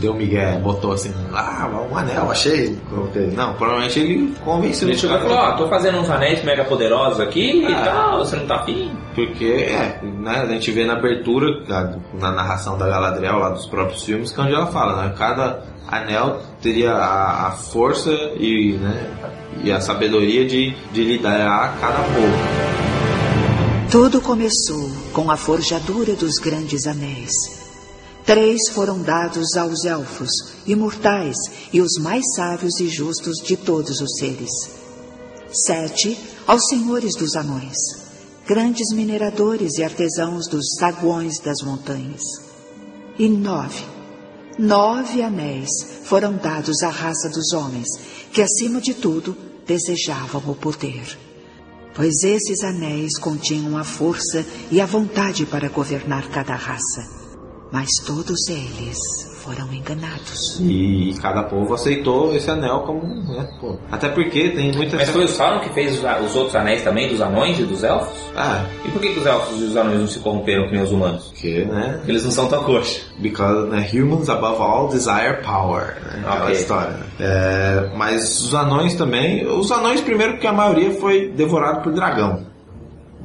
deu 0.00 0.14
migué, 0.14 0.58
botou 0.58 0.92
assim, 0.92 1.12
ah, 1.32 1.68
um 1.90 1.96
anel, 1.96 2.30
achei. 2.30 2.76
Não, 3.34 3.54
provavelmente 3.54 4.00
ele 4.00 4.34
convenceu 4.44 4.88
Ele 4.88 4.98
chegou 4.98 5.16
e 5.16 5.20
falou, 5.20 5.36
ó, 5.38 5.52
tô 5.52 5.68
fazendo 5.68 5.98
uns 5.98 6.10
anéis 6.10 6.42
mega 6.48 6.64
poderosos 6.64 7.20
aqui 7.20 7.60
e 7.62 7.66
Ah. 7.74 7.84
tal, 7.84 8.18
você 8.24 8.36
não 8.36 8.46
tá 8.46 8.56
afim? 8.56 8.90
Porque, 9.14 9.44
é, 9.44 10.00
né, 10.02 10.40
a 10.42 10.46
gente 10.46 10.70
vê 10.70 10.86
na 10.86 10.94
abertura, 10.94 11.46
na 12.14 12.32
narração 12.32 12.78
da 12.78 12.88
Galadriel, 12.88 13.38
lá 13.38 13.50
dos 13.50 13.66
próprios 13.66 14.02
filmes, 14.02 14.32
que 14.32 14.40
é 14.40 14.44
onde 14.44 14.54
ela 14.54 14.68
fala, 14.68 15.02
né, 15.02 15.14
cada 15.18 15.62
anel 15.86 16.40
teria 16.62 16.92
a, 16.92 17.48
a 17.48 17.50
força 17.52 18.10
e, 18.38 18.78
né, 18.80 19.10
e 19.62 19.70
a 19.70 19.78
sabedoria 19.80 20.46
de, 20.46 20.74
de 20.92 21.04
liderar 21.04 21.76
cada 21.80 21.98
povo. 21.98 22.68
Tudo 23.90 24.20
começou 24.20 24.90
com 25.12 25.30
a 25.30 25.36
forjadura 25.36 26.14
dos 26.14 26.38
grandes 26.38 26.86
anéis. 26.86 27.58
Três 28.24 28.68
foram 28.70 29.00
dados 29.02 29.56
aos 29.56 29.84
elfos, 29.86 30.30
imortais 30.66 31.36
e 31.72 31.80
os 31.80 31.98
mais 31.98 32.22
sábios 32.34 32.78
e 32.80 32.88
justos 32.88 33.38
de 33.38 33.56
todos 33.56 34.00
os 34.02 34.16
seres. 34.18 34.50
Sete 35.50 36.18
aos 36.48 36.66
senhores 36.66 37.14
dos 37.14 37.36
anões, 37.36 37.76
grandes 38.44 38.92
mineradores 38.92 39.78
e 39.78 39.84
artesãos 39.84 40.48
dos 40.48 40.74
saguões 40.80 41.38
das 41.38 41.62
montanhas. 41.62 42.22
E 43.16 43.28
nove, 43.28 43.84
nove 44.58 45.22
anéis 45.22 45.70
foram 46.02 46.36
dados 46.36 46.82
à 46.82 46.88
raça 46.88 47.28
dos 47.28 47.52
homens, 47.52 47.88
que 48.32 48.42
acima 48.42 48.80
de 48.80 48.94
tudo 48.94 49.36
desejavam 49.64 50.42
o 50.50 50.56
poder 50.56 51.16
pois 51.98 52.22
esses 52.22 52.62
anéis 52.62 53.18
continham 53.18 53.76
a 53.76 53.82
força 53.82 54.46
e 54.70 54.80
a 54.80 54.86
vontade 54.86 55.44
para 55.44 55.68
governar 55.68 56.30
cada 56.30 56.54
raça. 56.54 57.04
Mas 57.72 57.98
todos 58.06 58.46
eles 58.46 59.27
foram 59.48 59.72
enganados. 59.72 60.58
E 60.60 61.14
cada 61.22 61.42
povo 61.44 61.72
aceitou 61.74 62.34
esse 62.34 62.50
anel 62.50 62.80
como, 62.80 63.02
né, 63.06 63.48
pô. 63.60 63.76
Até 63.90 64.08
porque 64.10 64.50
tem 64.50 64.72
muita... 64.72 64.96
Mas 64.96 65.08
foi 65.08 65.24
o 65.24 65.28
Sauron 65.28 65.60
que 65.60 65.70
fez 65.70 65.92
os, 65.98 66.04
os 66.26 66.36
outros 66.36 66.54
anéis 66.54 66.82
também, 66.84 67.08
dos 67.08 67.20
anões 67.20 67.58
e 67.58 67.62
dos 67.64 67.82
elfos? 67.82 68.12
Ah, 68.36 68.64
E 68.84 68.90
por 68.90 69.00
que, 69.00 69.14
que 69.14 69.20
os 69.20 69.26
elfos 69.26 69.60
e 69.60 69.64
os 69.64 69.76
anões 69.76 70.00
não 70.00 70.06
se 70.06 70.18
corromperam 70.18 70.70
nem 70.70 70.82
os 70.82 70.92
humanos? 70.92 71.24
porque, 71.28 71.64
né, 71.64 71.94
Porque 71.96 72.10
eles 72.12 72.24
não 72.24 72.30
são 72.30 72.46
tão 72.48 72.62
coxa. 72.64 73.00
Because 73.18 73.68
né, 73.70 73.88
humans 73.92 74.28
above 74.28 74.60
all 74.60 74.88
desire 74.88 75.42
power, 75.42 75.96
né? 76.04 76.22
Aquela 76.26 76.44
Ok. 76.44 76.52
história. 76.54 76.90
né? 76.90 77.06
É, 77.20 77.90
mas 77.96 78.40
os 78.42 78.54
anões 78.54 78.94
também. 78.94 79.46
Os 79.46 79.70
anões 79.72 80.00
primeiro 80.00 80.34
porque 80.34 80.46
a 80.46 80.52
maioria 80.52 80.92
foi 80.92 81.28
devorado 81.30 81.82
por 81.82 81.92
dragão. 81.92 82.46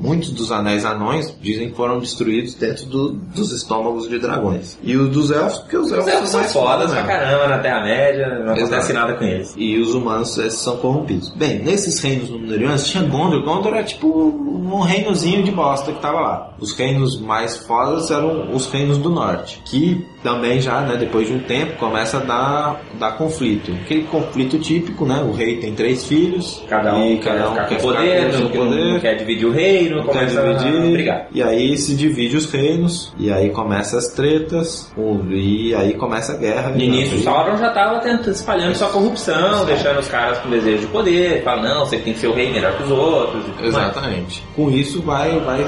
Muitos 0.04 0.32
dos 0.32 0.52
anéis 0.52 0.84
anões 0.84 1.34
dizem 1.42 1.70
que 1.70 1.76
foram 1.78 2.00
destruídos 2.00 2.54
dentro 2.56 2.86
do- 2.86 3.12
dos 3.14 3.52
estômagos 3.54 4.10
de 4.10 4.20
dragões. 4.20 4.78
E 4.84 4.98
os 4.98 5.10
dos 5.10 5.32
elfos, 5.32 5.60
porque 5.60 5.78
os 5.78 5.92
elfos, 5.92 6.06
Os 6.08 6.14
elfos 6.14 6.30
são 6.30 6.40
mais 6.42 6.54
fodas 6.54 6.92
pra 6.92 7.04
mesmo. 7.04 7.08
caramba 7.08 7.48
na 7.48 7.60
Terra-média, 7.60 8.28
não 8.40 8.52
acontece 8.54 8.92
Exato. 8.92 8.94
nada 8.94 9.14
com 9.14 9.24
eles. 9.24 9.54
E 9.58 9.80
os 9.80 9.94
humanos 9.96 10.38
esses 10.38 10.60
são 10.60 10.78
corrompidos. 10.78 11.30
Bem, 11.36 11.60
nesses 11.64 12.00
reinos 12.02 12.30
númenóreanos 12.30 12.86
tinha 12.88 13.04
Gondor. 13.04 13.44
Gondor 13.44 13.74
é 13.76 13.84
tipo 13.84 14.08
um 14.08 14.82
reinozinho 14.82 15.42
de 15.44 15.52
bosta 15.52 15.92
que 15.94 16.02
tava 16.02 16.20
lá. 16.20 16.54
Os 16.60 16.74
reinos 16.74 17.20
mais 17.20 17.58
fodas 17.66 18.12
eram 18.12 18.54
os 18.54 18.68
reinos 18.68 18.98
do 18.98 19.10
norte, 19.10 19.62
que 19.66 20.06
também 20.24 20.62
já, 20.62 20.82
né, 20.82 20.96
depois 20.98 21.28
de 21.28 21.34
um 21.34 21.40
tempo, 21.40 21.74
começa 21.78 22.18
a 22.18 22.20
dar, 22.22 22.82
dar 23.00 23.12
conflito. 23.18 23.72
Aquele 23.84 24.04
conflito 24.04 24.58
típico, 24.58 25.06
né? 25.06 25.22
O 25.28 25.32
rei 25.34 25.58
tem 25.58 25.74
três 25.76 26.06
filhos, 26.06 26.64
Cada 26.70 26.96
um 26.96 27.18
quer 27.18 27.38
cada 27.38 27.50
um 27.50 27.54
quer 27.68 27.82
poder, 27.82 28.32
não, 28.34 29.00
quer 29.00 29.16
dividir 29.16 29.46
o 29.46 29.52
reino, 29.52 29.98
Não 29.98 30.04
quer 30.06 30.12
começa 30.14 30.42
a 30.42 30.54
dividir, 30.54 30.92
brigar. 30.92 31.28
e 31.34 31.44
aí 31.44 31.78
se 31.78 31.96
divide 31.96 32.38
os 32.38 32.50
reinos, 32.52 33.14
e 33.20 33.32
aí 33.32 33.50
começa 33.50 33.98
as 33.98 34.08
tretas, 34.14 34.92
e 35.30 35.76
aí 35.76 35.94
começa 35.96 36.34
a 36.34 36.38
guerra. 36.38 36.70
No 36.70 36.82
início, 36.82 37.18
o 37.18 37.22
Sauron 37.22 37.58
já 37.58 37.68
estava 37.68 38.02
espalhando 38.30 38.76
sua 38.76 38.90
corrupção, 38.90 39.66
deixando 39.66 40.00
os 40.00 40.08
caras 40.08 40.38
com 40.40 40.50
desejo 40.50 40.82
de 40.82 40.88
poder, 40.88 41.44
fala, 41.44 41.62
não, 41.62 41.86
você 41.86 41.98
tem 41.98 42.14
que 42.14 42.20
ser 42.20 42.28
o 42.28 42.34
rei 42.34 42.52
melhor 42.52 42.76
que 42.78 42.84
os 42.84 42.92
outros. 42.92 43.44
e 43.48 43.52
tudo 43.52 43.72
mais. 43.74 43.86
Exatamente. 43.90 44.44
Com 44.56 44.70
isso 44.70 45.02
vai, 45.02 45.40
vai 45.40 45.64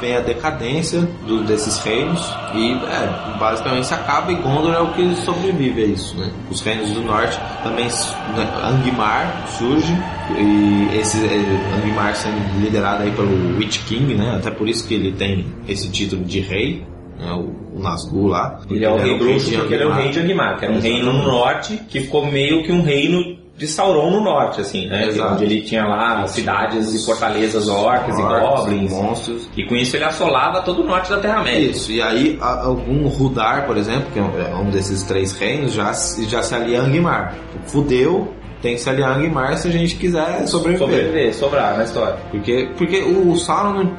vem 0.00 0.16
a 0.16 0.20
decadência 0.20 1.00
do- 1.26 1.42
desses 1.44 1.78
reinos 1.78 2.20
e 2.54 2.72
é, 2.72 3.38
basicamente 3.38 3.86
acaba 3.94 4.32
e 4.32 4.36
Gondor 4.36 4.74
é 4.74 4.80
o 4.80 4.92
que 4.92 5.14
sobrevive 5.16 5.82
a 5.82 5.86
isso, 5.86 6.16
né? 6.16 6.30
Os 6.50 6.60
reinos 6.60 6.90
do 6.90 7.02
norte 7.02 7.38
também 7.62 7.86
né, 7.86 8.48
Angmar 8.62 9.46
surge 9.48 9.94
e 10.38 10.98
esse 10.98 11.24
é, 11.24 11.84
Angmar 11.84 12.14
sendo 12.14 12.60
liderado 12.60 13.02
aí 13.02 13.10
pelo 13.12 13.56
Witch 13.58 13.84
King, 13.86 14.14
né? 14.14 14.36
Até 14.36 14.50
por 14.50 14.68
isso 14.68 14.86
que 14.86 14.94
ele 14.94 15.12
tem 15.12 15.46
esse 15.68 15.90
título 15.90 16.24
de 16.24 16.40
rei, 16.40 16.84
né? 17.18 17.32
O, 17.32 17.78
o 17.78 17.80
Nazgûl 17.80 18.28
lá. 18.28 18.60
Ele 18.70 18.84
é 18.84 18.90
o 18.90 18.96
rei 18.96 19.18
bruxo 19.18 19.50
porque 19.52 19.74
ele 19.74 19.82
é 19.82 19.86
o 19.86 19.92
rei 19.92 20.10
de 20.10 20.20
Angmar, 20.20 20.58
que 20.58 20.64
era 20.64 20.74
um 20.74 20.80
reino 20.80 21.12
no 21.12 21.22
norte, 21.22 21.80
que 21.88 22.00
ficou 22.00 22.26
meio 22.26 22.62
que 22.62 22.72
um 22.72 22.82
reino 22.82 23.43
de 23.56 23.66
Sauron 23.68 24.10
no 24.10 24.20
norte, 24.20 24.60
assim, 24.60 24.88
né? 24.88 25.06
Exato. 25.06 25.34
Onde 25.34 25.44
ele 25.44 25.60
tinha 25.62 25.84
lá 25.86 26.26
cidades 26.26 26.92
e 26.92 27.04
fortalezas 27.06 27.68
orcs 27.68 28.18
e 28.18 28.22
goblins. 28.22 28.92
monstros. 28.92 29.48
E 29.56 29.64
com 29.64 29.76
isso 29.76 29.96
ele 29.96 30.04
assolava 30.04 30.60
todo 30.62 30.82
o 30.82 30.84
norte 30.86 31.08
da 31.10 31.18
Terra-média. 31.18 31.70
Isso, 31.70 31.92
e 31.92 32.02
aí 32.02 32.36
algum 32.40 33.06
Rudar, 33.06 33.64
por 33.66 33.76
exemplo, 33.76 34.06
que 34.12 34.18
é 34.18 34.22
um- 34.22 34.68
é 34.68 34.70
desses 34.72 35.02
três 35.04 35.32
reinos, 35.38 35.72
já, 35.72 35.92
se- 35.94 36.24
já 36.28 36.42
se 36.42 36.52
alia 36.54 36.80
a 36.80 36.84
Angmar. 36.84 37.34
Fudeu, 37.66 38.32
tem 38.60 38.74
que 38.74 38.80
se 38.80 38.88
aliar 38.90 39.12
a 39.12 39.14
Angmar 39.16 39.56
se 39.58 39.68
a 39.68 39.70
gente 39.70 39.94
quiser 39.96 40.46
sobreviver. 40.48 40.78
Sobreviver, 40.88 41.34
sobrar 41.34 41.76
na 41.76 41.84
história. 41.84 42.16
Porque, 42.32 42.70
porque 42.76 43.02
o 43.02 43.36
Sauron, 43.36 43.90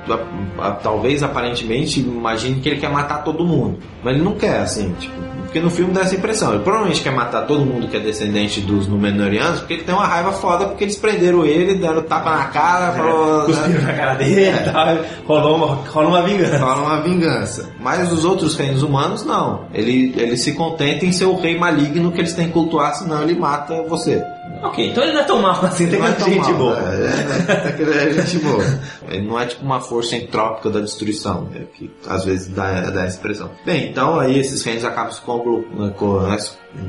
talvez 0.83 1.23
aparentemente, 1.23 1.99
imagine 2.01 2.59
que 2.59 2.69
ele 2.69 2.79
quer 2.79 2.89
matar 2.89 3.23
todo 3.23 3.45
mundo. 3.45 3.77
Mas 4.03 4.15
ele 4.15 4.23
não 4.23 4.33
quer, 4.33 4.59
assim, 4.59 4.93
tipo. 4.99 5.13
Porque 5.55 5.63
no 5.63 5.71
filme 5.71 5.93
dá 5.93 6.01
essa 6.01 6.13
impressão. 6.13 6.53
Ele 6.53 6.63
provavelmente 6.63 7.01
quer 7.01 7.13
matar 7.13 7.47
todo 7.47 7.65
mundo 7.65 7.87
que 7.87 7.95
é 7.95 7.99
descendente 8.01 8.59
dos 8.59 8.89
Númenóreanos, 8.89 9.59
porque 9.59 9.75
ele 9.75 9.83
tem 9.83 9.95
uma 9.95 10.05
raiva 10.05 10.33
foda, 10.33 10.65
porque 10.65 10.83
eles 10.83 10.97
prenderam 10.97 11.45
ele, 11.45 11.75
deram 11.75 12.01
tapa 12.01 12.35
na 12.35 12.43
cara, 12.47 12.91
falou. 12.91 13.43
É, 13.43 13.45
Cuspiram 13.45 13.81
na 13.83 13.93
cara 13.93 14.15
dele 14.15 14.43
É. 14.43 14.49
e 14.53 14.69
tal. 14.73 14.97
Rolou 15.25 15.55
uma, 15.55 15.75
rolou 15.89 16.09
uma 16.09 16.23
vingança. 16.23 16.59
Fala 16.59 16.81
uma 16.81 17.01
vingança. 17.01 17.69
Mas 17.79 18.11
os 18.11 18.25
outros 18.25 18.53
reinos 18.57 18.83
humanos, 18.83 19.23
não. 19.23 19.61
Ele, 19.73 20.13
ele 20.17 20.35
se 20.35 20.51
contenta 20.51 21.05
em 21.05 21.13
ser 21.13 21.23
o 21.23 21.39
rei 21.39 21.57
maligno 21.57 22.11
que 22.11 22.19
eles 22.19 22.33
têm 22.33 22.47
que 22.47 22.51
cultuar, 22.51 22.93
senão 22.93 23.23
ele 23.23 23.35
mata 23.39 23.81
você. 23.83 24.21
Ok, 24.63 24.89
então 24.89 25.03
ele 25.03 25.13
não 25.13 25.21
é 25.21 25.23
tão 25.23 25.41
mal 25.41 25.63
assim, 25.65 25.87
tem 25.89 25.99
Não 25.99 26.07
é 26.07 26.19
gente 26.19 26.37
mal, 26.39 26.53
boa. 26.55 26.77
É, 26.79 27.81
é, 27.81 28.05
é, 28.05 28.09
é 28.09 28.13
gente 28.13 28.37
boa. 28.39 28.63
Ele 29.07 29.27
não 29.27 29.39
é 29.39 29.45
tipo 29.45 29.63
uma 29.63 29.79
força 29.79 30.15
entrópica 30.15 30.69
da 30.71 30.79
destruição, 30.79 31.47
é 31.53 31.59
que 31.59 31.91
às 32.07 32.25
vezes 32.25 32.47
dá, 32.47 32.89
dá 32.89 33.03
essa 33.05 33.19
impressão. 33.19 33.51
Bem, 33.63 33.89
então 33.89 34.19
aí 34.19 34.39
esses 34.39 34.63
reinos 34.63 34.83
acabam 34.83 35.11
se 35.11 35.21
né, 35.21 35.93
né, 36.27 36.41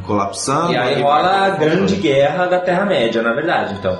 colapsando. 0.06 0.72
E 0.72 0.76
aí 0.78 1.02
rola 1.02 1.28
a 1.46 1.50
grande 1.50 1.96
guerra 1.96 2.46
da 2.46 2.58
Terra-média, 2.60 3.20
na 3.20 3.34
verdade, 3.34 3.74
então. 3.78 3.98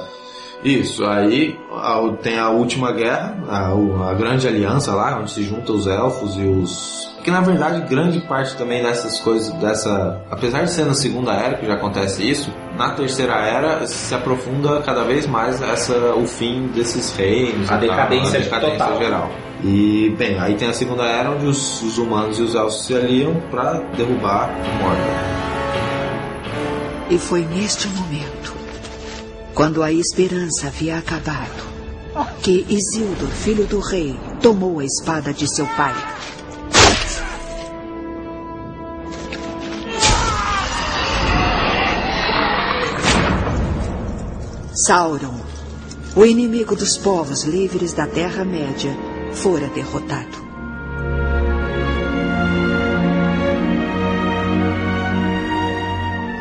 Isso, 0.65 1.05
aí 1.05 1.57
a- 1.71 2.01
tem 2.23 2.39
a 2.39 2.49
última 2.49 2.91
guerra, 2.93 3.37
a, 3.49 3.69
a 4.11 4.15
grande 4.15 4.49
aliança 4.49 4.95
lá, 4.95 5.19
onde 5.19 5.31
se 5.31 5.43
juntam 5.43 5.77
os 5.77 5.87
elfos 5.87 6.35
e 6.37 6.43
os. 6.45 7.15
Que 7.27 7.31
na 7.33 7.41
verdade 7.41 7.81
grande 7.89 8.21
parte 8.21 8.55
também 8.57 8.85
dessas 8.85 9.19
coisas, 9.19 9.53
dessa. 9.55 10.23
Apesar 10.31 10.63
de 10.63 10.71
ser 10.71 10.87
na 10.87 10.95
segunda 10.95 11.33
era 11.33 11.57
que 11.57 11.67
já 11.67 11.75
acontece 11.75 12.23
isso, 12.23 12.53
na 12.79 12.91
terceira 12.91 13.35
era 13.35 13.85
se 13.85 14.15
aprofunda 14.15 14.81
cada 14.83 15.03
vez 15.03 15.27
mais 15.27 15.61
essa, 15.61 16.15
o 16.15 16.25
fim 16.25 16.69
desses 16.69 17.13
reinos, 17.17 17.69
A 17.69 17.75
e 17.75 17.79
tal, 17.79 17.81
decadência 17.81 18.39
a 18.39 18.43
decadência 18.43 18.79
total. 18.79 18.99
geral. 18.99 19.31
E 19.65 20.15
bem, 20.17 20.39
aí 20.39 20.55
tem 20.55 20.69
a 20.69 20.73
segunda 20.73 21.03
era 21.03 21.33
onde 21.33 21.47
os, 21.47 21.83
os 21.83 21.99
humanos 21.99 22.39
e 22.39 22.43
os 22.43 22.55
elfos 22.55 22.87
se 22.87 22.95
aliam 22.95 23.35
para 23.51 23.81
derrubar 23.97 24.49
Mordor. 24.81 24.97
E 27.11 27.19
foi 27.19 27.41
neste 27.41 27.89
momento, 27.89 28.55
quando 29.53 29.83
a 29.83 29.91
esperança 29.91 30.69
havia 30.69 30.99
acabado, 30.99 31.67
que 32.41 32.65
Isildur, 32.69 33.31
filho 33.31 33.67
do 33.67 33.81
rei, 33.81 34.17
tomou 34.41 34.79
a 34.79 34.85
espada 34.85 35.33
de 35.33 35.53
seu 35.53 35.67
pai. 35.77 35.93
Sauron, 44.87 45.35
o 46.15 46.25
inimigo 46.25 46.77
dos 46.77 46.97
povos 46.97 47.43
livres 47.43 47.93
da 47.93 48.07
Terra-média, 48.07 48.97
fora 49.33 49.67
derrotado. 49.75 50.47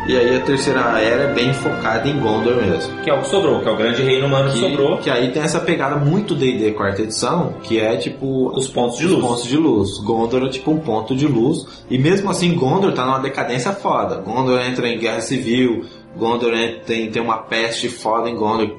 E 0.08 0.15
aí 0.15 0.38
a 0.38 0.39
terceira 0.41 1.01
era 1.01 1.23
é 1.23 1.34
bem 1.34 1.51
focada 1.51 2.08
em 2.08 2.19
Gondor 2.19 2.58
mesmo. 2.58 2.95
Que 3.01 3.10
é 3.10 3.13
o 3.15 3.21
que 3.21 3.27
sobrou, 3.27 3.62
que 3.62 3.67
é 3.67 3.71
o 3.71 3.75
grande 3.75 4.03
reino 4.03 4.27
humano 4.27 4.51
que, 4.51 4.60
Que, 4.60 4.69
sobrou. 4.69 4.97
que 4.99 5.10
aí 5.10 5.31
tem 5.31 5.41
essa 5.41 5.60
pegada 5.60 5.95
muito 5.95 6.36
D&D 6.36 6.73
quarta 6.73 7.01
edição, 7.01 7.55
que 7.63 7.79
é 7.79 7.97
tipo 7.97 8.49
Os 8.55 8.67
pontos 8.67 8.99
de 8.99 9.05
os 9.08 9.12
luz. 9.13 9.25
pontos 9.25 9.43
de 9.45 9.58
luz. 9.58 9.97
Gondor 10.03 10.43
é 10.45 10.49
tipo 10.49 10.69
um 10.69 10.77
ponto 10.77 11.15
de 11.15 11.25
luz. 11.25 11.65
E 11.89 11.97
mesmo 11.97 12.29
assim, 12.29 12.53
Gondor 12.53 12.93
tá 12.93 13.03
numa 13.03 13.17
decadência 13.17 13.71
foda. 13.71 14.17
Gondor 14.17 14.60
entra 14.62 14.88
em 14.88 14.99
guerra 14.99 15.21
civil. 15.21 15.86
Gondor 16.17 16.54
entra- 16.54 16.80
tem, 16.86 17.10
tem 17.12 17.21
uma 17.21 17.38
peste 17.39 17.89
foda 17.89 18.30
em 18.30 18.36
Gondor. 18.36 18.69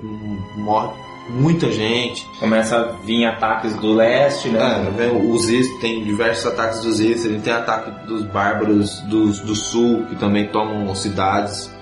Morre 0.57 0.89
muita 1.29 1.71
gente. 1.73 2.25
Começa 2.39 2.77
a 2.77 2.83
vir 3.05 3.25
ataques 3.27 3.75
do 3.77 3.93
leste, 3.93 4.49
né? 4.49 4.87
É, 4.87 4.91
vem 4.91 5.31
os 5.33 5.49
Is, 5.49 5.69
tem 5.81 6.03
diversos 6.05 6.47
ataques 6.47 6.81
dos 6.83 7.01
Is. 7.01 7.25
Ele 7.25 7.41
tem 7.41 7.53
ataque 7.53 8.07
dos 8.07 8.23
bárbaros 8.25 9.01
dos, 9.09 9.41
do 9.41 9.55
sul, 9.55 10.05
que 10.09 10.15
também 10.17 10.47
tomam 10.49 10.95
cidades. 10.95 11.75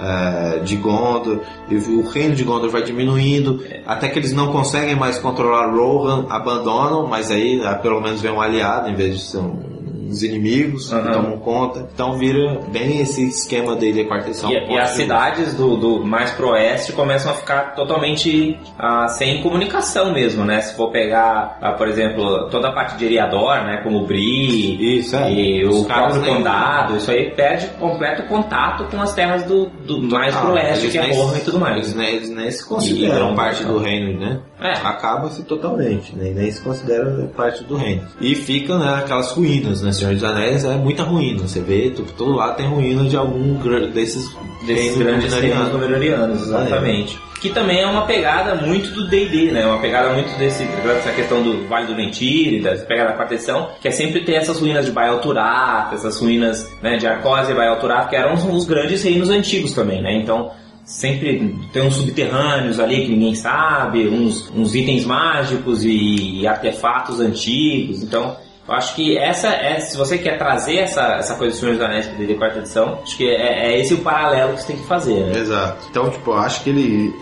é, 0.00 0.58
de 0.60 0.74
Gondor, 0.76 1.40
e 1.68 1.76
o 1.76 2.02
reino 2.08 2.34
de 2.34 2.42
Gondor 2.42 2.70
vai 2.70 2.82
diminuindo, 2.82 3.62
até 3.86 4.08
que 4.08 4.18
eles 4.18 4.32
não 4.32 4.50
conseguem 4.50 4.96
mais 4.96 5.16
controlar 5.18 5.70
Rohan, 5.70 6.26
abandonam, 6.28 7.06
mas 7.06 7.30
aí 7.30 7.62
ah, 7.64 7.74
pelo 7.74 8.00
menos 8.00 8.20
vem 8.20 8.32
um 8.32 8.40
aliado 8.40 8.88
em 8.90 8.96
vez 8.96 9.14
de 9.16 9.22
ser 9.22 9.38
um- 9.38 9.71
uns 10.12 10.22
inimigos 10.22 10.88
que 10.88 10.94
Aham. 10.94 11.12
tomam 11.12 11.38
conta. 11.38 11.88
Então 11.92 12.18
vira 12.18 12.60
bem 12.68 13.00
esse 13.00 13.26
esquema 13.28 13.74
dele 13.76 14.02
de 14.02 14.04
quarta 14.04 14.28
edição. 14.28 14.50
E, 14.50 14.54
e 14.72 14.78
as 14.78 14.90
cidades 14.90 15.54
do, 15.54 15.76
do 15.76 16.04
mais 16.04 16.30
pro 16.32 16.50
oeste 16.50 16.92
começam 16.92 17.32
a 17.32 17.34
ficar 17.34 17.74
totalmente 17.74 18.58
ah, 18.78 19.08
sem 19.08 19.42
comunicação 19.42 20.12
mesmo, 20.12 20.44
né? 20.44 20.60
Se 20.60 20.76
for 20.76 20.90
pegar, 20.90 21.58
ah, 21.60 21.72
por 21.72 21.88
exemplo, 21.88 22.48
toda 22.50 22.68
a 22.68 22.72
parte 22.72 22.96
de 22.96 23.06
Eriador, 23.06 23.54
né? 23.64 23.80
Como 23.82 23.98
o 24.02 24.06
Bri 24.06 24.98
Isso, 24.98 25.16
é. 25.16 25.32
e 25.32 25.64
Os 25.64 25.80
o 25.80 25.84
próprio 25.84 26.20
nem- 26.20 26.34
condado, 26.36 26.96
isso 26.96 27.10
aí 27.10 27.30
perde 27.30 27.66
completo 27.78 28.22
contato 28.24 28.84
com 28.90 29.00
as 29.00 29.14
terras 29.14 29.44
do, 29.44 29.66
do 29.86 30.02
mais 30.02 30.34
pro 30.36 30.52
oeste, 30.52 30.88
que 30.88 30.98
é 30.98 31.12
Morra 31.14 31.38
e 31.38 31.40
tudo 31.40 31.58
mais. 31.58 31.76
Eles 31.76 31.94
nem, 31.94 32.14
eles 32.16 32.30
nem 32.30 32.50
se 32.50 32.66
consideram 32.66 33.34
parte 33.34 33.64
do 33.64 33.78
reino, 33.78 34.18
né? 34.20 34.40
É. 34.62 34.72
Acaba-se 34.86 35.42
totalmente, 35.42 36.14
né? 36.14 36.32
nem 36.34 36.50
se 36.50 36.60
considera 36.60 37.04
parte 37.36 37.64
do 37.64 37.76
reino. 37.76 38.02
E 38.20 38.34
ficam 38.34 38.78
né, 38.78 38.94
aquelas 38.94 39.32
ruínas, 39.32 39.82
né? 39.82 39.92
Senhor 39.92 40.14
dos 40.14 40.24
Anéis 40.24 40.64
é 40.64 40.76
muita 40.76 41.02
ruína. 41.02 41.46
Você 41.46 41.60
vê, 41.60 41.92
todo 42.16 42.32
lado 42.32 42.56
tem 42.56 42.66
ruína 42.66 43.04
de 43.04 43.16
algum 43.16 43.54
desses, 43.92 44.30
Desses 44.66 44.96
grandes 44.96 45.32
reinos 45.32 45.72
númenóreanos. 45.72 45.72
númenóreanos, 45.72 46.42
exatamente. 46.42 47.18
Que 47.40 47.50
também 47.50 47.80
é 47.80 47.86
uma 47.86 48.06
pegada 48.06 48.54
muito 48.54 48.90
do 48.92 49.08
D&D, 49.08 49.50
né? 49.50 49.66
Uma 49.66 49.78
pegada 49.78 50.10
muito 50.10 50.30
desse, 50.38 50.64
dessa 50.64 51.10
questão 51.10 51.42
do 51.42 51.66
Vale 51.66 51.88
do 51.88 51.96
Mentire, 51.96 52.60
dessa 52.60 52.84
pegada 52.84 53.10
da 53.10 53.16
quarta 53.16 53.34
edição, 53.34 53.70
que 53.80 53.88
é 53.88 53.90
sempre 53.90 54.20
ter 54.20 54.34
essas 54.34 54.60
ruínas 54.60 54.86
de 54.86 54.92
Baal 54.92 55.18
Turat, 55.18 55.92
essas 55.92 56.20
ruínas 56.20 56.70
né, 56.80 56.96
de 56.96 57.06
Arcose 57.06 57.50
e 57.50 57.54
Baal 57.54 57.80
Turat, 57.80 58.08
que 58.08 58.14
eram 58.14 58.34
os, 58.34 58.44
os 58.44 58.64
grandes 58.64 59.02
reinos 59.02 59.28
antigos 59.28 59.72
também, 59.72 60.00
né? 60.00 60.14
Então, 60.14 60.52
sempre 60.92 61.58
tem 61.72 61.82
uns 61.82 61.96
subterrâneos 61.96 62.78
ali 62.78 63.06
que 63.06 63.12
ninguém 63.12 63.34
sabe, 63.34 64.08
uns, 64.08 64.50
uns 64.54 64.74
itens 64.74 65.04
mágicos 65.04 65.84
e, 65.84 66.40
e 66.40 66.46
artefatos 66.46 67.20
antigos, 67.20 68.02
então... 68.02 68.36
Eu 68.66 68.74
acho 68.74 68.94
que 68.94 69.18
essa 69.18 69.48
é, 69.48 69.80
se 69.80 69.96
você 69.96 70.16
quer 70.16 70.38
trazer 70.38 70.76
essa, 70.76 71.16
essa 71.16 71.34
coisa 71.34 71.52
do 71.52 71.58
Senhor 71.58 71.74
dos 71.74 71.82
Anéis 71.84 72.06
para 72.06 72.16
D&D 72.16 72.34
quarta 72.34 72.60
edição, 72.60 73.00
acho 73.02 73.16
que 73.16 73.28
é, 73.28 73.72
é 73.72 73.80
esse 73.80 73.92
o 73.92 73.98
paralelo 73.98 74.54
que 74.54 74.60
você 74.60 74.68
tem 74.68 74.76
que 74.76 74.86
fazer, 74.86 75.26
né? 75.26 75.36
Exato. 75.36 75.84
Então, 75.90 76.08
tipo, 76.08 76.30
eu 76.30 76.38
acho 76.38 76.62
que 76.62 76.70
ele. 76.70 77.12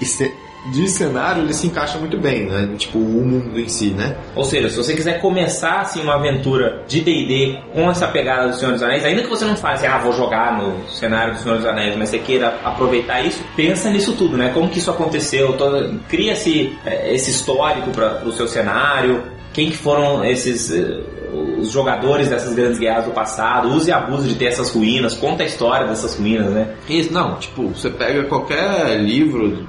De 0.66 0.88
cenário 0.88 1.42
ele 1.42 1.52
se 1.52 1.66
encaixa 1.66 1.98
muito 1.98 2.18
bem, 2.18 2.46
né? 2.46 2.68
Tipo, 2.76 2.98
o 2.98 3.26
mundo 3.26 3.58
em 3.58 3.68
si, 3.68 3.90
né? 3.90 4.16
Ou 4.34 4.44
seja, 4.44 4.68
se 4.68 4.76
você 4.76 4.94
quiser 4.94 5.20
começar 5.20 5.80
assim 5.80 6.02
uma 6.02 6.14
aventura 6.14 6.84
de 6.86 7.00
D&D 7.00 7.58
com 7.72 7.90
essa 7.90 8.06
pegada 8.06 8.48
do 8.48 8.56
Senhor 8.56 8.72
dos 8.72 8.82
Anéis, 8.82 9.04
ainda 9.04 9.22
que 9.22 9.28
você 9.28 9.44
não 9.44 9.56
faça, 9.56 9.86
assim, 9.86 9.86
ah, 9.86 9.98
vou 9.98 10.12
jogar 10.12 10.58
no 10.58 10.88
cenário 10.88 11.34
do 11.34 11.40
Senhor 11.40 11.56
dos 11.56 11.66
Anéis, 11.66 11.96
mas 11.96 12.10
você 12.10 12.18
queira 12.18 12.58
aproveitar 12.62 13.20
isso, 13.22 13.42
pensa 13.56 13.90
nisso 13.90 14.12
tudo, 14.14 14.36
né? 14.36 14.50
Como 14.52 14.68
que 14.68 14.78
isso 14.78 14.90
aconteceu, 14.90 15.56
cria-se 16.08 16.76
é, 16.84 17.14
esse 17.14 17.30
histórico 17.30 17.90
para 17.90 18.22
o 18.24 18.32
seu 18.32 18.46
cenário, 18.46 19.22
quem 19.52 19.70
que 19.70 19.76
foram 19.76 20.24
esses 20.24 20.70
eh, 20.70 21.00
os 21.32 21.70
jogadores 21.70 22.28
dessas 22.28 22.54
grandes 22.54 22.78
guerras 22.78 23.04
do 23.04 23.10
passado, 23.10 23.68
use 23.68 23.90
e 23.90 23.92
abuse 23.92 24.28
de 24.28 24.34
ter 24.34 24.46
essas 24.46 24.70
ruínas, 24.70 25.14
conta 25.14 25.42
a 25.42 25.46
história 25.46 25.86
dessas 25.86 26.16
ruínas, 26.16 26.50
né? 26.50 26.74
Isso, 26.88 27.12
não, 27.12 27.36
tipo, 27.36 27.68
você 27.68 27.90
pega 27.90 28.24
qualquer 28.24 29.00
livro 29.00 29.66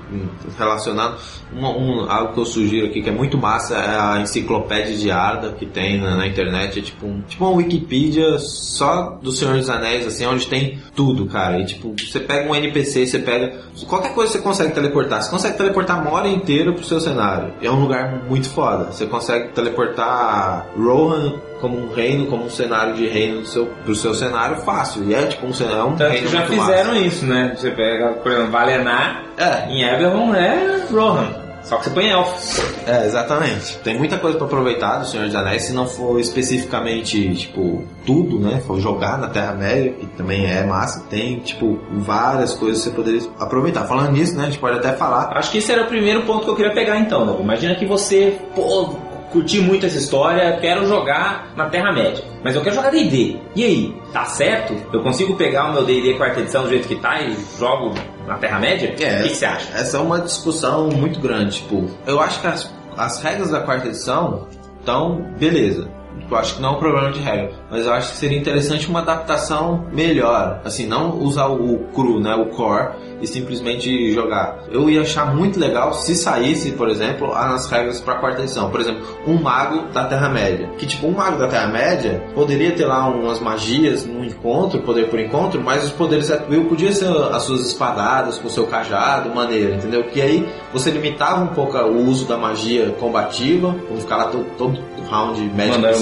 relacionado, 0.57 1.18
um, 1.53 1.66
um, 1.66 2.12
algo 2.12 2.34
que 2.34 2.39
eu 2.39 2.45
sugiro 2.45 2.88
aqui 2.88 3.01
que 3.01 3.09
é 3.09 3.12
muito 3.12 3.38
massa 3.38 3.76
é 3.76 3.99
a 3.99 4.22
enciclopédia 4.22 4.95
de 4.95 5.12
Arda 5.12 5.51
que 5.51 5.66
tem 5.66 5.99
na, 5.99 6.16
na, 6.16 6.28
internet, 6.28 6.80
é 6.80 6.82
tipo, 6.82 7.05
um, 7.05 7.22
tipo 7.22 7.45
uma 7.45 7.57
Wikipedia 7.57 8.38
só 8.39 9.20
do 9.22 9.32
Senhor 9.32 9.57
dos 9.57 9.70
Anéis, 9.70 10.07
assim, 10.07 10.26
onde 10.26 10.47
tem 10.47 10.80
tudo, 10.95 11.26
cara. 11.26 11.59
E 11.59 11.66
tipo, 11.66 11.93
você 11.97 12.20
pega 12.20 12.49
um 12.49 12.55
NPC, 12.55 13.05
você 13.05 13.20
pega. 13.20 13.59
Qualquer 13.88 14.14
coisa 14.14 14.34
você 14.34 14.39
consegue 14.39 14.74
teleportar. 14.74 15.22
Você 15.22 15.30
consegue 15.30 15.57
teleportar 15.57 15.99
a 15.99 16.01
mora 16.01 16.28
inteira 16.28 16.72
pro 16.72 16.84
seu 16.84 16.99
cenário. 16.99 17.53
É 17.62 17.70
um 17.70 17.80
lugar 17.80 18.24
muito 18.28 18.49
foda. 18.49 18.86
Você 18.86 19.05
consegue 19.05 19.49
teleportar 19.49 20.68
Rohan 20.78 21.34
como 21.62 21.78
um 21.78 21.93
reino, 21.93 22.26
como 22.26 22.45
um 22.45 22.49
cenário 22.49 22.95
de 22.95 23.07
reino 23.07 23.41
do 23.41 23.47
seu, 23.47 23.68
pro 23.86 23.95
seu 23.95 24.14
cenário 24.14 24.57
fácil. 24.57 25.03
E 25.05 25.14
é 25.14 25.26
tipo 25.28 25.45
um, 25.45 25.49
é 25.49 25.84
um 25.84 25.95
Tanto 25.95 26.12
reino 26.12 26.28
já 26.28 26.45
fizeram 26.45 26.89
massa. 26.93 26.99
isso, 27.05 27.26
né? 27.26 27.53
Você 27.55 27.72
pega, 27.72 28.09
por 28.14 28.32
exemplo, 28.32 28.51
Valenar 28.51 29.24
É, 29.38 29.70
em 29.72 29.84
Eberron 29.84 30.34
é 30.36 30.82
Rohan. 30.91 31.41
Só 31.64 31.78
que 31.78 31.84
você 31.84 31.89
põe 31.91 32.09
elfos. 32.09 32.59
É, 32.88 33.05
exatamente. 33.05 33.78
Tem 33.84 33.95
muita 33.95 34.18
coisa 34.18 34.36
pra 34.36 34.47
aproveitar 34.47 34.97
do 34.97 35.05
Senhor 35.05 35.28
dos 35.28 35.36
Anéis, 35.36 35.62
se 35.66 35.74
não 35.74 35.86
for 35.88 36.20
especificamente, 36.20 37.36
tipo, 37.36 37.84
tudo, 38.03 38.39
né? 38.39 38.62
For 38.66 38.80
jogar 38.80 39.20
na 39.20 39.28
Terra-média, 39.28 39.93
que 39.93 40.07
também 40.07 40.45
é 40.45 40.64
massa, 40.64 41.05
tem, 41.07 41.38
tipo, 41.39 41.80
várias 41.91 42.55
coisas 42.55 42.80
que 42.84 42.89
você 42.89 42.95
poderia 42.95 43.22
aproveitar. 43.39 43.86
Falando 43.86 44.12
nisso, 44.12 44.36
né? 44.36 44.43
A 44.43 44.45
gente 44.47 44.57
pode 44.57 44.80
até 44.80 44.93
falar. 44.93 45.38
Acho 45.38 45.51
que 45.51 45.59
esse 45.59 45.72
era 45.72 45.84
o 45.84 45.88
primeiro 45.88 46.24
ponto 46.24 46.45
que 46.45 46.49
eu 46.49 46.55
queria 46.55 46.74
pegar 46.74 46.97
então, 46.97 47.26
Novo. 47.26 47.43
Imagina 47.43 47.76
que 47.76 47.86
você, 47.86 48.39
pô, 48.55 48.95
curti 49.32 49.59
muito 49.61 49.86
essa 49.86 49.97
história, 49.97 50.57
quero 50.59 50.86
jogar 50.86 51.53
na 51.55 51.69
Terra-média. 51.69 52.23
Mas 52.43 52.55
eu 52.55 52.61
quero 52.61 52.75
jogar 52.75 52.89
D&D. 52.89 53.38
E 53.55 53.63
aí, 53.63 53.95
tá 54.11 54.25
certo? 54.25 54.75
Eu 54.93 55.01
consigo 55.01 55.36
pegar 55.36 55.69
o 55.69 55.73
meu 55.73 55.86
D&D 55.86 56.15
quarta 56.15 56.41
edição 56.41 56.63
do 56.63 56.69
jeito 56.69 56.88
que 56.88 56.95
tá 56.95 57.21
e 57.21 57.36
jogo 57.57 57.93
na 58.27 58.38
Terra-média? 58.38 58.89
É. 58.99 59.19
O 59.19 59.23
que, 59.23 59.29
que 59.29 59.36
você 59.36 59.45
acha? 59.45 59.73
Essa 59.73 59.97
é 59.97 59.99
uma 59.99 60.19
discussão 60.19 60.89
muito 60.89 61.19
grande, 61.19 61.57
tipo, 61.57 61.89
eu 62.05 62.19
acho 62.19 62.41
que 62.41 62.47
as, 62.47 62.71
as 62.97 63.21
regras 63.21 63.51
da 63.51 63.61
quarta 63.61 63.88
edição 63.88 64.47
estão 64.79 65.21
beleza. 65.39 65.89
Eu 66.29 66.38
acho 66.38 66.55
que 66.55 66.61
não 66.61 66.69
é 66.69 66.71
um 66.73 66.79
problema 66.79 67.11
de 67.11 67.19
regra, 67.19 67.51
mas 67.69 67.86
eu 67.86 67.93
acho 67.93 68.11
que 68.11 68.17
seria 68.17 68.38
interessante 68.38 68.88
uma 68.88 68.99
adaptação 69.01 69.86
melhor, 69.91 70.61
assim, 70.63 70.86
não 70.86 71.19
usar 71.19 71.47
o 71.47 71.79
cru, 71.93 72.19
né, 72.19 72.34
o 72.36 72.45
core 72.47 72.89
e 73.22 73.28
simplesmente 73.28 74.11
jogar. 74.13 74.63
Eu 74.72 74.89
ia 74.89 75.01
achar 75.01 75.34
muito 75.36 75.59
legal 75.59 75.93
se 75.93 76.15
saísse, 76.15 76.72
por 76.72 76.89
exemplo, 76.89 77.34
as 77.34 77.69
regras 77.69 77.99
para 77.99 78.15
quarta 78.15 78.41
edição. 78.41 78.69
Por 78.69 78.80
exemplo, 78.80 79.01
um 79.28 79.41
mago 79.41 79.88
da 79.93 80.05
Terra 80.05 80.30
Média, 80.30 80.69
que 80.78 80.86
tipo 80.86 81.07
um 81.07 81.11
mago 81.11 81.38
da 81.38 81.47
Terra 81.47 81.67
Média 81.67 82.24
poderia 82.34 82.72
ter 82.72 82.86
lá 82.86 83.07
umas 83.07 83.39
magias 83.39 84.05
no 84.05 84.24
encontro, 84.24 84.82
poder 84.82 85.09
por 85.09 85.19
encontro, 85.19 85.61
mas 85.61 85.84
os 85.86 85.91
poderes 85.91 86.32
atribuídos 86.32 86.69
podia 86.69 86.91
ser 86.91 87.09
as 87.32 87.43
suas 87.43 87.67
espadadas 87.67 88.38
com 88.38 88.47
o 88.47 88.51
seu 88.51 88.65
cajado, 88.67 89.34
maneira, 89.34 89.76
entendeu? 89.76 90.03
Que 90.05 90.22
aí 90.22 90.49
você 90.74 90.89
limitava 90.89 91.43
um 91.43 91.47
pouco 91.47 91.78
o 91.78 92.07
uso 92.07 92.26
da 92.26 92.38
magia 92.38 92.89
combativa, 92.99 93.76
como 93.88 93.99
ficar 93.99 94.17
lá 94.17 94.26
todo, 94.26 94.45
todo 94.57 94.80
round 95.09 95.41
Mandando 95.41 95.97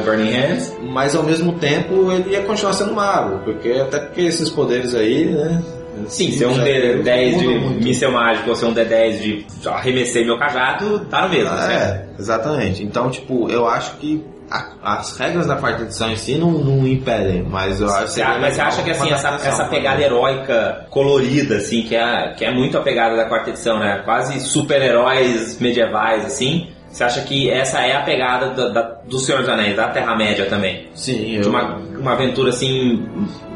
o 0.00 0.04
Burning 0.04 0.30
Hands. 0.30 0.76
mas 0.82 1.14
ao 1.14 1.22
mesmo 1.22 1.52
tempo 1.54 2.10
ele 2.12 2.30
ia 2.30 2.42
continuar 2.42 2.72
sendo 2.72 2.92
mago, 2.94 3.38
porque 3.44 3.70
até 3.72 4.00
porque 4.00 4.22
esses 4.22 4.50
poderes 4.50 4.94
aí, 4.94 5.26
né? 5.26 5.62
Sim, 6.08 6.32
ser 6.32 6.46
um 6.46 6.54
já 6.54 6.64
D10 6.64 7.38
de 7.38 7.46
mudam 7.46 7.60
muito. 7.60 7.84
míssel 7.84 8.12
mágico 8.12 8.50
ou 8.50 8.56
ser 8.56 8.66
um 8.66 8.74
D10 8.74 9.18
de 9.20 9.46
arremessei 9.68 10.24
meu 10.24 10.38
cajado, 10.38 11.00
tá 11.10 11.22
no 11.22 11.28
mesmo, 11.30 11.56
certo? 11.56 11.70
É, 11.72 12.04
exatamente. 12.18 12.82
Então, 12.82 13.10
tipo, 13.10 13.50
eu 13.50 13.66
acho 13.68 13.96
que 13.96 14.24
a- 14.50 14.72
as 14.82 15.16
regras 15.16 15.46
da 15.46 15.56
quarta 15.56 15.82
edição 15.82 16.10
em 16.12 16.16
si 16.16 16.34
não, 16.36 16.50
não 16.52 16.86
impedem, 16.86 17.42
mas 17.42 17.80
eu 17.80 17.88
acho 17.88 18.14
que 18.14 18.22
acha- 18.22 18.38
mas 18.38 18.54
você 18.54 18.60
acha 18.60 18.82
que 18.82 18.90
assim, 18.90 19.10
essa, 19.10 19.28
essa 19.28 19.64
pegada 19.64 20.02
heróica 20.02 20.86
colorida, 20.90 21.56
assim, 21.56 21.82
que 21.82 21.96
é, 21.96 22.34
que 22.36 22.44
é 22.44 22.52
muito 22.52 22.76
a 22.76 22.82
pegada 22.82 23.16
da 23.16 23.24
quarta 23.24 23.50
edição, 23.50 23.78
né? 23.78 24.02
Quase 24.04 24.38
super-heróis 24.40 25.58
medievais, 25.60 26.24
assim. 26.26 26.68
Você 26.94 27.02
acha 27.02 27.22
que 27.22 27.50
essa 27.50 27.80
é 27.80 27.96
a 27.96 28.02
pegada 28.02 28.50
da, 28.50 28.68
da- 28.68 28.90
do 29.04 29.18
Senhor 29.18 29.40
dos 29.40 29.48
Anéis, 29.50 29.74
da 29.76 29.88
Terra-média 29.88 30.46
também? 30.46 30.86
Sim, 30.94 31.16
De 31.16 31.36
eu, 31.42 31.48
uma, 31.50 31.74
uma 31.98 32.12
aventura 32.12 32.50
assim, 32.50 33.04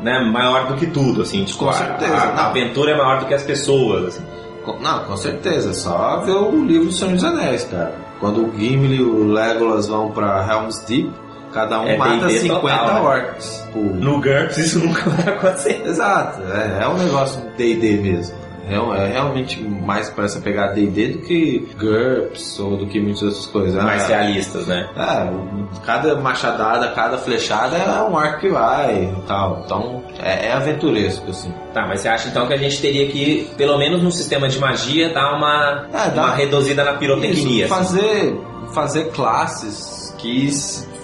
né, 0.02 0.18
maior 0.20 0.66
do 0.66 0.74
que 0.74 0.86
tudo, 0.88 1.22
assim. 1.22 1.44
Tipo, 1.44 1.66
Com 1.66 1.72
certeza, 1.72 2.16
a, 2.16 2.30
a 2.30 2.46
aventura 2.48 2.90
é 2.90 2.96
maior 2.96 3.20
do 3.20 3.26
que 3.26 3.34
as 3.34 3.44
pessoas, 3.44 4.06
assim. 4.08 4.24
Com- 4.64 4.80
Não, 4.80 5.04
com 5.04 5.16
certeza. 5.16 5.72
Só 5.72 6.20
ver 6.26 6.32
o 6.32 6.64
livro 6.64 6.86
do 6.86 6.92
Senhor 6.92 7.14
dos 7.14 7.22
Anéis, 7.22 7.62
cara. 7.70 7.94
Quando 8.18 8.44
o 8.44 8.52
Gimli 8.58 8.96
e 8.96 9.02
o 9.02 9.32
Legolas 9.32 9.86
vão 9.86 10.10
pra 10.10 10.44
Helm's 10.50 10.80
Deep, 10.88 11.08
cada 11.54 11.80
um 11.80 11.86
É 11.86 11.96
mata 11.96 12.26
D&D 12.26 12.40
50 12.40 12.60
total, 12.76 12.94
né? 12.94 13.00
orcs. 13.08 13.62
Tipo, 13.66 13.78
No 13.78 14.20
GURPS 14.20 14.58
isso 14.58 14.78
nunca 14.84 15.10
vai 15.10 15.34
acontecer. 15.34 15.80
Exato, 15.86 16.42
é, 16.52 16.82
é 16.82 16.88
um 16.88 16.98
negócio 16.98 17.40
D&D 17.56 17.98
mesmo. 17.98 18.36
É, 18.70 19.12
realmente 19.12 19.60
mais 19.62 20.10
para 20.10 20.24
essa 20.24 20.40
pegar 20.40 20.68
D&D 20.68 21.08
do 21.08 21.18
que 21.20 21.66
GURPS 21.78 22.58
ou 22.60 22.76
do 22.76 22.86
que 22.86 23.00
muitas 23.00 23.22
outras 23.22 23.46
coisas. 23.46 23.82
Mais 23.82 24.04
Ah, 24.04 24.06
realistas, 24.08 24.66
né? 24.66 24.88
É, 24.96 25.78
cada 25.84 26.14
machadada, 26.16 26.88
cada 26.92 27.16
flechada 27.18 27.76
é 27.76 28.02
um 28.02 28.16
arco 28.16 28.40
que 28.40 28.48
vai 28.48 29.04
e 29.16 29.22
tal. 29.26 29.62
Então 29.64 30.02
é, 30.18 30.46
é 30.48 30.52
aventuresco, 30.52 31.30
assim. 31.30 31.52
Tá, 31.72 31.86
mas 31.86 32.00
você 32.00 32.08
acha 32.08 32.28
então 32.28 32.46
que 32.46 32.54
a 32.54 32.58
gente 32.58 32.80
teria 32.80 33.06
que, 33.08 33.50
pelo 33.56 33.78
menos 33.78 34.02
no 34.02 34.10
sistema 34.10 34.48
de 34.48 34.58
magia, 34.58 35.12
dar 35.12 35.36
uma, 35.36 35.86
É, 35.92 36.10
dá- 36.10 36.22
uma 36.26 36.34
reduzida 36.34 36.84
na 36.84 36.94
pirotecnia? 36.94 37.64
Isso, 37.64 37.74
assim? 37.74 37.84
fazer, 37.84 38.40
fazer 38.74 39.04
classes 39.12 40.14
que 40.18 40.48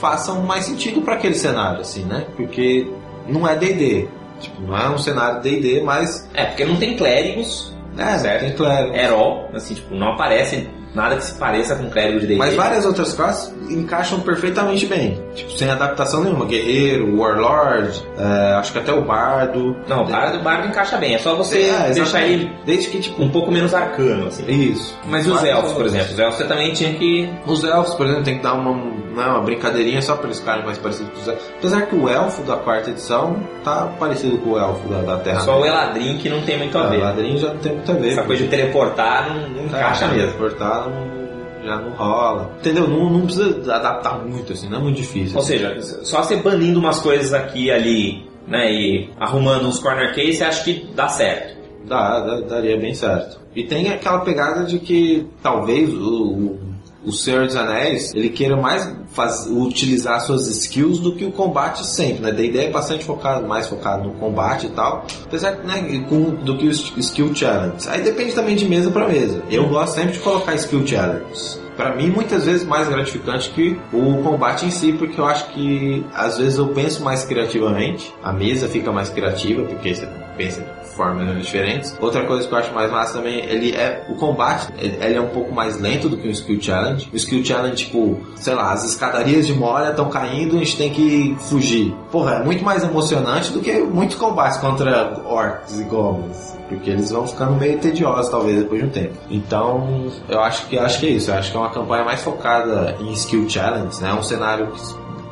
façam 0.00 0.42
mais 0.42 0.64
sentido 0.64 1.00
para 1.02 1.14
aquele 1.14 1.34
cenário, 1.34 1.80
assim, 1.80 2.02
né? 2.04 2.26
Porque 2.36 2.86
não 3.28 3.46
é 3.48 3.54
D&D. 3.56 4.08
Tipo, 4.41 4.62
não 4.62 4.76
é 4.76 4.89
um 4.91 4.99
cenário 4.99 5.41
D&D, 5.41 5.82
mas... 5.82 6.28
É, 6.35 6.45
porque 6.45 6.64
não 6.64 6.76
tem 6.76 6.97
clérigos, 6.97 7.72
É, 7.97 8.18
Certo. 8.18 8.41
tem 8.41 8.53
clérigo. 8.53 8.95
herol, 8.97 9.49
assim, 9.55 9.74
tipo, 9.74 9.95
não 9.95 10.12
aparece 10.14 10.68
nada 10.95 11.16
que 11.16 11.24
se 11.24 11.35
pareça 11.35 11.74
com 11.76 11.89
clérigo 11.91 12.20
de 12.20 12.26
D&D. 12.26 12.39
Mas 12.39 12.55
várias 12.55 12.85
outras 12.85 13.12
classes 13.14 13.53
encaixam 13.70 14.20
perfeitamente 14.20 14.87
bem. 14.87 15.20
Tipo, 15.35 15.51
sem 15.53 15.68
adaptação 15.70 16.22
nenhuma. 16.22 16.45
Guerreiro, 16.45 17.16
Warlord, 17.18 18.01
é, 18.18 18.53
acho 18.55 18.72
que 18.72 18.78
até 18.78 18.93
o 18.93 19.03
Bardo. 19.03 19.76
Não, 19.89 20.03
o 20.03 20.07
bardo, 20.09 20.39
bardo 20.43 20.68
encaixa 20.68 20.97
bem, 20.97 21.14
é 21.14 21.18
só 21.18 21.35
você 21.35 21.62
É, 21.62 21.91
deixar 21.93 22.22
ele 22.22 22.51
Desde 22.64 22.89
que, 22.91 23.01
tipo... 23.01 23.22
um 23.22 23.28
pouco 23.30 23.51
menos 23.51 23.72
arcano, 23.74 24.26
assim. 24.28 24.45
Isso. 24.49 24.97
Mas 25.07 25.26
os 25.26 25.43
elfos, 25.43 25.72
por 25.72 25.87
exemplo? 25.87 26.12
Os 26.12 26.18
elfos 26.18 26.37
você 26.39 26.45
também 26.45 26.72
tinha 26.72 26.95
que... 26.95 27.28
Os 27.47 27.64
elfos, 27.64 27.95
por 27.95 28.07
exemplo, 28.07 28.24
tem 28.24 28.37
que 28.37 28.43
dar 28.43 28.55
uma, 28.55 28.70
né, 29.14 29.24
uma 29.26 29.40
brincadeirinha 29.40 30.02
só 30.02 30.16
para 30.16 30.26
eles 30.26 30.40
ficarem 30.40 30.64
mais 30.64 30.78
parecidos 30.78 31.12
com 31.12 31.20
os 31.20 31.28
elfos. 31.28 31.44
Apesar 31.58 31.82
que 31.86 31.94
o 31.96 32.08
elfo 32.08 32.42
da 32.42 32.56
quarta 32.56 32.90
edição 32.90 33.36
tá 33.62 33.86
parecido 33.98 34.38
com 34.38 34.50
o 34.50 34.58
elfo 34.58 34.88
da, 34.88 35.02
da 35.02 35.16
Terra. 35.18 35.40
Só 35.40 35.60
o 35.60 35.64
Eladrin 35.64 36.18
que 36.18 36.28
não 36.28 36.40
tem 36.42 36.58
muito 36.58 36.76
a 36.78 36.84
É, 36.86 36.90
ver. 36.90 36.96
o 36.98 37.00
ladrinho 37.00 37.38
já 37.38 37.48
não 37.54 37.60
tem 37.60 37.72
muito 37.72 37.90
a 37.90 37.94
ver. 37.94 38.08
Essa 38.12 38.22
coisa 38.22 38.42
de 38.44 38.48
teleportar 38.48 39.28
não, 39.34 39.48
não 39.48 39.64
encaixa 39.66 40.08
mesmo. 40.08 40.32
Cortar 40.38 40.88
não, 40.88 41.64
já 41.64 41.76
não 41.76 41.90
rola. 41.92 42.50
Entendeu? 42.60 42.88
Não, 42.88 43.10
não 43.10 43.20
precisa 43.22 43.74
adaptar 43.74 44.18
muito, 44.18 44.52
assim, 44.52 44.68
não 44.68 44.78
é 44.78 44.80
muito 44.82 44.96
difícil. 44.96 45.36
Ou 45.36 45.42
seja, 45.42 45.80
só 46.04 46.22
você 46.22 46.36
banindo 46.36 46.78
umas 46.78 47.00
coisas 47.00 47.32
aqui 47.32 47.64
e 47.66 47.70
ali, 47.70 48.26
né, 48.46 48.70
e 48.72 49.10
arrumando 49.18 49.66
uns 49.66 49.78
corner 49.78 50.14
case, 50.14 50.34
você 50.34 50.44
acha 50.44 50.64
que 50.64 50.86
dá 50.94 51.08
certo. 51.08 51.54
Dá, 51.86 52.20
dá- 52.20 52.40
daria 52.40 52.78
bem 52.78 52.94
certo. 52.94 53.38
E 53.54 53.62
tem 53.64 53.90
aquela 53.92 54.20
pegada 54.20 54.64
de 54.64 54.78
que 54.78 55.26
talvez 55.42 55.88
o, 55.92 56.56
o, 57.05 57.09
o 57.09 57.12
Senhor 57.12 57.46
dos 57.46 57.57
Anéis 57.57 58.12
ele 58.14 58.28
queira 58.28 58.57
mais 58.57 58.94
faz, 59.09 59.46
utilizar 59.46 60.20
suas 60.20 60.48
skills 60.48 60.98
do 60.98 61.14
que 61.14 61.24
o 61.24 61.32
combate 61.32 61.86
sempre, 61.86 62.22
né? 62.22 62.32
Da 62.32 62.42
ideia 62.42 62.68
é 62.68 62.70
bastante 62.70 63.05
focado, 63.05 63.46
mais 63.46 63.68
focado 63.68 64.05
no 64.05 64.14
combate 64.14 64.66
e 64.66 64.70
tal, 64.70 65.07
apesar 65.24 65.59
né, 65.59 66.05
com, 66.09 66.30
do 66.34 66.59
que 66.59 66.66
os 66.66 66.92
skill 66.96 67.34
challenge. 67.34 67.88
Aí 67.88 68.02
depende 68.02 68.34
também 68.34 68.57
de 68.57 68.68
mesa 68.68 68.90
para 68.90 69.09
mesa. 69.09 69.42
Eu 69.50 69.68
gosto 69.68 69.94
sempre 69.94 70.12
de 70.12 70.18
colocar 70.18 70.55
skill 70.55 70.86
challenges. 70.86 71.61
Pra 71.76 71.94
mim, 71.94 72.09
muitas 72.09 72.44
vezes 72.44 72.64
mais 72.64 72.88
gratificante 72.88 73.50
que 73.50 73.76
o 73.92 74.22
combate 74.22 74.64
em 74.64 74.70
si, 74.70 74.92
porque 74.92 75.20
eu 75.20 75.26
acho 75.26 75.48
que 75.50 76.05
às 76.14 76.38
vezes 76.38 76.59
eu 76.59 76.68
penso 76.68 77.02
mais 77.02 77.24
criativamente, 77.24 78.14
a 78.22 78.32
mesa 78.32 78.68
fica 78.68 78.92
mais 78.92 79.09
criativa, 79.09 79.64
porque 79.64 79.92
você 79.92 80.07
pensa 80.37 80.61
de 80.61 80.89
formas 80.95 81.43
diferentes. 81.43 81.97
Outra 82.01 82.24
coisa 82.24 82.47
que 82.47 82.55
eu 82.55 82.59
acho 82.59 82.72
mais 82.72 82.91
massa 82.91 83.14
também, 83.14 83.45
ele 83.45 83.72
é 83.74 84.07
o 84.09 84.14
combate, 84.14 84.68
ele, 84.78 85.14
é 85.14 85.20
um 85.20 85.28
pouco 85.28 85.53
mais 85.53 85.78
lento 85.78 86.09
do 86.09 86.16
que 86.16 86.28
o 86.28 86.30
Skill 86.30 86.61
Challenge. 86.61 87.09
O 87.12 87.16
Skill 87.16 87.45
Challenge, 87.45 87.76
tipo, 87.76 88.20
sei 88.37 88.55
lá, 88.55 88.72
as 88.72 88.85
escadarias 88.85 89.47
de 89.47 89.55
Moria 89.55 89.91
estão 89.91 90.09
caindo, 90.09 90.57
a 90.57 90.59
gente 90.59 90.76
tem 90.76 90.91
que 90.91 91.37
fugir. 91.41 91.95
Porra, 92.11 92.37
é 92.37 92.45
muito 92.45 92.64
mais 92.64 92.82
emocionante 92.82 93.53
do 93.53 93.61
que 93.61 93.72
muitos 93.80 94.16
combates 94.16 94.59
contra 94.59 95.22
orcs 95.24 95.80
e 95.80 95.85
goblins 95.85 96.55
porque 96.68 96.91
eles 96.91 97.11
vão 97.11 97.26
ficando 97.26 97.55
meio 97.55 97.78
tediosos 97.78 98.30
talvez 98.30 98.59
depois 98.59 98.80
de 98.80 98.87
um 98.87 98.91
tempo. 98.91 99.14
Então, 99.30 100.07
eu 100.28 100.41
acho 100.41 100.66
que 100.66 100.78
acho 100.78 100.99
que 100.99 101.07
é 101.07 101.11
isso. 101.11 101.30
Eu 101.30 101.35
acho 101.37 101.51
que 101.51 101.57
é 101.57 101.61
uma 101.61 101.70
campanha 101.70 102.05
mais 102.05 102.22
focada 102.22 102.97
em 103.01 103.12
skill 103.12 103.49
challenge, 103.49 104.01
né? 104.03 104.12
Um 104.12 104.22
cenário 104.22 104.72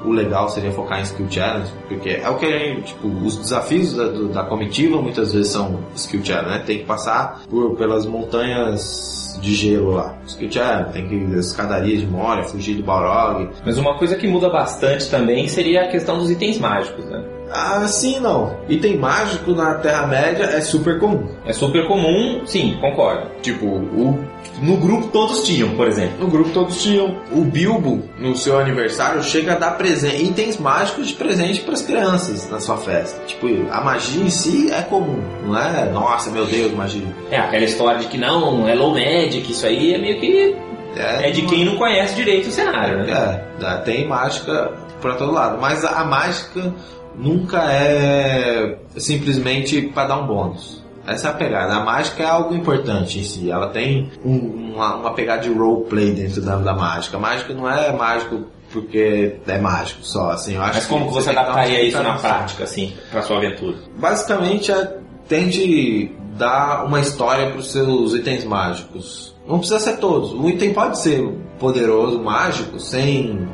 o 0.04 0.12
legal 0.12 0.48
seria 0.48 0.72
focar 0.72 1.00
em 1.00 1.02
skill 1.02 1.26
challenge, 1.30 1.72
porque 1.88 2.10
é 2.10 2.28
o 2.28 2.36
que 2.36 2.46
a 2.46 2.58
gente, 2.58 2.94
tipo, 2.94 3.08
os 3.08 3.36
desafios 3.36 3.94
da, 3.94 4.04
do, 4.08 4.28
da 4.28 4.44
comitiva 4.44 5.00
muitas 5.00 5.32
vezes 5.32 5.52
são 5.52 5.80
skill 5.94 6.24
challenge, 6.24 6.50
né? 6.50 6.62
Tem 6.64 6.78
que 6.78 6.84
passar 6.84 7.42
por, 7.48 7.76
pelas 7.76 8.06
montanhas 8.06 9.38
de 9.40 9.54
gelo 9.54 9.92
lá. 9.92 10.16
Skill 10.26 10.50
challenge, 10.50 10.92
tem 10.92 11.08
que 11.08 11.14
ir 11.14 11.38
escadaria 11.38 11.96
de 11.96 12.06
Moria, 12.06 12.44
fugir 12.44 12.76
do 12.76 12.82
Balrog. 12.82 13.50
Mas 13.64 13.78
uma 13.78 13.98
coisa 13.98 14.16
que 14.16 14.26
muda 14.26 14.48
bastante 14.48 15.10
também 15.10 15.48
seria 15.48 15.82
a 15.82 15.88
questão 15.88 16.18
dos 16.18 16.30
itens 16.30 16.58
mágicos, 16.58 17.04
né? 17.06 17.24
Ah, 17.52 17.86
sim, 17.86 18.18
não. 18.18 18.56
Item 18.68 18.96
mágico 18.96 19.52
na 19.52 19.74
Terra-média 19.74 20.44
é 20.44 20.60
super 20.60 20.98
comum. 20.98 21.28
É 21.44 21.52
super 21.52 21.86
comum, 21.86 22.42
sim, 22.46 22.78
concordo. 22.80 23.30
Tipo, 23.42 23.66
o, 23.66 24.18
no 24.62 24.76
grupo 24.78 25.08
todos 25.08 25.44
tinham, 25.44 25.70
por 25.76 25.86
exemplo. 25.86 26.18
No 26.18 26.28
grupo 26.28 26.50
todos 26.50 26.82
tinham. 26.82 27.20
O 27.30 27.42
Bilbo, 27.44 28.02
no 28.18 28.34
seu 28.36 28.58
aniversário, 28.58 29.22
chega 29.22 29.52
a 29.52 29.56
dar 29.56 29.72
presente, 29.72 30.22
itens 30.22 30.56
mágicos 30.56 31.08
de 31.08 31.14
presente 31.14 31.60
para 31.60 31.74
as 31.74 31.82
crianças 31.82 32.48
na 32.50 32.58
sua 32.58 32.78
festa. 32.78 33.22
Tipo, 33.26 33.46
a 33.70 33.80
magia 33.82 34.22
em 34.22 34.30
si 34.30 34.72
é 34.72 34.82
comum, 34.82 35.20
não 35.44 35.58
é? 35.58 35.84
Nossa, 35.90 36.30
meu 36.30 36.46
Deus, 36.46 36.72
magia. 36.72 37.06
É 37.30 37.38
aquela 37.38 37.64
história 37.64 38.00
de 38.00 38.06
que 38.06 38.16
não, 38.16 38.66
é 38.66 38.74
low 38.74 38.92
magic, 38.92 39.50
isso 39.50 39.66
aí 39.66 39.94
é 39.94 39.98
meio 39.98 40.18
que. 40.20 40.56
É, 40.96 41.28
é 41.28 41.30
de 41.30 41.42
quem 41.42 41.64
não 41.64 41.76
conhece 41.76 42.14
direito 42.14 42.48
o 42.48 42.52
cenário, 42.52 42.98
né? 42.98 43.42
É, 43.62 43.74
tem 43.78 44.06
mágica 44.06 44.70
para 45.00 45.14
todo 45.14 45.32
lado. 45.32 45.58
Mas 45.60 45.84
a 45.84 46.04
mágica 46.04 46.72
nunca 47.16 47.62
é 47.72 48.78
simplesmente 48.96 49.82
para 49.82 50.08
dar 50.08 50.18
um 50.18 50.26
bônus. 50.26 50.82
Essa 51.06 51.28
é 51.28 51.30
a 51.30 51.34
pegada. 51.34 51.74
A 51.74 51.84
mágica 51.84 52.22
é 52.22 52.26
algo 52.26 52.54
importante 52.54 53.18
em 53.18 53.24
si. 53.24 53.50
Ela 53.50 53.68
tem 53.68 54.10
um, 54.24 54.72
uma, 54.74 54.94
uma, 54.96 55.12
pegada 55.12 55.42
de 55.42 55.52
roleplay 55.52 56.12
dentro 56.12 56.40
da, 56.40 56.56
da 56.56 56.74
mágica. 56.74 57.16
A 57.16 57.20
mágica 57.20 57.52
não 57.52 57.68
é 57.68 57.92
mágico 57.92 58.44
porque 58.72 59.36
é 59.46 59.58
mágico 59.58 60.02
só, 60.02 60.30
assim. 60.30 60.54
Eu 60.54 60.62
acho 60.62 60.74
Mas 60.74 60.86
como 60.86 61.08
que 61.08 61.14
você 61.14 61.30
adaptaria 61.30 61.82
isso 61.82 62.02
na 62.02 62.14
prática, 62.14 62.64
assim, 62.64 62.94
para 63.10 63.22
sua 63.22 63.38
aventura? 63.38 63.76
Basicamente, 63.98 64.70
é, 64.70 64.96
tende 65.28 66.12
dar 66.36 66.84
uma 66.86 67.00
história 67.00 67.50
para 67.50 67.58
os 67.58 67.70
seus 67.70 68.14
itens 68.14 68.44
mágicos. 68.44 69.34
Não 69.46 69.58
precisa 69.58 69.80
ser 69.80 69.96
todos. 69.98 70.32
Um 70.32 70.48
item 70.48 70.72
pode 70.72 70.98
ser 70.98 71.22
poderoso, 71.58 72.22
mágico, 72.22 72.78
sem 72.80 73.48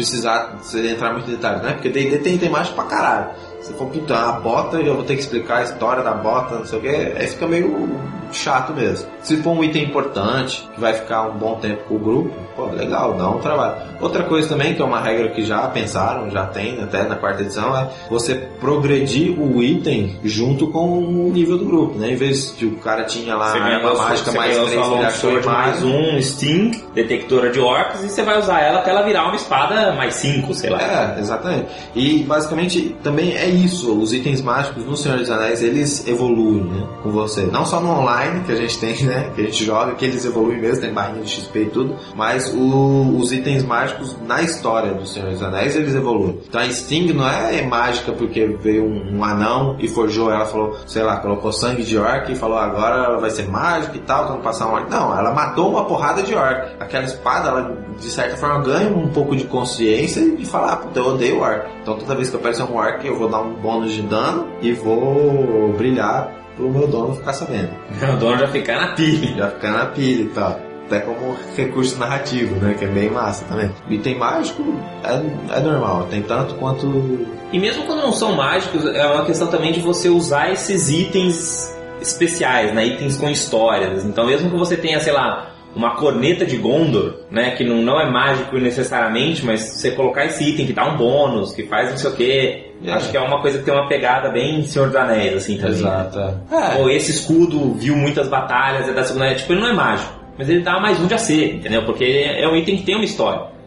precisar 0.00 0.58
entrar 0.74 1.12
muito 1.12 1.28
em 1.28 1.34
detalhes, 1.34 1.62
né? 1.62 1.72
Porque 1.72 1.88
D&D 1.88 2.18
tem, 2.18 2.38
tem 2.38 2.48
mágico 2.48 2.74
pra 2.74 2.84
caralho. 2.84 3.30
Se 3.60 3.72
for 3.74 3.88
pintar 3.88 4.28
a 4.28 4.32
bota, 4.32 4.78
eu 4.78 4.94
vou 4.94 5.04
ter 5.04 5.14
que 5.14 5.20
explicar 5.20 5.58
a 5.58 5.62
história 5.62 6.02
da 6.02 6.12
bota, 6.12 6.56
não 6.56 6.64
sei 6.64 6.78
o 6.78 6.82
que, 6.82 6.88
aí 6.88 7.26
fica 7.26 7.46
meio 7.46 7.88
chato 8.36 8.72
mesmo. 8.72 9.08
Se 9.22 9.36
for 9.38 9.50
um 9.50 9.62
item 9.62 9.84
importante, 9.84 10.68
que 10.74 10.80
vai 10.80 10.94
ficar 10.94 11.22
um 11.22 11.38
bom 11.38 11.56
tempo 11.56 11.84
com 11.84 11.96
o 11.96 11.98
grupo, 11.98 12.30
pô, 12.56 12.66
legal, 12.66 13.14
dá 13.14 13.28
um 13.28 13.38
trabalho. 13.38 13.76
Outra 14.00 14.24
coisa 14.24 14.48
também, 14.48 14.74
que 14.74 14.80
é 14.80 14.84
uma 14.84 15.00
regra 15.00 15.28
que 15.30 15.44
já 15.44 15.66
pensaram, 15.68 16.30
já 16.30 16.46
tem 16.46 16.80
até 16.80 17.02
na 17.04 17.16
quarta 17.16 17.42
edição, 17.42 17.76
é 17.76 17.88
você 18.08 18.34
progredir 18.34 19.38
o 19.38 19.62
item 19.62 20.18
junto 20.24 20.68
com 20.68 20.98
o 20.98 21.30
nível 21.30 21.58
do 21.58 21.64
grupo, 21.64 21.98
né? 21.98 22.10
Em 22.10 22.16
vez 22.16 22.56
de 22.56 22.66
o 22.66 22.76
cara 22.76 23.04
tinha 23.04 23.36
lá 23.36 23.52
a 23.52 23.94
mágica 23.94 24.32
mais 24.32 24.56
3, 24.56 24.72
ele 24.72 25.04
achou 25.04 25.42
mais 25.44 25.82
um 25.82 26.20
Sting, 26.20 26.82
detectora 26.94 27.50
de 27.50 27.60
orcs, 27.60 28.02
e 28.04 28.08
você 28.08 28.22
vai 28.22 28.38
usar 28.38 28.60
ela 28.60 28.80
até 28.80 28.90
ela 28.90 29.02
virar 29.02 29.26
uma 29.26 29.36
espada 29.36 29.92
mais 29.92 30.14
5, 30.14 30.54
sei 30.54 30.70
lá. 30.70 30.80
É, 30.82 31.20
exatamente. 31.20 31.66
E 31.94 32.22
basicamente 32.22 32.96
também 33.02 33.36
é 33.36 33.48
isso, 33.48 33.98
os 33.98 34.12
itens 34.12 34.40
mágicos 34.40 34.84
no 34.84 34.96
Senhor 34.96 35.18
dos 35.18 35.30
Anéis, 35.30 35.62
eles 35.62 36.06
evoluem, 36.06 36.64
né? 36.64 36.86
Com 37.02 37.10
você. 37.10 37.42
Não 37.42 37.64
só 37.66 37.80
no 37.80 37.90
online, 37.90 38.19
que 38.44 38.52
a 38.52 38.56
gente 38.56 38.78
tem, 38.78 39.04
né? 39.04 39.30
Que 39.34 39.42
a 39.42 39.44
gente 39.44 39.64
joga, 39.64 39.94
que 39.94 40.04
eles 40.04 40.24
evoluem 40.24 40.60
mesmo, 40.60 40.80
tem 40.80 40.92
barrinha 40.92 41.22
de 41.22 41.30
XP 41.30 41.62
e 41.62 41.66
tudo, 41.66 41.96
mas 42.14 42.52
o, 42.52 43.16
os 43.18 43.32
itens 43.32 43.62
mágicos 43.62 44.16
na 44.26 44.42
história 44.42 44.92
do 44.94 45.06
Senhor 45.06 45.30
dos 45.30 45.42
Anéis, 45.42 45.76
eles 45.76 45.94
evoluem. 45.94 46.40
Então 46.48 46.60
a 46.60 46.68
Sting 46.70 47.12
não 47.12 47.28
é 47.28 47.62
mágica 47.62 48.12
porque 48.12 48.46
veio 48.46 48.84
um, 48.84 49.18
um 49.18 49.24
anão 49.24 49.76
e 49.78 49.88
forjou 49.88 50.30
ela, 50.30 50.46
falou, 50.46 50.76
sei 50.86 51.02
lá, 51.02 51.16
colocou 51.16 51.52
sangue 51.52 51.82
de 51.82 51.96
orc 51.96 52.30
e 52.30 52.34
falou 52.34 52.58
agora 52.58 53.04
ela 53.04 53.18
vai 53.18 53.30
ser 53.30 53.48
mágica 53.48 53.96
e 53.96 54.00
tal, 54.00 54.26
quando 54.26 54.42
passar 54.42 54.66
um 54.66 54.72
orc. 54.72 54.90
Não, 54.90 55.16
ela 55.16 55.32
matou 55.32 55.70
uma 55.70 55.84
porrada 55.84 56.22
de 56.22 56.34
orc. 56.34 56.76
Aquela 56.80 57.04
espada, 57.04 57.48
ela 57.48 57.76
de 57.98 58.10
certa 58.10 58.36
forma 58.36 58.62
ganha 58.62 58.90
um 58.90 59.08
pouco 59.08 59.36
de 59.36 59.44
consciência 59.44 60.20
e 60.20 60.44
fala, 60.44 60.72
ah, 60.72 60.76
puta, 60.76 60.98
eu 60.98 61.06
odeio 61.06 61.40
orc. 61.40 61.66
Então 61.82 61.96
toda 61.96 62.14
vez 62.14 62.30
que 62.30 62.36
aparecer 62.36 62.62
um 62.62 62.76
orc, 62.76 63.06
eu 63.06 63.16
vou 63.16 63.28
dar 63.28 63.40
um 63.40 63.54
bônus 63.54 63.92
de 63.92 64.02
dano 64.02 64.48
e 64.60 64.72
vou 64.72 65.72
brilhar 65.76 66.39
pro 66.60 66.70
meu 66.70 66.86
dono 66.86 67.16
ficar 67.16 67.32
sabendo. 67.32 67.70
O 68.12 68.16
dono 68.16 68.38
já 68.38 68.48
ficar 68.48 68.80
na 68.80 68.94
pilha. 68.94 69.36
Já 69.36 69.50
ficar 69.50 69.72
na 69.72 69.86
pilha 69.86 70.22
e 70.22 70.28
tal. 70.28 70.60
Até 70.86 71.00
como 71.00 71.36
recurso 71.56 71.98
narrativo, 71.98 72.56
né? 72.56 72.74
Que 72.76 72.84
é 72.84 72.88
bem 72.88 73.10
massa 73.10 73.44
também. 73.44 73.70
Item 73.88 74.18
mágico 74.18 74.62
é, 75.04 75.56
é 75.56 75.60
normal, 75.60 76.08
tem 76.10 76.20
tanto 76.20 76.54
quanto. 76.56 77.26
E 77.52 77.58
mesmo 77.58 77.84
quando 77.84 78.02
não 78.02 78.12
são 78.12 78.34
mágicos, 78.34 78.84
é 78.84 79.06
uma 79.06 79.24
questão 79.24 79.46
também 79.46 79.72
de 79.72 79.80
você 79.80 80.08
usar 80.08 80.50
esses 80.50 80.90
itens 80.90 81.72
especiais, 82.00 82.74
né? 82.74 82.86
Itens 82.86 83.16
com 83.16 83.28
histórias. 83.30 84.04
Então 84.04 84.26
mesmo 84.26 84.50
que 84.50 84.56
você 84.56 84.76
tenha, 84.76 84.98
sei 85.00 85.12
lá, 85.12 85.49
uma 85.74 85.96
corneta 85.96 86.44
de 86.44 86.56
Gondor, 86.56 87.14
né? 87.30 87.52
Que 87.52 87.64
não, 87.64 87.82
não 87.82 88.00
é 88.00 88.10
mágico 88.10 88.58
necessariamente, 88.58 89.44
mas 89.44 89.60
você 89.60 89.92
colocar 89.92 90.24
esse 90.24 90.42
item 90.44 90.66
que 90.66 90.72
dá 90.72 90.86
um 90.86 90.96
bônus, 90.96 91.52
que 91.52 91.64
faz 91.64 91.90
não 91.90 91.96
sei 91.96 92.10
o 92.10 92.14
quê. 92.14 92.66
É. 92.84 92.92
Acho 92.92 93.10
que 93.10 93.16
é 93.16 93.20
uma 93.20 93.40
coisa 93.40 93.58
que 93.58 93.64
tem 93.64 93.74
uma 93.74 93.88
pegada 93.88 94.30
bem 94.30 94.62
Senhor 94.62 94.86
dos 94.86 94.96
Anéis, 94.96 95.36
assim, 95.36 95.56
também. 95.56 95.72
Exato. 95.72 96.18
É. 96.50 96.78
Ou 96.78 96.90
esse 96.90 97.10
escudo 97.10 97.74
viu 97.74 97.94
muitas 97.94 98.28
batalhas, 98.28 98.88
é 98.88 98.92
da 98.92 99.04
segunda 99.04 99.34
Tipo, 99.34 99.52
ele 99.52 99.60
não 99.60 99.68
é 99.68 99.72
mágico, 99.74 100.12
mas 100.38 100.48
ele 100.48 100.60
dá 100.60 100.80
mais 100.80 100.98
um 100.98 101.06
de 101.06 101.14
AC, 101.14 101.30
entendeu? 101.30 101.84
Porque 101.84 102.04
é 102.04 102.48
um 102.48 102.56
item 102.56 102.76
que 102.76 102.84
tem 102.84 102.94
uma 102.94 103.04
história. 103.04 103.59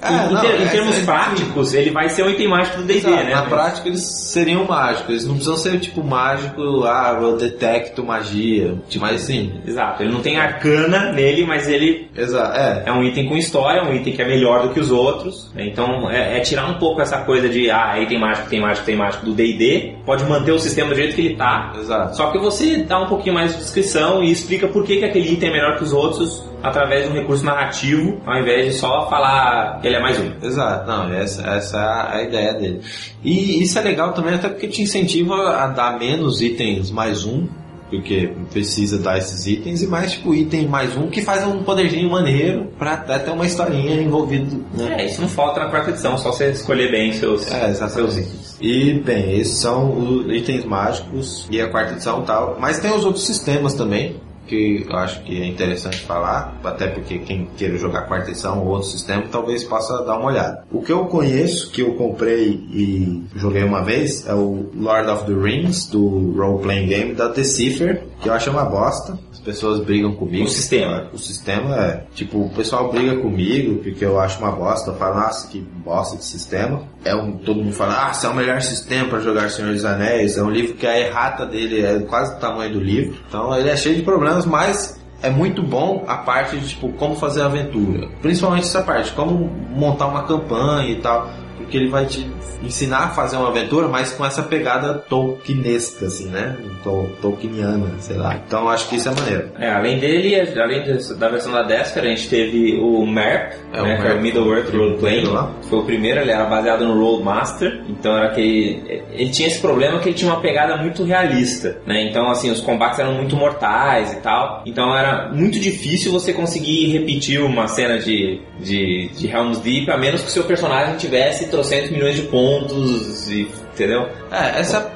É, 0.00 0.12
em, 0.12 0.32
não, 0.32 0.40
ter, 0.40 0.60
em, 0.60 0.68
termos 0.68 0.96
é, 0.96 1.04
práticos, 1.04 1.74
ele 1.74 1.90
vai 1.90 2.08
ser 2.08 2.22
um 2.22 2.30
item 2.30 2.48
mágico 2.48 2.78
do 2.78 2.84
D&D, 2.84 3.10
né? 3.10 3.34
Na 3.34 3.42
prática 3.42 3.88
eles 3.88 4.02
seriam 4.02 4.64
mágicos, 4.64 5.10
eles 5.10 5.26
não 5.26 5.34
precisam 5.34 5.56
ser 5.56 5.80
tipo 5.80 6.04
mágico, 6.04 6.84
ah, 6.84 7.18
eu 7.20 7.36
detecto 7.36 8.04
magia, 8.04 8.76
tipo, 8.88 9.04
mas 9.04 9.22
sim. 9.22 9.60
Exato, 9.66 10.02
ele 10.02 10.12
não 10.12 10.20
tem 10.20 10.38
arcana 10.38 11.12
nele, 11.12 11.44
mas 11.44 11.68
ele 11.68 12.08
Exato, 12.16 12.56
é. 12.56 12.84
é 12.86 12.92
um 12.92 13.02
item 13.02 13.28
com 13.28 13.36
história, 13.36 13.82
um 13.82 13.92
item 13.92 14.12
que 14.12 14.22
é 14.22 14.26
melhor 14.26 14.68
do 14.68 14.72
que 14.72 14.78
os 14.78 14.92
outros, 14.92 15.50
né? 15.52 15.66
então 15.66 16.08
é, 16.08 16.38
é, 16.38 16.40
tirar 16.40 16.70
um 16.70 16.78
pouco 16.78 17.00
essa 17.00 17.18
coisa 17.22 17.48
de, 17.48 17.68
ah, 17.68 18.00
item 18.00 18.20
mágico, 18.20 18.48
tem 18.48 18.60
mágico, 18.60 18.86
tem 18.86 18.96
mágico 18.96 19.26
do 19.26 19.32
D&D, 19.32 19.96
pode 20.06 20.24
manter 20.24 20.52
o 20.52 20.60
sistema 20.60 20.90
do 20.90 20.94
jeito 20.94 21.16
que 21.16 21.22
ele 21.22 21.36
tá, 21.36 21.72
Exato. 21.76 22.16
só 22.16 22.30
que 22.30 22.38
você 22.38 22.84
dá 22.84 23.00
um 23.00 23.08
pouquinho 23.08 23.34
mais 23.34 23.52
de 23.52 23.58
descrição 23.58 24.22
e 24.22 24.30
explica 24.30 24.68
por 24.68 24.84
que, 24.84 24.98
que 24.98 25.04
aquele 25.04 25.32
item 25.32 25.48
é 25.48 25.52
melhor 25.52 25.76
que 25.76 25.82
os 25.82 25.92
outros 25.92 26.46
através 26.62 27.04
de 27.04 27.10
um 27.10 27.14
recurso 27.14 27.44
narrativo, 27.44 28.20
ao 28.26 28.38
invés 28.38 28.66
de 28.66 28.72
só 28.78 29.08
falar 29.08 29.80
que 29.80 29.86
ele 29.86 29.96
é 29.96 30.00
mais 30.00 30.18
um. 30.18 30.30
Exato, 30.42 30.86
não, 30.86 31.12
essa, 31.12 31.42
essa 31.48 31.78
é 32.12 32.18
a 32.18 32.22
ideia 32.22 32.54
dele. 32.54 32.80
E 33.22 33.62
isso 33.62 33.78
é 33.78 33.82
legal 33.82 34.12
também, 34.12 34.34
até 34.34 34.48
porque 34.48 34.68
te 34.68 34.82
incentiva 34.82 35.56
a 35.56 35.66
dar 35.68 35.98
menos 35.98 36.40
itens 36.40 36.90
mais 36.90 37.24
um, 37.24 37.46
porque 37.90 38.30
precisa 38.50 38.98
dar 38.98 39.16
esses 39.16 39.46
itens, 39.46 39.82
e 39.82 39.86
mais 39.86 40.12
tipo 40.12 40.34
item 40.34 40.68
mais 40.68 40.94
um 40.96 41.08
que 41.08 41.22
faz 41.22 41.46
um 41.46 41.62
poderzinho 41.62 42.10
maneiro 42.10 42.70
pra 42.78 42.94
até 42.94 43.18
ter 43.18 43.30
uma 43.30 43.46
historinha 43.46 44.00
envolvida. 44.00 44.56
Né? 44.74 45.02
É, 45.02 45.06
isso 45.06 45.20
não 45.20 45.28
falta 45.28 45.60
na 45.60 45.70
quarta 45.70 45.90
edição, 45.90 46.18
só 46.18 46.30
você 46.30 46.50
escolher 46.50 46.90
bem 46.90 47.12
seus, 47.12 47.50
é, 47.50 47.72
seus 47.72 48.16
itens. 48.16 48.58
E 48.60 48.94
bem, 48.94 49.38
esses 49.38 49.58
são 49.58 49.96
os 49.96 50.34
itens 50.34 50.64
mágicos 50.64 51.46
e 51.50 51.60
a 51.60 51.68
quarta 51.68 51.92
edição 51.92 52.22
tal. 52.22 52.58
Mas 52.60 52.78
tem 52.78 52.92
os 52.92 53.04
outros 53.04 53.24
sistemas 53.24 53.74
também 53.74 54.20
que 54.48 54.86
eu 54.88 54.96
acho 54.96 55.22
que 55.22 55.40
é 55.40 55.46
interessante 55.46 55.98
falar, 55.98 56.58
até 56.64 56.88
porque 56.88 57.18
quem 57.18 57.48
queira 57.56 57.76
jogar 57.76 58.02
quarta 58.02 58.30
edição 58.30 58.60
ou 58.60 58.68
outro 58.68 58.88
sistema 58.88 59.24
talvez 59.30 59.62
possa 59.64 60.02
dar 60.04 60.16
uma 60.16 60.30
olhada. 60.30 60.64
O 60.72 60.82
que 60.82 60.90
eu 60.90 61.04
conheço, 61.06 61.70
que 61.70 61.82
eu 61.82 61.94
comprei 61.94 62.48
e 62.72 63.22
joguei 63.36 63.62
uma 63.62 63.84
vez, 63.84 64.26
é 64.26 64.34
o 64.34 64.70
Lord 64.74 65.10
of 65.10 65.24
the 65.26 65.34
Rings, 65.34 65.86
do 65.86 66.32
role 66.36 66.62
playing 66.62 66.86
game 66.86 67.14
da 67.14 67.28
Decipher, 67.28 68.02
que 68.20 68.28
eu 68.28 68.32
acho 68.32 68.50
uma 68.50 68.64
bosta. 68.64 69.18
As 69.48 69.54
pessoas 69.54 69.80
brigam 69.80 70.12
comigo. 70.14 70.44
O 70.44 70.48
sistema. 70.48 71.08
O 71.10 71.18
sistema 71.18 71.74
é, 71.76 72.04
tipo, 72.14 72.38
o 72.38 72.50
pessoal 72.50 72.92
briga 72.92 73.16
comigo 73.16 73.82
porque 73.82 74.04
eu 74.04 74.20
acho 74.20 74.38
uma 74.38 74.52
bosta. 74.52 74.92
Fala, 74.92 75.22
nossa, 75.22 75.48
que 75.48 75.58
bosta 75.58 76.18
de 76.18 76.24
sistema. 76.24 76.82
É 77.02 77.14
um, 77.14 77.38
todo 77.38 77.62
mundo 77.62 77.72
fala, 77.72 78.08
ah, 78.08 78.10
esse 78.10 78.26
é 78.26 78.28
o 78.28 78.34
melhor 78.34 78.60
sistema 78.60 79.08
para 79.08 79.20
jogar 79.20 79.48
Senhor 79.50 79.72
dos 79.72 79.86
Anéis. 79.86 80.36
É 80.36 80.42
um 80.42 80.50
livro 80.50 80.74
que 80.74 80.86
a 80.86 81.00
errata 81.00 81.46
dele 81.46 81.82
é 81.82 81.98
quase 82.00 82.34
do 82.34 82.40
tamanho 82.40 82.74
do 82.74 82.80
livro. 82.80 83.18
Então 83.26 83.56
ele 83.56 83.70
é 83.70 83.76
cheio 83.76 83.96
de 83.96 84.02
problemas, 84.02 84.44
mas 84.44 85.00
é 85.22 85.30
muito 85.30 85.62
bom 85.62 86.04
a 86.06 86.18
parte 86.18 86.58
de 86.58 86.68
tipo 86.68 86.92
como 86.92 87.16
fazer 87.16 87.40
aventura. 87.40 88.08
Principalmente 88.20 88.64
essa 88.64 88.82
parte, 88.82 89.12
como 89.12 89.50
montar 89.70 90.08
uma 90.08 90.24
campanha 90.24 90.90
e 90.90 90.96
tal. 90.96 91.28
Porque 91.68 91.76
ele 91.76 91.90
vai 91.90 92.06
te 92.06 92.26
ensinar 92.62 92.98
a 93.04 93.08
fazer 93.10 93.36
uma 93.36 93.48
aventura, 93.48 93.86
mas 93.88 94.10
com 94.12 94.24
essa 94.24 94.42
pegada 94.42 94.94
tolkienesca, 94.94 96.06
assim, 96.06 96.28
né? 96.28 96.56
Tol 96.82 97.10
Tolkieniana, 97.20 97.90
sei 97.98 98.16
lá. 98.16 98.40
Então 98.46 98.68
acho 98.68 98.88
que 98.88 98.96
isso 98.96 99.08
é 99.08 99.14
maneiro. 99.14 99.50
É, 99.58 99.70
além 99.70 99.98
dele, 99.98 100.34
além 100.58 100.82
da 101.18 101.28
versão 101.28 101.52
da 101.52 101.62
Desker, 101.62 102.02
a 102.02 102.06
gente 102.06 102.28
teve 102.28 102.78
o 102.80 103.06
MERP, 103.06 103.52
É, 103.72 103.82
né, 103.82 103.94
o 103.94 104.00
que 104.00 104.08
é 104.08 104.14
o. 104.14 104.20
Middle 104.20 104.54
Earth 104.54 104.74
Role 104.74 104.96
Playing. 104.96 105.28
Foi 105.68 105.78
o 105.78 105.84
primeiro, 105.84 106.20
ele 106.20 106.30
era 106.30 106.46
baseado 106.46 106.86
no 106.86 106.98
Rollmaster, 106.98 107.82
então 107.88 108.16
era 108.16 108.28
aquele. 108.28 109.02
Ele 109.12 109.30
tinha 109.30 109.46
esse 109.46 109.60
problema 109.60 109.98
que 109.98 110.08
ele 110.08 110.16
tinha 110.16 110.32
uma 110.32 110.40
pegada 110.40 110.76
muito 110.78 111.04
realista, 111.04 111.76
né? 111.86 112.02
Então, 112.08 112.30
assim, 112.30 112.50
os 112.50 112.60
combates 112.60 112.98
eram 112.98 113.12
muito 113.12 113.36
mortais 113.36 114.14
e 114.14 114.16
tal. 114.16 114.62
Então 114.64 114.96
era 114.96 115.28
muito 115.28 115.60
difícil 115.60 116.10
você 116.10 116.32
conseguir 116.32 116.86
repetir 116.86 117.40
uma 117.42 117.68
cena 117.68 117.98
de, 117.98 118.40
de, 118.58 119.10
de 119.14 119.28
Helm's 119.28 119.60
Deep, 119.60 119.90
a 119.90 119.98
menos 119.98 120.22
que 120.22 120.28
o 120.28 120.30
seu 120.30 120.44
personagem 120.44 120.96
tivesse 120.96 121.48
trocentos 121.58 121.90
milhões 121.90 122.14
de 122.14 122.22
pontos, 122.22 123.28
e, 123.28 123.48
entendeu? 123.74 124.08
É, 124.30 124.60
essa, 124.60 124.92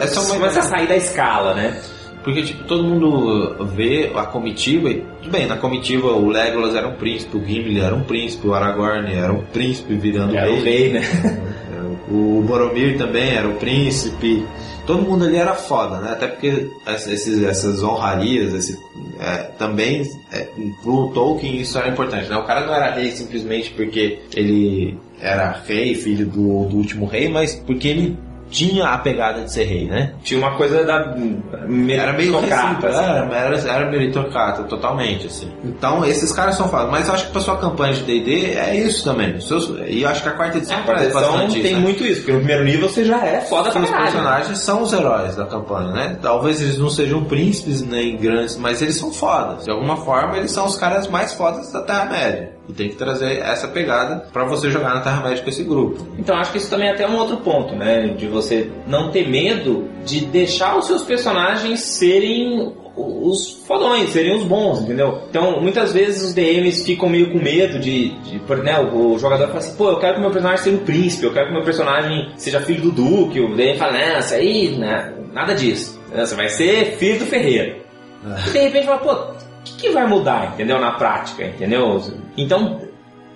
essa 0.00 0.20
é 0.20 0.22
uma 0.22 0.34
Começa 0.34 0.60
a 0.60 0.62
sair 0.62 0.86
da 0.86 0.96
escala, 0.96 1.54
né? 1.54 1.80
Porque, 2.22 2.42
tipo, 2.42 2.64
todo 2.64 2.82
mundo 2.82 3.64
vê 3.66 4.10
a 4.14 4.24
comitiva 4.24 4.90
e, 4.90 5.04
tudo 5.22 5.30
bem, 5.30 5.46
na 5.46 5.56
comitiva 5.56 6.08
o 6.08 6.28
Legolas 6.28 6.74
era 6.74 6.88
um 6.88 6.94
príncipe, 6.94 7.36
o 7.36 7.44
Gimli 7.44 7.80
era 7.80 7.94
um 7.94 8.02
príncipe, 8.02 8.48
o 8.48 8.54
Aragorn 8.54 9.12
era 9.12 9.32
um 9.32 9.44
príncipe 9.44 9.94
virando 9.94 10.36
Era 10.36 10.50
o 10.50 10.60
rei, 10.60 10.92
né? 10.92 11.02
O 12.08 12.40
Boromir 12.46 12.96
também 12.96 13.34
era 13.34 13.48
o 13.48 13.56
príncipe. 13.56 14.46
Todo 14.86 15.02
mundo 15.02 15.24
ali 15.24 15.36
era 15.36 15.54
foda, 15.54 15.98
né? 15.98 16.12
Até 16.12 16.28
porque 16.28 16.68
esses, 16.86 17.42
essas 17.42 17.82
honrarias, 17.82 18.54
esse, 18.54 18.78
é, 19.18 19.38
também, 19.58 20.08
é, 20.30 20.46
pro 20.84 21.08
Tolkien 21.08 21.60
isso 21.60 21.76
era 21.76 21.88
importante, 21.88 22.30
né? 22.30 22.36
O 22.36 22.44
cara 22.44 22.64
não 22.64 22.72
era 22.72 22.94
rei 22.94 23.10
simplesmente 23.10 23.72
porque 23.72 24.20
ele 24.36 24.96
era 25.20 25.60
rei, 25.66 25.94
filho 25.94 26.26
do, 26.26 26.64
do 26.66 26.76
último 26.76 27.06
rei, 27.06 27.28
mas 27.28 27.54
porque 27.54 27.88
ele 27.88 28.18
tinha 28.48 28.86
a 28.90 28.98
pegada 28.98 29.42
de 29.42 29.52
ser 29.52 29.64
rei, 29.64 29.86
né? 29.88 30.12
Tinha 30.22 30.38
uma 30.38 30.56
coisa 30.56 30.84
da 30.84 30.94
Era 31.00 32.12
meio 32.12 32.30
meritocrata, 32.32 32.66
recíproco, 32.68 32.86
assim. 32.86 33.04
era, 33.04 33.34
era, 33.36 33.56
era 33.72 33.90
meritocrata, 33.90 34.62
totalmente, 34.62 35.26
assim. 35.26 35.50
Então, 35.64 36.04
esses 36.04 36.30
caras 36.32 36.54
são 36.54 36.68
foda. 36.68 36.86
Mas 36.86 37.08
eu 37.08 37.14
acho 37.14 37.26
que 37.26 37.32
pra 37.32 37.40
sua 37.40 37.56
campanha 37.56 37.94
de 37.94 38.02
D&D 38.04 38.52
é 38.54 38.76
isso 38.76 39.02
também. 39.02 39.40
Seus- 39.40 39.72
e 39.88 40.02
eu 40.02 40.08
acho 40.08 40.22
que 40.22 40.28
a 40.28 40.32
quarta 40.32 40.58
edição 40.58 40.78
A 40.78 40.82
quarta 40.82 41.02
traz 41.02 41.12
edição 41.16 41.32
bastante 41.32 41.52
tem 41.54 41.64
isso, 41.64 41.74
né? 41.74 41.80
muito 41.80 42.04
isso, 42.06 42.20
porque 42.20 42.32
no 42.32 42.38
primeiro 42.38 42.64
nível 42.64 42.88
você 42.88 43.04
já 43.04 43.26
é 43.26 43.40
foda 43.40 43.70
pra 43.72 43.80
Os 43.82 43.90
personagens 43.90 44.58
são 44.60 44.82
os 44.82 44.92
heróis 44.92 45.34
da 45.34 45.44
campanha, 45.46 45.90
né? 45.90 46.16
Talvez 46.22 46.60
eles 46.62 46.78
não 46.78 46.88
sejam 46.88 47.24
príncipes 47.24 47.82
nem 47.82 48.16
grandes, 48.16 48.56
mas 48.56 48.80
eles 48.80 48.96
são 48.96 49.12
fodas. 49.12 49.64
De 49.64 49.72
alguma 49.72 49.96
forma, 49.96 50.36
eles 50.36 50.52
são 50.52 50.66
os 50.66 50.76
caras 50.76 51.08
mais 51.08 51.32
fodas 51.34 51.72
da 51.72 51.80
Terra-média. 51.82 52.52
E 52.68 52.72
tem 52.72 52.88
que 52.88 52.96
trazer 52.96 53.38
essa 53.38 53.68
pegada 53.68 54.26
pra 54.32 54.44
você 54.44 54.70
jogar 54.70 54.94
na 54.94 55.00
Terra-média 55.00 55.42
com 55.42 55.50
esse 55.50 55.62
grupo. 55.62 56.06
Então 56.18 56.36
acho 56.36 56.52
que 56.52 56.58
isso 56.58 56.70
também 56.70 56.88
é 56.88 56.92
até 56.92 57.06
um 57.06 57.16
outro 57.16 57.36
ponto, 57.38 57.74
né? 57.74 58.08
De 58.08 58.26
você 58.26 58.70
não 58.86 59.10
ter 59.10 59.28
medo 59.28 59.88
de 60.04 60.24
deixar 60.26 60.76
os 60.76 60.86
seus 60.86 61.02
personagens 61.02 61.80
serem 61.80 62.74
os 62.96 63.62
fodões, 63.66 64.10
serem 64.10 64.36
os 64.36 64.44
bons, 64.44 64.80
entendeu? 64.80 65.20
Então, 65.28 65.60
muitas 65.60 65.92
vezes 65.92 66.22
os 66.22 66.34
DMs 66.34 66.82
ficam 66.82 67.08
meio 67.08 67.30
com 67.30 67.38
medo 67.38 67.78
de, 67.78 68.10
de 68.20 68.38
por, 68.40 68.62
né, 68.62 68.78
o, 68.80 69.12
o 69.12 69.18
jogador 69.18 69.46
fala 69.48 69.58
assim, 69.58 69.76
pô, 69.76 69.90
eu 69.90 69.98
quero 69.98 70.14
que 70.14 70.20
meu 70.20 70.30
personagem 70.30 70.64
seja 70.64 70.76
um 70.76 70.84
príncipe, 70.84 71.24
eu 71.24 71.32
quero 71.32 71.48
que 71.48 71.52
meu 71.52 71.62
personagem 71.62 72.32
seja 72.36 72.60
filho 72.60 72.90
do 72.90 72.92
Duque, 72.92 73.38
o 73.38 73.54
DM 73.54 73.76
fala, 73.76 73.92
não, 73.92 74.18
isso 74.18 74.34
aí, 74.34 74.76
né, 74.76 75.12
nada 75.32 75.54
disso. 75.54 76.00
Você 76.14 76.34
vai 76.34 76.48
ser 76.48 76.96
filho 76.96 77.18
do 77.18 77.26
Ferreira. 77.26 77.76
E 78.48 78.50
de 78.50 78.58
repente 78.58 78.86
fala, 78.86 78.98
pô, 78.98 79.34
que, 79.86 79.92
vai 79.92 80.06
mudar, 80.06 80.52
entendeu? 80.54 80.78
Na 80.80 80.92
prática, 80.92 81.44
entendeu? 81.44 82.02
Então, 82.36 82.80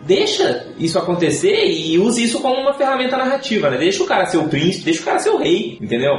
deixa 0.06 0.66
isso 0.78 0.98
acontecer 0.98 1.66
e 1.66 1.98
use 1.98 2.22
isso 2.24 2.40
como 2.40 2.60
uma 2.60 2.74
ferramenta 2.74 3.16
narrativa, 3.16 3.70
né? 3.70 3.76
Deixa 3.78 4.02
o 4.02 4.06
cara 4.06 4.26
ser 4.26 4.38
o 4.38 4.48
príncipe, 4.48 4.84
deixa 4.86 5.02
o 5.02 5.04
cara 5.04 5.18
ser 5.18 5.30
o 5.30 5.38
rei, 5.38 5.78
entendeu? 5.80 6.12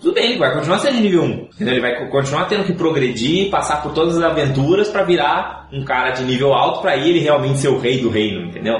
Tudo 0.00 0.12
bem, 0.14 0.30
ele 0.32 0.38
vai 0.38 0.52
continuar 0.52 0.78
sendo 0.78 0.96
de 0.96 1.00
nível 1.02 1.22
1, 1.22 1.30
entendeu? 1.54 1.74
Ele 1.74 1.80
vai 1.80 1.96
co- 1.96 2.10
continuar 2.10 2.44
tendo 2.46 2.64
que 2.64 2.72
progredir, 2.74 3.48
passar 3.50 3.82
por 3.82 3.92
todas 3.94 4.16
as 4.18 4.22
aventuras 4.22 4.88
pra 4.88 5.02
virar 5.04 5.68
um 5.72 5.82
cara 5.84 6.10
de 6.10 6.22
nível 6.24 6.52
alto 6.52 6.82
pra 6.82 6.96
ele 6.96 7.18
realmente 7.18 7.58
ser 7.58 7.68
o 7.68 7.78
rei 7.78 7.98
do 7.98 8.10
reino, 8.10 8.46
entendeu? 8.46 8.78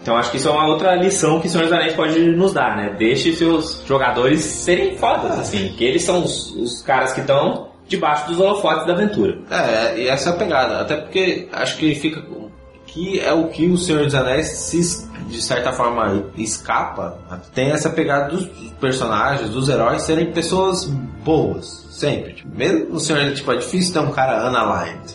Então 0.00 0.16
acho 0.16 0.30
que 0.30 0.36
isso 0.38 0.48
é 0.48 0.52
uma 0.52 0.66
outra 0.66 0.94
lição 0.94 1.40
que 1.40 1.46
o 1.46 1.50
Senhor 1.50 1.64
dos 1.64 1.72
Anéis 1.72 1.92
pode 1.94 2.18
nos 2.20 2.54
dar, 2.54 2.76
né? 2.76 2.94
Deixe 2.96 3.34
seus 3.34 3.82
jogadores 3.86 4.40
serem 4.40 4.96
fodas, 4.96 5.38
assim, 5.38 5.74
que 5.76 5.84
eles 5.84 6.02
são 6.04 6.22
os, 6.24 6.52
os 6.56 6.80
caras 6.82 7.12
que 7.12 7.20
estão 7.20 7.68
debaixo 7.92 8.26
dos 8.26 8.40
holofotes 8.40 8.86
da 8.86 8.92
aventura. 8.92 9.38
É, 9.50 9.98
e 9.98 10.08
essa 10.08 10.30
é 10.30 10.32
a 10.32 10.36
pegada. 10.36 10.80
Até 10.80 10.96
porque 10.96 11.48
acho 11.52 11.76
que 11.76 11.94
fica. 11.94 12.22
Que 12.86 13.20
é 13.20 13.32
o 13.32 13.48
que 13.48 13.66
o 13.66 13.78
Senhor 13.78 14.04
dos 14.04 14.14
Anéis, 14.14 14.48
se, 14.48 15.08
de 15.26 15.40
certa 15.40 15.72
forma, 15.72 16.24
escapa. 16.36 17.18
Tem 17.54 17.70
essa 17.70 17.88
pegada 17.88 18.34
dos 18.34 18.46
personagens, 18.78 19.48
dos 19.48 19.68
heróis 19.68 20.02
serem 20.02 20.30
pessoas 20.32 20.84
boas. 21.24 21.86
Sempre. 21.90 22.44
Mesmo 22.54 22.94
o 22.94 23.00
Senhor, 23.00 23.32
tipo, 23.32 23.52
é 23.52 23.56
difícil 23.56 23.92
ter 23.94 24.00
um 24.00 24.10
cara. 24.10 24.50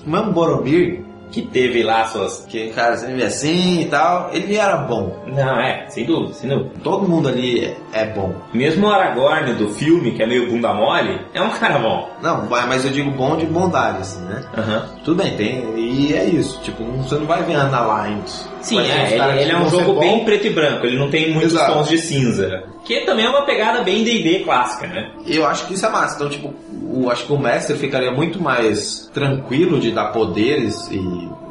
O 0.05 0.09
mesmo 0.09 0.31
Boromir, 0.31 1.03
Que 1.31 1.41
teve 1.41 1.83
lá 1.83 2.05
suas. 2.05 2.45
que 2.47 2.69
cara 2.69 2.97
sempre 2.97 3.23
assim 3.23 3.81
e 3.81 3.85
tal, 3.85 4.29
ele 4.33 4.55
era 4.55 4.77
bom. 4.77 5.23
Não, 5.27 5.59
é, 5.59 5.85
sem 5.89 6.05
dúvida, 6.05 6.33
sem 6.33 6.49
dúvida. 6.49 6.71
Todo 6.83 7.07
mundo 7.07 7.27
ali 7.29 7.65
é, 7.65 7.77
é 7.93 8.05
bom. 8.05 8.33
Mesmo 8.53 8.87
o 8.87 8.91
Aragorn 8.91 9.53
do 9.53 9.69
filme, 9.69 10.11
que 10.11 10.23
é 10.23 10.27
meio 10.27 10.49
bunda 10.49 10.73
mole, 10.73 11.21
é 11.33 11.41
um 11.41 11.49
cara 11.49 11.79
bom. 11.79 12.09
Não, 12.21 12.47
mas 12.49 12.85
eu 12.85 12.91
digo 12.91 13.11
bom 13.11 13.35
de 13.35 13.45
bondade, 13.45 13.99
assim, 13.99 14.21
né? 14.21 14.43
Aham. 14.57 14.85
Tudo 15.03 15.23
bem, 15.23 15.35
tem. 15.35 15.77
E 15.77 16.13
é 16.13 16.25
isso. 16.25 16.59
Tipo, 16.61 16.83
você 16.83 17.15
não 17.15 17.25
vai 17.25 17.43
ver 17.43 17.57
unaligned. 17.57 18.31
Sim, 18.67 18.81
ter 18.81 18.89
é, 18.89 19.17
caras 19.17 19.35
ele, 19.35 19.43
ele 19.43 19.51
é 19.51 19.57
um 19.57 19.69
jogo 19.69 19.99
bem 19.99 20.25
preto 20.25 20.47
e 20.47 20.49
branco, 20.49 20.85
ele 20.85 20.97
não 20.97 21.09
tem 21.09 21.31
muitos 21.31 21.53
Exato. 21.53 21.73
tons 21.73 21.89
de 21.89 21.97
cinza. 21.97 22.63
Que 22.83 23.01
também 23.01 23.25
é 23.25 23.29
uma 23.29 23.45
pegada 23.45 23.83
bem 23.83 24.03
D&D 24.03 24.39
clássica, 24.43 24.87
né? 24.87 25.11
Eu 25.25 25.45
acho 25.45 25.67
que 25.67 25.73
isso 25.73 25.85
é 25.85 25.89
massa. 25.89 26.15
Então, 26.15 26.29
tipo, 26.29 26.53
o, 26.83 27.09
acho 27.09 27.25
que 27.25 27.33
o 27.33 27.37
mestre 27.37 27.75
ficaria 27.77 28.11
muito 28.11 28.41
mais 28.41 29.09
tranquilo 29.13 29.79
de 29.79 29.91
dar 29.91 30.05
poderes 30.05 30.89
e 30.89 30.99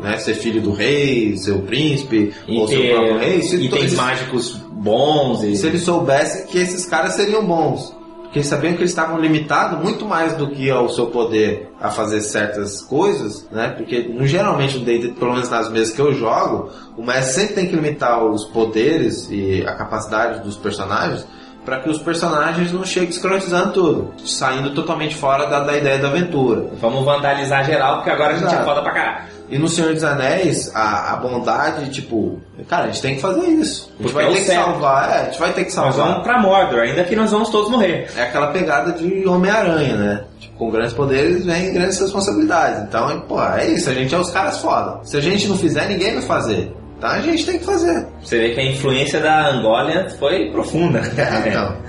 né, 0.00 0.18
ser 0.18 0.34
filho 0.34 0.60
do 0.60 0.72
rei, 0.72 1.36
ser 1.36 1.52
o 1.52 1.62
príncipe, 1.62 2.32
E 2.46 2.58
ou 2.58 2.66
ser 2.66 2.78
o 2.78 2.82
ter 2.82 2.94
próprio 2.94 3.18
rei. 3.18 3.42
Se, 3.42 3.56
itens 3.56 3.80
eles, 3.80 3.94
mágicos 3.94 4.52
bons 4.70 5.42
e... 5.42 5.56
se 5.56 5.66
ele 5.66 5.78
soubesse 5.78 6.46
que 6.46 6.58
esses 6.58 6.86
caras 6.86 7.14
seriam 7.14 7.44
bons. 7.44 7.94
Porque 8.27 8.41
eles 8.41 8.49
sabiam 8.49 8.74
que 8.74 8.81
eles 8.81 8.91
estavam 8.91 9.18
limitados 9.18 9.81
muito 9.83 10.05
mais 10.05 10.35
do 10.37 10.51
que 10.51 10.70
ao 10.70 10.89
seu 10.89 11.07
poder 11.07 11.70
a 11.81 11.91
fazer 11.91 12.20
certas 12.20 12.83
coisas, 12.83 13.49
né? 13.51 13.68
Porque 13.68 14.03
no, 14.03 14.27
geralmente 14.27 14.79
pelo 15.18 15.33
menos 15.33 15.49
nas 15.49 15.70
mesas 15.70 15.95
que 15.95 16.01
eu 16.01 16.12
jogo, 16.12 16.70
o 16.97 17.03
mestre 17.03 17.41
sempre 17.41 17.55
tem 17.55 17.68
que 17.68 17.77
limitar 17.77 18.24
os 18.24 18.45
poderes 18.45 19.29
e 19.31 19.64
a 19.66 19.74
capacidade 19.74 20.43
dos 20.43 20.57
personagens 20.57 21.27
para 21.64 21.81
que 21.81 21.91
os 21.91 21.99
personagens 21.99 22.72
não 22.72 22.85
cheguem 22.85 23.09
escrotizando 23.09 23.72
tudo, 23.72 24.14
saindo 24.24 24.72
totalmente 24.72 25.16
fora 25.16 25.47
da, 25.47 25.64
da 25.64 25.77
ideia 25.77 25.99
da 25.99 26.07
aventura. 26.07 26.70
Vamos 26.81 27.05
vandalizar 27.05 27.64
geral, 27.64 27.97
porque 27.97 28.11
agora 28.11 28.35
a 28.35 28.39
gente 28.39 28.55
é 28.55 28.62
foda 28.62 28.83
pra 28.83 28.93
caralho. 28.93 29.36
E 29.49 29.59
no 29.59 29.68
Senhor 29.68 29.94
dos 29.94 30.03
Anéis, 30.03 30.70
a, 30.74 31.12
a 31.12 31.16
bondade, 31.16 31.88
tipo, 31.90 32.40
cara, 32.68 32.84
a 32.84 32.86
gente 32.88 33.01
tem 33.03 33.14
que 33.14 33.20
fazer 33.20 33.47
isso. 33.47 33.92
A 33.99 34.03
gente 34.03 34.12
vai 34.12 34.24
é 34.24 34.28
ter 34.28 34.34
que 34.34 34.44
certo. 34.44 34.64
salvar, 34.64 35.11
é, 35.11 35.20
a 35.20 35.24
gente 35.26 35.38
vai 35.38 35.53
ter 35.53 35.64
que 35.64 35.76
Nós 35.76 35.94
salvar. 35.94 36.09
vamos 36.09 36.22
pra 36.24 36.40
Mordor, 36.40 36.80
ainda 36.80 37.05
que 37.05 37.14
nós 37.14 37.30
vamos 37.30 37.49
todos 37.51 37.70
morrer. 37.70 38.09
É 38.16 38.22
aquela 38.22 38.49
pegada 38.49 38.92
de 38.92 39.26
Homem-Aranha, 39.26 39.97
né? 39.97 40.24
Tipo, 40.40 40.57
com 40.59 40.70
grandes 40.70 40.94
poderes 40.94 41.44
vem 41.44 41.72
grandes 41.72 42.01
responsabilidades. 42.01 42.82
Então, 42.82 43.20
pô, 43.28 43.40
é 43.42 43.66
isso, 43.68 43.88
a 43.88 43.94
gente 43.94 44.12
é 44.14 44.18
os 44.18 44.30
caras 44.30 44.59
foda. 44.59 44.99
Se 45.05 45.16
a 45.16 45.20
gente 45.20 45.47
não 45.47 45.57
fizer, 45.57 45.86
ninguém 45.88 46.14
vai 46.14 46.22
fazer. 46.22 46.74
Então 46.99 47.11
a 47.11 47.20
gente 47.20 47.44
tem 47.44 47.59
que 47.59 47.64
fazer. 47.64 48.07
Você 48.22 48.38
vê 48.38 48.55
que 48.55 48.61
a 48.61 48.64
influência 48.64 49.20
da 49.20 49.51
Angólia 49.51 50.09
foi 50.18 50.51
profunda. 50.51 51.01
É, 51.16 51.49
então. 51.49 51.76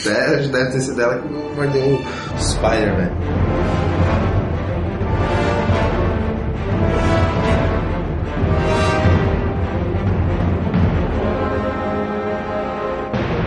Até 0.00 0.36
deve 0.48 0.70
ter 0.72 0.80
sido 0.80 1.00
ela 1.02 1.18
que 1.18 1.28
mordeu 1.28 1.84
o 1.94 2.42
Spider-Man. 2.42 3.10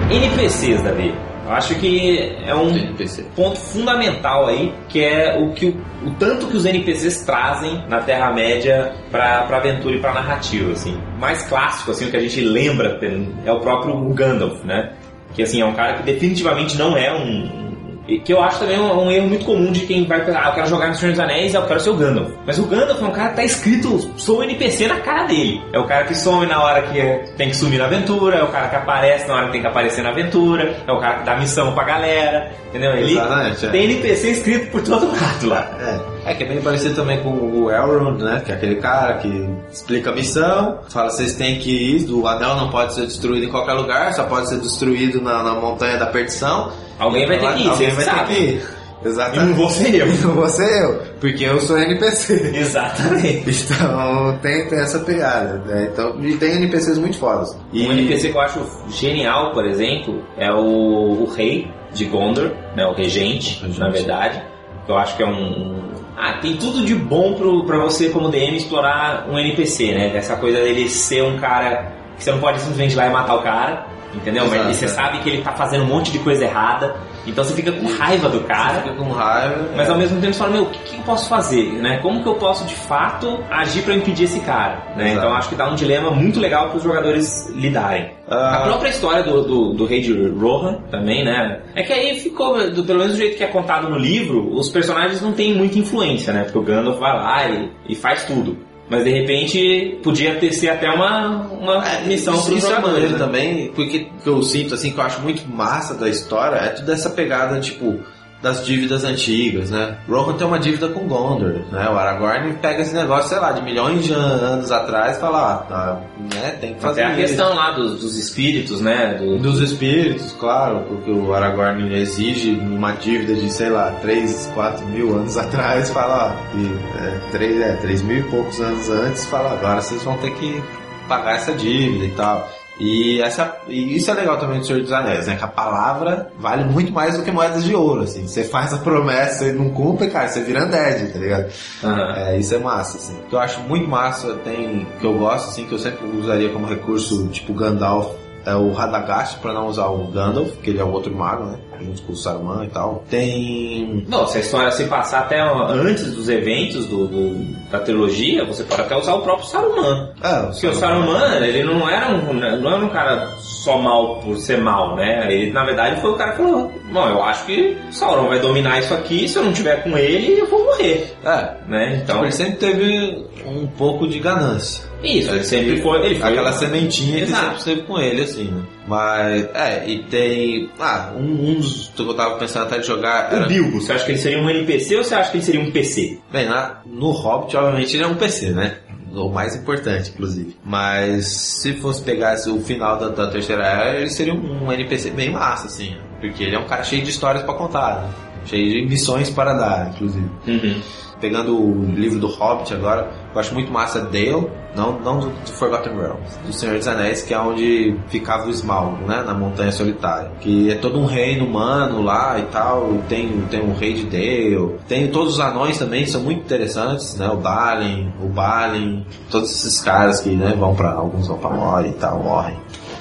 NPCs, 0.10 0.82
Davi. 0.82 1.14
Eu 1.48 1.54
acho 1.54 1.76
que 1.76 2.36
é 2.46 2.54
um 2.54 2.70
NPC. 2.70 3.24
ponto 3.34 3.58
fundamental 3.58 4.48
aí, 4.48 4.74
que 4.90 5.02
é 5.02 5.38
o 5.40 5.54
que 5.54 5.68
o, 5.68 6.08
o 6.08 6.12
tanto 6.20 6.48
que 6.48 6.58
os 6.58 6.66
NPCs 6.66 7.22
trazem 7.22 7.84
na 7.88 8.02
Terra-média 8.02 8.94
pra, 9.10 9.44
pra 9.44 9.58
aventura 9.58 9.96
e 9.96 10.00
pra 10.00 10.14
narrativa, 10.14 10.74
assim. 10.74 10.98
O 11.16 11.20
mais 11.20 11.44
clássico, 11.44 11.92
assim, 11.92 12.08
o 12.08 12.12
que 12.12 12.18
a 12.18 12.20
gente 12.20 12.42
lembra 12.42 13.00
é 13.46 13.52
o 13.52 13.62
próprio 13.62 13.98
Gandalf, 14.14 14.62
né? 14.66 14.92
Que, 15.34 15.44
assim, 15.44 15.62
é 15.62 15.66
um 15.66 15.74
cara 15.74 15.94
que 15.94 16.04
definitivamente 16.04 16.78
não 16.78 16.98
é 16.98 17.14
um... 17.14 17.67
e 18.08 18.20
Que 18.20 18.34
eu 18.34 18.42
acho 18.42 18.60
também 18.60 18.80
um, 18.80 19.06
um 19.06 19.12
erro 19.12 19.28
muito 19.28 19.46
comum 19.46 19.72
de 19.72 19.82
quem 19.82 20.06
vai 20.06 20.24
pensar, 20.24 20.44
ah, 20.46 20.50
eu 20.50 20.54
quero 20.56 20.68
jogar 20.68 20.88
no 20.88 20.96
Senhor 20.96 21.12
dos 21.12 21.20
Anéis, 21.20 21.54
eu 21.54 21.62
quero 21.66 21.80
ser 21.80 21.90
o 21.90 21.96
Gandalf. 21.96 22.32
Mas 22.46 22.58
o 22.60 22.66
Gandalf 22.66 23.02
é 23.02 23.06
um 23.06 23.12
cara 23.12 23.30
que 23.30 23.36
tá 23.38 23.44
escrito, 23.44 24.12
sou 24.18 24.44
NPC 24.44 24.88
na 24.88 24.98
cara 25.02 25.24
dele. 25.26 25.62
É 25.74 25.80
o 25.80 25.84
cara 25.86 26.06
que 26.06 26.16
some 26.16 26.46
na 26.46 26.62
hora 26.64 26.82
que 26.84 27.00
é- 27.00 27.26
tem 27.38 27.50
que 27.50 27.56
sumir 27.56 27.80
na 27.80 27.86
aventura, 27.86 28.38
é 28.38 28.44
o 28.44 28.48
cara 28.48 28.68
que 28.70 28.76
aparece 28.76 29.28
na 29.28 29.36
hora 29.36 29.46
que 29.48 29.52
tem 29.54 29.62
que 29.62 29.68
aparecer 29.68 30.02
na 30.04 30.10
aventura, 30.10 30.76
é 30.88 30.92
o 30.92 31.00
cara 31.00 31.16
que 31.20 31.26
dá 31.26 31.36
missão 31.38 31.74
pra 31.74 31.84
galera, 31.84 32.52
entendeu? 32.70 32.92
Ele 32.96 33.12
Exatamente, 33.12 33.66
é. 33.66 33.70
tem 33.70 33.84
NPC 33.86 34.30
escrito 34.32 34.72
por 34.72 34.82
todo 34.84 35.08
lado 35.12 35.48
lá. 35.50 35.70
É. 35.82 36.17
É 36.28 36.34
que 36.34 36.44
é 36.44 36.48
bem 36.48 36.62
parecido 36.62 36.96
também 36.96 37.22
com 37.24 37.30
o 37.30 37.72
Elrond, 37.72 38.22
né? 38.22 38.42
Que 38.46 38.52
é 38.52 38.56
aquele 38.56 38.76
cara 38.76 39.16
que 39.20 39.50
explica 39.72 40.10
a 40.12 40.14
missão, 40.14 40.80
fala 40.90 41.10
vocês 41.10 41.34
têm 41.36 41.58
que 41.60 41.72
ir, 41.72 42.12
o 42.12 42.28
anel 42.28 42.56
não 42.56 42.70
pode 42.70 42.94
ser 42.96 43.06
destruído 43.06 43.46
em 43.46 43.50
qualquer 43.50 43.74
lugar, 43.74 44.14
só 44.14 44.24
pode 44.24 44.50
ser 44.50 44.58
destruído 44.60 45.22
na, 45.22 45.42
na 45.42 45.56
montanha 45.56 45.98
da 45.98 46.08
perdição. 46.08 46.72
Alguém 47.00 47.26
vai 47.28 47.40
ter 47.40 47.54
que 47.54 47.64
ir, 47.64 47.70
Alguém 47.70 47.92
vai 47.92 48.06
ter 48.06 48.26
que 48.26 48.34
ir. 48.42 48.78
E 49.04 49.08
Exatamente. 49.08 49.46
não 49.50 49.54
vou 49.56 49.70
ser 49.70 49.96
eu. 49.96 50.08
Não 50.28 50.34
vou 50.34 50.48
ser 50.50 50.84
eu, 50.84 51.02
porque 51.22 51.44
eu 51.46 51.62
sou 51.62 51.78
NPC. 51.78 52.52
Exatamente. 52.58 53.48
Então 53.50 54.38
tem, 54.42 54.68
tem 54.68 54.80
essa 54.80 55.00
pegada. 55.00 55.60
Né? 55.66 55.90
Então, 55.94 56.20
e 56.20 56.36
tem 56.36 56.54
NPCs 56.56 56.98
muito 56.98 57.18
fodas. 57.18 57.56
E 57.72 57.88
Um 57.88 57.92
NPC 57.94 58.30
que 58.32 58.36
eu 58.38 58.42
acho 58.42 58.60
genial, 58.90 59.52
por 59.54 59.66
exemplo, 59.68 60.24
é 60.36 60.52
o, 60.52 61.22
o 61.24 61.26
rei 61.34 61.72
de 61.94 62.06
Gondor, 62.06 62.52
né, 62.76 62.86
o 62.88 62.94
regente, 62.94 63.60
Regente. 63.62 63.80
na 63.80 63.90
verdade. 63.90 64.42
Eu 64.88 64.98
acho 64.98 65.16
que 65.16 65.24
é 65.24 65.28
um, 65.28 65.32
um- 65.32 65.87
Ah, 66.20 66.40
tem 66.42 66.58
tudo 66.58 66.84
de 66.84 66.96
bom 66.96 67.36
pro, 67.36 67.64
pra 67.64 67.78
você, 67.78 68.10
como 68.10 68.30
DM, 68.30 68.58
explorar 68.58 69.28
um 69.30 69.38
NPC, 69.38 69.94
né? 69.94 70.18
Essa 70.18 70.36
coisa 70.36 70.60
dele 70.60 70.90
ser 70.90 71.22
um 71.22 71.38
cara 71.38 71.92
que 72.18 72.24
você 72.24 72.32
não 72.32 72.40
pode 72.40 72.60
simplesmente 72.60 72.94
ir 72.94 72.96
lá 72.96 73.06
e 73.06 73.12
matar 73.12 73.36
o 73.36 73.44
cara, 73.44 73.86
entendeu? 74.18 74.46
Exato, 74.46 74.64
Mas 74.66 74.76
você 74.76 74.86
é. 74.86 74.88
sabe 74.88 75.20
que 75.20 75.30
ele 75.30 75.42
tá 75.42 75.52
fazendo 75.54 75.84
um 75.84 75.88
monte 75.88 76.12
de 76.12 76.20
coisa 76.20 76.44
errada, 76.44 76.96
então 77.26 77.44
você 77.44 77.54
fica 77.54 77.72
com 77.72 77.86
raiva 77.88 78.30
do 78.30 78.42
cara. 78.42 78.82
fica 78.82 78.96
com 78.96 79.12
raiva. 79.12 79.70
Mas 79.76 79.88
é. 79.88 79.92
ao 79.92 79.98
mesmo 79.98 80.20
tempo 80.20 80.34
você 80.34 80.40
fala, 80.40 80.52
meu, 80.52 80.64
o 80.64 80.70
que, 80.70 80.80
que 80.80 80.98
eu 80.98 81.04
posso 81.04 81.30
fazer? 81.30 81.72
Né? 81.74 82.00
Como 82.02 82.22
que 82.22 82.30
eu 82.30 82.36
posso 82.36 82.66
de 82.66 82.76
fato 82.76 83.40
agir 83.50 83.84
pra 83.84 83.94
impedir 83.94 84.26
esse 84.26 84.40
cara? 84.42 84.84
Né? 84.96 85.14
Então 85.14 85.34
acho 85.34 85.50
que 85.50 85.56
dá 85.56 85.70
um 85.70 85.76
dilema 85.76 86.12
muito 86.12 86.40
legal 86.40 86.70
para 86.70 86.78
os 86.78 86.84
jogadores 86.84 87.50
lidarem. 87.56 88.12
Ah. 88.30 88.58
A 88.58 88.62
própria 88.64 88.90
história 88.90 89.24
do, 89.24 89.44
do, 89.44 89.74
do 89.74 89.86
rei 89.86 90.02
de 90.02 90.14
Rohan 90.30 90.82
também, 90.92 91.24
né? 91.24 91.62
É 91.76 91.84
que 91.84 91.94
aí 91.94 92.20
ficou, 92.20 92.56
pelo 92.56 93.00
menos 93.00 93.14
do 93.14 93.18
jeito 93.18 93.38
que 93.38 93.44
é 93.44 93.48
contado 93.48 93.90
no 93.90 93.98
livro, 93.98 94.54
os 94.54 94.70
personagens 94.70 95.22
não 95.22 95.32
têm 95.32 95.54
muita 95.54 95.80
influência, 95.80 96.34
né? 96.34 96.44
Porque 96.44 96.60
o 96.60 96.62
Gandalf 96.62 97.00
vai 97.00 97.14
lá 97.14 97.50
e, 97.50 97.72
e 97.90 97.96
faz 97.96 98.26
tudo. 98.26 98.67
Mas 98.90 99.04
de 99.04 99.12
repente 99.12 100.00
podia 100.02 100.36
ter 100.36 100.54
ser 100.54 100.70
até 100.70 100.90
uma, 100.90 101.48
uma 101.48 101.84
missão 102.06 102.34
isso, 102.36 102.46
para 102.46 102.54
os 102.54 102.64
isso 102.64 102.72
é 102.72 102.80
né? 103.10 103.18
também, 103.18 103.68
porque 103.74 104.08
que 104.24 104.28
eu 104.28 104.42
sinto 104.42 104.74
assim 104.74 104.92
que 104.92 105.00
eu 105.00 105.04
acho 105.04 105.22
muito 105.22 105.46
massa 105.50 105.94
da 105.94 106.08
história 106.10 106.56
é 106.56 106.70
toda 106.70 106.94
essa 106.94 107.10
pegada 107.10 107.60
tipo 107.60 108.00
das 108.42 108.66
dívidas 108.66 109.04
antigas, 109.04 109.72
né? 109.72 109.98
Rohan 110.08 110.34
tem 110.34 110.46
uma 110.46 110.60
dívida 110.60 110.88
com 110.90 111.08
Gondor, 111.08 111.62
né? 111.72 111.90
O 111.90 111.98
Aragorn 111.98 112.54
pega 112.62 112.82
esse 112.84 112.94
negócio, 112.94 113.30
sei 113.30 113.40
lá, 113.40 113.52
de 113.52 113.62
milhões 113.64 114.06
de 114.06 114.14
anos 114.14 114.72
atrás 114.72 115.18
e 115.18 115.20
fala, 115.20 115.54
ah, 115.54 115.58
tá, 115.58 116.02
né? 116.36 116.52
Tem 116.62 116.76
que 116.76 116.80
fazer 116.82 117.02
Até 117.02 117.14
a 117.14 117.18
isso. 117.18 117.28
questão 117.28 117.56
lá 117.56 117.72
dos, 117.72 118.00
dos 118.00 118.16
espíritos, 118.18 118.80
né? 118.80 119.16
Do, 119.16 119.40
Dos 119.40 119.60
espíritos, 119.62 120.36
claro, 120.40 120.82
porque 120.88 121.10
o 121.10 121.34
Aragorn 121.34 121.94
exige 121.96 122.52
uma 122.52 122.92
dívida 122.92 123.34
de, 123.34 123.52
sei 123.52 123.70
lá, 123.70 123.92
3, 124.02 124.52
4 124.54 124.86
mil 124.86 125.16
anos 125.16 125.36
atrás, 125.38 125.90
fala, 125.90 126.36
ó, 126.54 126.58
e, 126.58 127.08
é, 127.08 127.20
3, 127.32 127.62
é, 127.62 127.74
3 127.78 128.02
mil 128.04 128.18
e 128.20 128.24
poucos 128.24 128.60
anos 128.60 128.90
antes, 128.90 129.26
fala, 129.26 129.54
agora 129.54 129.82
vocês 129.82 130.04
vão 130.04 130.16
ter 130.18 130.32
que 130.36 130.62
pagar 131.08 131.38
essa 131.38 131.54
dívida 131.54 132.06
e 132.06 132.12
tal. 132.12 132.50
E, 132.80 133.22
essa, 133.22 133.58
e 133.68 133.96
isso 133.96 134.12
é 134.12 134.14
legal 134.14 134.38
também 134.38 134.60
do 134.60 134.66
Senhor 134.66 134.82
dos 134.82 134.92
Anéis, 134.92 135.26
né? 135.26 135.36
Que 135.36 135.44
a 135.44 135.48
palavra 135.48 136.32
vale 136.40 136.64
muito 136.64 136.92
mais 136.94 137.18
do 137.18 137.24
que 137.24 137.32
moedas 137.32 137.64
de 137.64 137.74
ouro, 137.74 138.04
assim. 138.04 138.28
Você 138.28 138.44
faz 138.44 138.74
a 138.74 138.78
promessa 138.78 139.46
e 139.46 139.52
não 139.52 139.70
cumpre, 139.70 140.10
cara, 140.10 140.28
você 140.28 140.42
vira 140.42 140.66
undead, 140.66 141.12
tá 141.12 141.20
ligado? 141.20 141.52
Aham. 141.84 142.14
É, 142.16 142.38
isso 142.38 142.54
é 142.54 142.60
massa, 142.60 142.98
assim. 142.98 143.18
O 143.20 143.30
que 143.30 143.36
eu 143.36 143.40
acho 143.40 143.62
muito 143.62 143.88
massa, 143.88 144.36
tem, 144.44 144.86
que 145.00 145.06
eu 145.06 145.18
gosto, 145.18 145.50
assim, 145.50 145.66
que 145.66 145.74
eu 145.74 145.80
sempre 145.80 146.06
usaria 146.18 146.50
como 146.50 146.68
recurso, 146.68 147.28
tipo 147.30 147.54
Gandalf, 147.54 148.12
é 148.46 148.56
o 148.56 148.72
Radagast, 148.72 149.40
pra 149.40 149.54
não 149.54 149.68
usar 149.68 149.88
o 149.88 150.08
Gandalf, 150.08 150.52
que 150.62 150.70
ele 150.70 150.80
é 150.80 150.84
o 150.84 150.92
outro 150.92 151.14
mago, 151.14 151.46
né? 151.46 151.58
Junto 151.82 152.02
com 152.04 152.14
o 152.14 152.16
Saruman 152.16 152.66
e 152.66 152.70
tal. 152.70 153.04
Tem... 153.10 154.06
Não, 154.08 154.28
se 154.28 154.38
a 154.38 154.42
história 154.42 154.72
se 154.72 154.86
passar 154.86 155.20
até 155.22 155.40
antes 155.42 156.14
dos 156.14 156.30
eventos 156.30 156.86
do, 156.86 157.08
do- 157.08 157.58
da 157.72 157.80
trilogia, 157.80 158.46
você 158.46 158.64
pode 158.64 158.82
até 158.82 158.96
usar 158.98 159.14
o 159.16 159.22
próprio 159.22 159.48
Saruman. 159.48 160.10
É, 160.24 160.42
Porque 160.52 160.68
o 160.68 160.74
Saruman, 160.74 161.44
ele 161.46 161.64
não 161.64 161.90
era 161.90 162.14
um, 162.14 162.34
não 162.34 162.72
era 162.74 162.86
um 162.86 162.90
cara 162.90 163.28
só 163.40 163.78
mal 163.78 164.20
por 164.22 164.38
ser 164.38 164.58
mal, 164.60 164.96
né? 164.96 165.28
Ele, 165.32 165.52
na 165.52 165.66
verdade, 165.66 166.00
foi 166.02 166.12
o 166.12 166.16
cara 166.16 166.32
que 166.32 166.38
falou, 166.38 166.72
bom, 166.92 167.08
eu 167.10 167.22
acho 167.24 167.46
que 167.46 167.78
Sauron 167.92 168.28
vai 168.30 168.40
dominar 168.40 168.80
isso 168.80 168.94
aqui, 168.94 169.28
se 169.28 169.38
eu 169.38 169.44
não 169.44 169.52
tiver 169.54 169.84
com 169.84 169.98
ele, 169.98 170.40
eu 170.40 170.48
vou 170.48 170.64
morrer, 170.64 171.14
É, 171.26 171.54
né? 171.68 172.00
então 172.04 172.18
Então, 172.18 172.24
ele 172.24 172.32
sempre 172.32 172.56
teve 172.56 173.26
um 173.46 173.68
pouco 173.68 174.08
de 174.08 174.20
ganância. 174.20 174.84
isso, 175.04 175.30
ele 175.32 175.44
sempre 175.44 175.82
foi, 175.82 176.06
ele 176.06 176.16
foi 176.16 176.30
Aquela 176.30 176.54
sementinha 176.54 177.18
que 177.18 177.24
Exato. 177.24 177.42
sempre 177.44 177.58
esteve 177.58 177.82
com 177.82 178.00
ele, 178.00 178.22
assim, 178.22 178.46
né? 178.46 178.62
Mas, 178.88 179.50
é, 179.54 179.88
e 179.88 180.04
tem... 180.04 180.70
Ah, 180.80 181.12
um, 181.16 181.52
um 181.52 181.56
dos 181.56 181.92
que 181.96 182.02
eu 182.02 182.14
tava 182.14 182.38
pensando 182.38 182.66
até 182.68 182.80
de 182.80 182.88
jogar 182.88 183.34
era... 183.34 183.46
O 183.46 183.48
Bilbo, 183.48 183.82
você 183.82 183.92
acha 183.94 184.06
que 184.06 184.12
ele 184.12 184.20
seria 184.20 184.40
um 184.40 184.50
NPC 184.50 184.96
ou 184.96 185.04
você 185.04 185.14
acha 185.14 185.30
que 185.30 185.38
ele 185.38 185.44
seria 185.46 185.62
um 185.62 185.72
PC? 185.72 186.20
Bem, 186.32 186.48
na- 186.48 186.78
no 186.86 187.12
Hobbit, 187.12 187.56
obviamente, 187.58 187.96
ele 187.96 188.04
é 188.04 188.08
um 188.08 188.16
PC, 188.16 188.52
né? 188.52 188.78
O 189.14 189.30
mais 189.30 189.56
importante, 189.56 190.12
inclusive. 190.12 190.56
Mas 190.64 191.28
se 191.28 191.74
fosse 191.74 192.02
pegar 192.02 192.36
o 192.48 192.60
final 192.62 192.98
da, 192.98 193.10
da 193.10 193.28
terceira 193.28 193.66
era, 193.66 194.00
ele 194.00 194.10
seria 194.10 194.34
um, 194.34 194.66
um 194.66 194.72
NPC 194.72 195.10
bem 195.12 195.32
massa, 195.32 195.68
assim. 195.68 195.96
Porque 196.22 196.44
ele 196.44 196.56
é 196.56 196.60
um 196.60 196.66
cara 196.68 196.84
cheio 196.84 197.02
de 197.04 197.10
histórias 197.10 197.44
pra 197.44 197.54
contar, 197.56 198.02
né? 198.04 198.10
Cheio 198.46 198.70
de 198.84 198.86
missões 198.88 199.30
para 199.30 199.54
dar, 199.54 199.90
inclusive. 199.94 200.30
Uhum. 200.48 200.82
Pegando 201.20 201.58
o 201.60 201.86
livro 201.86 202.20
do 202.20 202.28
Hobbit 202.28 202.74
agora, 202.74 203.12
eu 203.34 203.40
acho 203.40 203.54
muito 203.54 203.72
massa 203.72 204.02
Dale, 204.02 204.48
não, 204.76 205.00
não 205.00 205.20
do, 205.20 205.30
do 205.30 205.52
Forgotten 205.52 205.96
Realms, 205.96 206.38
do 206.46 206.54
Senhor 206.54 206.78
dos 206.78 206.88
Anéis, 206.88 207.24
que 207.24 207.34
é 207.34 207.40
onde 207.40 207.96
ficava 208.08 208.48
o 208.48 208.52
Smaug, 208.52 209.04
né? 209.06 209.24
Na 209.26 209.34
Montanha 209.34 209.72
Solitária. 209.72 210.32
Que 210.40 210.72
é 210.72 210.76
todo 210.76 211.00
um 211.00 211.06
reino 211.06 211.46
humano 211.46 212.02
lá 212.02 212.38
e 212.40 212.44
tal, 212.44 213.00
tem, 213.10 213.42
tem 213.50 213.62
um 213.62 213.74
rei 213.74 213.94
de 213.94 214.06
Dale, 214.06 214.76
tem 214.88 215.08
todos 215.08 215.34
os 215.34 215.40
anões 215.40 215.78
também, 215.78 216.06
são 216.06 216.22
muito 216.22 216.42
interessantes, 216.42 217.16
né? 217.18 217.28
O 217.30 217.38
Balin, 217.38 218.14
o 218.22 218.28
Balin, 218.28 219.06
todos 219.32 219.52
esses 219.52 219.82
caras 219.82 220.22
que 220.22 220.30
né, 220.30 220.54
vão 220.58 220.76
pra. 220.76 220.92
alguns 220.92 221.28
vão 221.28 221.38
pra 221.38 221.50
Moria 221.50 221.90
e 221.90 221.94
tal, 221.94 222.20
morrem. 222.20 222.58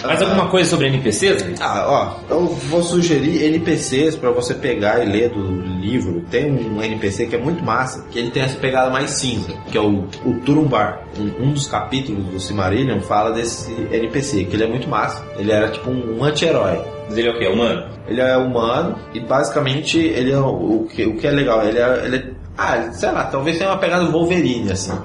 Mais 0.07 0.23
alguma 0.23 0.49
coisa 0.49 0.69
sobre 0.71 0.87
NPCs? 0.89 1.45
Ah, 1.61 1.85
ó, 2.29 2.35
eu 2.35 2.47
vou 2.47 2.83
sugerir 2.83 3.43
NPCs 3.45 4.17
pra 4.17 4.31
você 4.31 4.55
pegar 4.55 5.03
e 5.05 5.07
ler 5.11 5.31
do 5.31 5.43
livro. 5.81 6.21
Tem 6.31 6.51
um 6.51 6.83
NPC 6.83 7.27
que 7.27 7.37
é 7.37 7.39
muito 7.39 7.65
massa, 7.65 8.05
que 8.11 8.19
ele 8.19 8.31
tem 8.31 8.43
essa 8.43 8.57
pegada 8.59 8.91
mais 8.91 9.11
cinza, 9.11 9.53
que 9.71 9.77
é 9.77 9.81
o, 9.81 10.05
o 10.25 10.35
Turumbar. 10.45 11.03
Um, 11.19 11.47
um 11.49 11.53
dos 11.53 11.67
capítulos 11.67 12.25
do 12.27 12.39
Silmarillion 12.41 13.01
fala 13.01 13.33
desse 13.33 13.71
NPC, 13.91 14.45
que 14.45 14.57
ele 14.57 14.65
é 14.65 14.69
muito 14.69 14.89
massa. 14.89 15.25
Ele 15.39 15.51
era 15.53 15.69
tipo 15.69 15.91
um, 15.91 16.23
anti-herói. 16.25 16.81
Mas 17.09 17.17
ele 17.19 17.29
é 17.29 17.33
o 17.33 17.39
quê? 17.39 17.47
Humano? 17.49 17.87
Ele 18.09 18.21
é 18.21 18.37
humano 18.37 18.97
e 19.15 19.21
basicamente 19.21 19.99
ele 19.99 20.33
é 20.33 20.39
o, 20.39 20.83
o 20.83 20.89
que, 20.91 21.05
o 21.07 21.17
que 21.17 21.27
é 21.27 21.31
legal, 21.31 21.65
ele 21.65 21.79
é, 21.79 22.05
ele 22.05 22.17
é- 22.17 22.31
Ah, 22.59 22.91
sei 22.93 23.11
lá, 23.13 23.25
talvez 23.25 23.59
tenha 23.59 23.71
uma 23.71 23.79
pegada 23.79 24.05
Wolverine, 24.07 24.71
assim. 24.73 24.97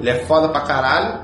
Ele 0.00 0.10
é 0.10 0.14
foda 0.26 0.48
pra 0.48 0.60
caralho, 0.60 1.20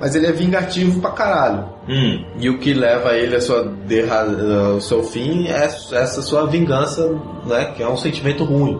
mas 0.00 0.14
ele 0.14 0.26
é 0.26 0.32
vingativo 0.32 1.00
pra 1.00 1.10
caralho. 1.10 1.68
Hum. 1.88 2.24
E 2.38 2.50
o 2.50 2.58
que 2.58 2.74
leva 2.74 3.16
ele 3.16 3.36
a 3.36 3.40
sua 3.40 3.64
derra... 3.64 4.26
ao 4.72 4.80
seu 4.80 5.02
fim 5.02 5.46
é 5.46 5.64
essa 5.64 6.22
sua 6.22 6.46
vingança, 6.46 7.08
né? 7.46 7.72
Que 7.76 7.82
é 7.82 7.88
um 7.88 7.96
sentimento 7.96 8.44
ruim. 8.44 8.78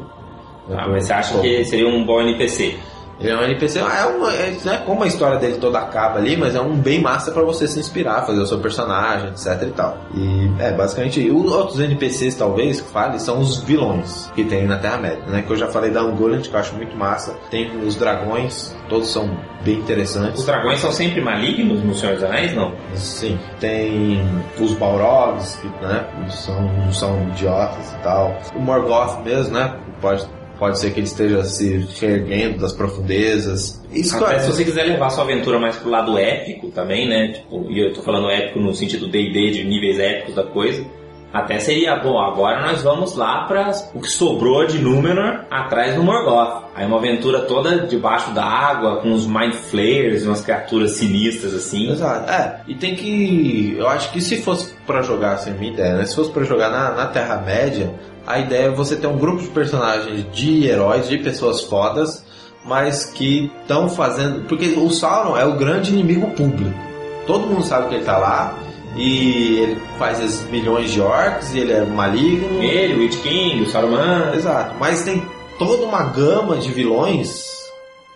Ah, 0.71 0.87
mas 0.89 1.07
você 1.07 1.13
acha 1.15 1.41
que 1.41 1.65
seria 1.65 1.89
um 1.89 2.05
bom 2.05 2.21
NPC? 2.21 2.77
Ele 3.21 3.31
é 3.31 3.37
um 3.37 3.43
NPC, 3.43 3.81
é 3.81 4.05
uma, 4.05 4.33
é, 4.33 4.57
não 4.65 4.73
é 4.73 4.79
como 4.79 5.03
a 5.03 5.07
história 5.07 5.39
dele 5.39 5.59
toda 5.59 5.79
acaba 5.79 6.19
ali, 6.19 6.37
mas 6.37 6.55
é 6.55 6.61
um 6.61 6.77
bem 6.77 7.01
massa 7.01 7.33
pra 7.33 7.43
você 7.43 7.67
se 7.67 7.79
inspirar, 7.79 8.27
fazer 8.27 8.41
o 8.41 8.47
seu 8.47 8.59
personagem, 8.59 9.31
etc 9.31 9.63
e 9.63 9.73
tal. 9.73 9.99
E 10.15 10.51
é 10.61 10.73
basicamente, 10.73 11.29
os 11.31 11.53
outros 11.53 11.81
NPCs 11.81 12.37
talvez 12.37 12.81
que 12.81 12.91
fale 12.91 13.19
são 13.19 13.41
os 13.41 13.59
vilões 13.63 14.31
que 14.35 14.45
tem 14.45 14.67
na 14.67 14.79
Terra-média, 14.79 15.23
né? 15.27 15.43
Que 15.43 15.53
eu 15.53 15.57
já 15.57 15.67
falei 15.69 15.91
da 15.91 16.05
Ungoliant, 16.05 16.43
que 16.43 16.55
eu 16.55 16.61
acho 16.61 16.75
muito 16.75 16.97
massa. 16.97 17.35
Tem 17.51 17.71
os 17.85 17.97
dragões, 17.97 18.75
todos 18.89 19.11
são 19.11 19.29
bem 19.65 19.77
interessantes. 19.77 20.41
Os 20.41 20.47
dragões 20.47 20.79
são 20.79 20.93
sempre 20.93 21.21
malignos 21.21 21.83
no 21.83 21.95
Senhor 21.95 22.15
dos 22.15 22.25
Anéis, 22.25 22.55
não? 22.55 22.73
Sim, 22.95 23.39
tem 23.59 24.23
os 24.61 24.75
Balrogs, 24.75 25.57
que 25.57 25.67
né, 25.85 26.07
são, 26.31 26.93
são 26.93 27.23
idiotas 27.31 27.93
e 27.93 27.97
tal. 28.03 28.37
O 28.55 28.61
Morgoth 28.61 29.23
mesmo, 29.25 29.55
né? 29.55 29.75
Pode, 30.01 30.27
pode 30.59 30.79
ser 30.79 30.93
que 30.93 31.01
ele 31.01 31.07
esteja 31.07 31.45
se 31.45 31.87
reerguendo 32.01 32.59
das 32.59 32.73
profundezas. 32.73 33.83
Isso 33.93 34.17
que 34.17 34.23
eu 34.23 34.27
Até 34.27 34.41
se 34.41 34.53
você 34.53 34.65
quiser 34.65 34.85
levar 34.85 35.11
sua 35.11 35.25
aventura 35.25 35.59
mais 35.59 35.77
pro 35.77 35.91
lado 35.91 36.19
épico 36.19 36.69
também, 36.69 37.09
né? 37.09 37.33
Tipo, 37.33 37.71
e 37.71 37.81
eu 37.81 37.93
tô 37.93 38.03
falando 38.03 38.31
épico 38.31 38.59
no 38.59 38.75
sentido 38.75 39.09
D&D, 39.09 39.51
de 39.51 39.65
níveis 39.65 39.99
épicos 39.99 40.35
da 40.35 40.45
coisa. 40.45 40.85
Até 41.33 41.59
seria, 41.59 41.95
bom, 41.97 42.19
agora 42.19 42.63
nós 42.63 42.83
vamos 42.83 43.15
lá 43.15 43.45
para 43.45 43.71
o 43.95 44.01
que 44.01 44.09
sobrou 44.09 44.67
de 44.67 44.79
Númenor 44.79 45.45
atrás 45.51 45.95
do 45.95 46.03
Morgoth. 46.03 46.65
Aí 46.75 46.87
uma 46.87 46.97
aventura 46.97 47.41
toda 47.41 47.87
debaixo 47.87 48.31
da 48.31 48.45
água, 48.45 48.97
com 48.97 49.11
uns 49.11 49.27
Mind 49.27 49.53
Flayers, 49.53 50.25
umas 50.25 50.41
criaturas 50.41 50.93
sinistras 50.93 51.53
assim. 51.53 51.91
Exato. 51.91 52.31
É, 52.31 52.63
e 52.67 52.75
tem 52.75 52.95
que. 52.95 53.77
Eu 53.79 53.87
acho 53.89 54.11
que 54.11 54.23
se 54.23 54.41
fosse 54.41 54.73
pra 54.87 55.03
jogar, 55.03 55.35
assim, 55.35 55.51
minha 55.53 55.71
ideia, 55.71 55.97
né? 55.97 56.07
Se 56.07 56.17
fosse 56.17 56.31
pra 56.31 56.45
jogar 56.45 56.71
na, 56.71 56.93
na 56.93 57.07
Terra-média, 57.09 57.93
a 58.29 58.39
ideia 58.41 58.67
é 58.67 58.71
você 58.71 58.95
ter 58.95 59.07
um 59.07 59.17
grupo 59.17 59.41
de 59.41 59.49
personagens 59.49 60.31
de 60.31 60.67
heróis, 60.67 61.09
de 61.09 61.17
pessoas 61.17 61.63
fodas, 61.63 62.23
mas 62.63 63.07
que 63.07 63.51
estão 63.63 63.89
fazendo. 63.89 64.47
Porque 64.47 64.67
o 64.67 64.91
Sauron 64.91 65.35
é 65.35 65.47
o 65.47 65.57
grande 65.57 65.95
inimigo 65.95 66.31
público. 66.33 66.79
Todo 67.27 67.47
mundo 67.47 67.65
sabe 67.65 67.89
que 67.89 67.95
ele 67.95 68.05
tá 68.05 68.19
lá. 68.19 68.55
E 68.97 69.61
ele 69.61 69.81
faz 69.99 70.21
esses 70.21 70.43
milhões 70.51 70.91
de 70.91 71.01
orcs, 71.01 71.55
e 71.55 71.61
ele 71.61 71.73
é 71.73 71.85
maligno. 71.85 72.63
Ele, 72.63 72.95
o 72.95 72.99
Witch 72.99 73.17
King, 73.23 73.63
o 73.63 73.71
Saruman. 73.71 74.35
Exato, 74.35 74.75
mas 74.79 75.05
tem 75.05 75.23
toda 75.59 75.87
uma 75.87 76.03
gama 76.03 76.57
de 76.57 76.71
vilões 76.71 77.47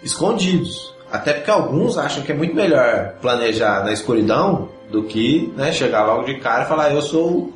escondidos. 0.02 0.92
Até 1.10 1.34
porque 1.34 1.50
alguns 1.50 1.96
acham 1.96 2.22
que 2.22 2.32
é 2.32 2.34
muito 2.34 2.54
melhor 2.54 3.14
planejar 3.22 3.84
na 3.84 3.92
escuridão 3.92 4.68
do 4.92 5.02
que 5.04 5.52
né, 5.56 5.72
chegar 5.72 6.04
logo 6.04 6.24
de 6.24 6.34
cara 6.34 6.64
e 6.64 6.68
falar 6.68 6.92
eu 6.92 7.00
sou 7.00 7.50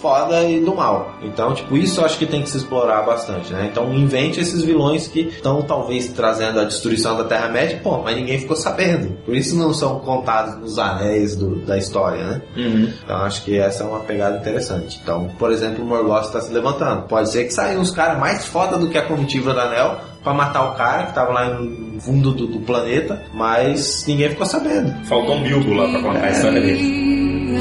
foda 0.00 0.42
e 0.42 0.60
do 0.60 0.74
mal. 0.74 1.14
Então, 1.22 1.54
tipo, 1.54 1.76
isso 1.76 2.00
eu 2.00 2.06
acho 2.06 2.18
que 2.18 2.26
tem 2.26 2.42
que 2.42 2.48
se 2.48 2.56
explorar 2.56 3.02
bastante, 3.02 3.52
né? 3.52 3.68
Então, 3.70 3.92
invente 3.92 4.40
esses 4.40 4.64
vilões 4.64 5.06
que 5.06 5.20
estão 5.20 5.62
talvez 5.62 6.08
trazendo 6.08 6.58
a 6.58 6.64
destruição 6.64 7.16
da 7.16 7.24
Terra-média, 7.24 7.78
pô, 7.82 7.98
mas 7.98 8.16
ninguém 8.16 8.40
ficou 8.40 8.56
sabendo. 8.56 9.16
Por 9.24 9.36
isso 9.36 9.54
não 9.54 9.74
são 9.74 10.00
contados 10.00 10.58
nos 10.58 10.78
anéis 10.78 11.36
do, 11.36 11.56
da 11.56 11.76
história, 11.76 12.24
né? 12.24 12.42
Uhum. 12.56 12.92
Então, 13.04 13.16
acho 13.18 13.44
que 13.44 13.58
essa 13.58 13.84
é 13.84 13.86
uma 13.86 14.00
pegada 14.00 14.38
interessante. 14.38 14.98
Então, 15.02 15.30
por 15.38 15.52
exemplo, 15.52 15.84
o 15.84 15.86
Morgoth 15.86 16.24
está 16.24 16.40
se 16.40 16.52
levantando. 16.52 17.02
Pode 17.02 17.30
ser 17.30 17.44
que 17.44 17.52
saiam 17.52 17.82
uns 17.82 17.90
caras 17.90 18.18
mais 18.18 18.46
foda 18.46 18.78
do 18.78 18.88
que 18.88 18.96
a 18.96 19.02
comitiva 19.02 19.52
do 19.52 19.60
Anel 19.60 20.11
pra 20.22 20.32
matar 20.32 20.70
o 20.70 20.74
cara 20.74 21.06
que 21.06 21.14
tava 21.14 21.32
lá 21.32 21.48
no 21.50 22.00
fundo 22.00 22.32
do, 22.32 22.46
do 22.46 22.60
planeta, 22.60 23.22
mas 23.34 24.04
ninguém 24.06 24.30
ficou 24.30 24.46
sabendo. 24.46 24.92
Faltou 25.06 25.36
um 25.36 25.42
Bilbo 25.42 25.74
lá 25.74 25.88
pra 25.88 26.00
contar 26.00 26.24
a 26.24 26.30
história 26.30 26.60
dele. 26.60 27.58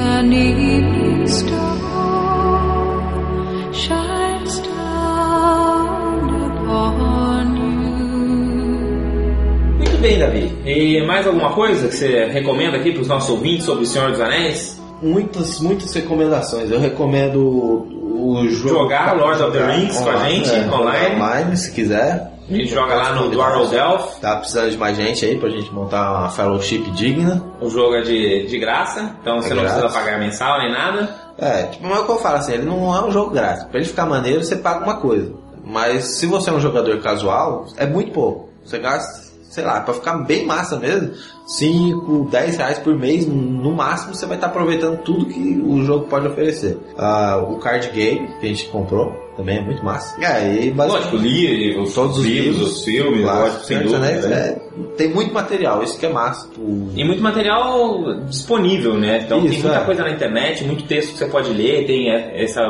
Muito 9.77 9.97
bem, 9.99 10.19
Davi. 10.19 10.51
E 10.65 11.05
mais 11.05 11.25
alguma 11.25 11.51
coisa 11.53 11.87
que 11.87 11.95
você 11.95 12.25
recomenda 12.25 12.77
aqui 12.77 12.91
pros 12.91 13.07
nossos 13.07 13.29
ouvintes 13.29 13.65
sobre 13.65 13.83
o 13.83 13.87
Senhor 13.87 14.11
dos 14.11 14.21
Anéis? 14.21 14.81
Muitas, 15.01 15.59
muitas 15.59 15.91
recomendações. 15.93 16.69
Eu 16.69 16.79
recomendo 16.79 17.39
o, 17.39 18.47
jogo. 18.49 18.79
Jogar 18.81 19.17
Lord 19.17 19.41
of 19.41 19.51
the 19.57 19.65
Rings 19.65 19.97
com 19.97 20.09
a 20.09 20.15
online, 20.15 20.35
gente, 20.35 20.51
é, 20.51 20.71
online. 20.71 21.15
online, 21.15 21.57
se 21.57 21.71
quiser. 21.71 22.30
A 22.51 22.53
gente 22.53 22.67
joga 22.67 22.95
lá 22.95 23.15
no 23.15 23.29
Dwarrow 23.29 23.65
Delph. 23.67 24.19
Tá 24.19 24.35
precisando 24.35 24.71
de 24.71 24.77
mais 24.77 24.97
gente 24.97 25.25
aí 25.25 25.37
pra 25.37 25.49
gente 25.49 25.73
montar 25.73 26.11
uma 26.11 26.29
fellowship 26.29 26.91
digna. 26.91 27.41
O 27.61 27.69
jogo 27.69 27.95
é 27.95 28.01
de, 28.01 28.45
de 28.45 28.59
graça, 28.59 29.15
então 29.21 29.41
você 29.41 29.53
não 29.53 29.63
precisa 29.63 29.87
pagar 29.87 30.19
mensal 30.19 30.59
nem 30.59 30.71
nada. 30.71 31.15
É, 31.37 31.63
tipo, 31.67 31.87
mas 31.87 31.97
é 31.97 32.01
o 32.01 32.05
que 32.05 32.11
eu 32.11 32.17
falo 32.17 32.35
assim, 32.35 32.53
ele 32.53 32.65
não 32.65 32.93
é 32.93 33.01
um 33.03 33.09
jogo 33.09 33.31
grátis. 33.31 33.63
Pra 33.63 33.79
ele 33.79 33.87
ficar 33.87 34.05
maneiro, 34.05 34.43
você 34.43 34.57
paga 34.57 34.83
uma 34.83 34.97
coisa. 34.97 35.33
Mas 35.63 36.03
se 36.03 36.25
você 36.25 36.49
é 36.49 36.53
um 36.53 36.59
jogador 36.59 36.99
casual, 36.99 37.67
é 37.77 37.85
muito 37.85 38.11
pouco. 38.11 38.49
Você 38.65 38.77
gasta, 38.79 39.31
sei 39.43 39.63
lá, 39.63 39.79
pra 39.79 39.93
ficar 39.93 40.17
bem 40.17 40.45
massa 40.45 40.77
mesmo, 40.77 41.13
5, 41.47 42.27
10 42.29 42.57
reais 42.57 42.79
por 42.79 42.95
mês, 42.95 43.25
no 43.25 43.71
máximo 43.71 44.13
você 44.13 44.25
vai 44.25 44.35
estar 44.35 44.47
aproveitando 44.47 44.97
tudo 45.03 45.25
que 45.27 45.61
o 45.65 45.83
jogo 45.85 46.07
pode 46.07 46.27
oferecer. 46.27 46.77
Ah, 46.97 47.37
o 47.37 47.57
card 47.59 47.89
game 47.91 48.27
que 48.39 48.45
a 48.45 48.49
gente 48.49 48.67
comprou 48.67 49.30
também 49.37 49.57
é 49.57 49.61
muito 49.61 49.83
massa. 49.83 50.19
E 50.19 50.25
aí, 50.25 50.71
Lógico, 50.75 51.15
li 51.17 51.77
os, 51.77 51.93
todos 51.93 52.17
os 52.19 52.25
livros, 52.25 52.55
livros, 52.57 52.77
os 52.77 52.83
filmes, 52.85 53.23
lá, 53.25 53.39
lógico, 53.39 53.63
sem 53.65 53.77
dúvida. 53.79 53.97
Anéis, 53.97 54.25
né? 54.25 54.37
é, 54.37 54.95
tem 54.97 55.09
muito 55.13 55.33
material, 55.33 55.81
isso 55.83 55.99
que 55.99 56.05
é 56.05 56.09
massa. 56.09 56.47
O- 56.57 56.89
E 56.95 57.03
muito 57.03 57.21
material 57.23 58.21
disponível, 58.25 58.97
né? 58.97 59.21
Então 59.25 59.41
tem 59.41 59.51
Isso, 59.51 59.61
muita 59.63 59.77
é. 59.81 59.85
coisa 59.85 60.03
na 60.03 60.11
internet, 60.11 60.63
muito 60.63 60.83
texto 60.83 61.13
que 61.13 61.17
você 61.19 61.25
pode 61.27 61.49
ler, 61.51 61.85
tem 61.85 62.09
é, 62.11 62.43
essa 62.43 62.61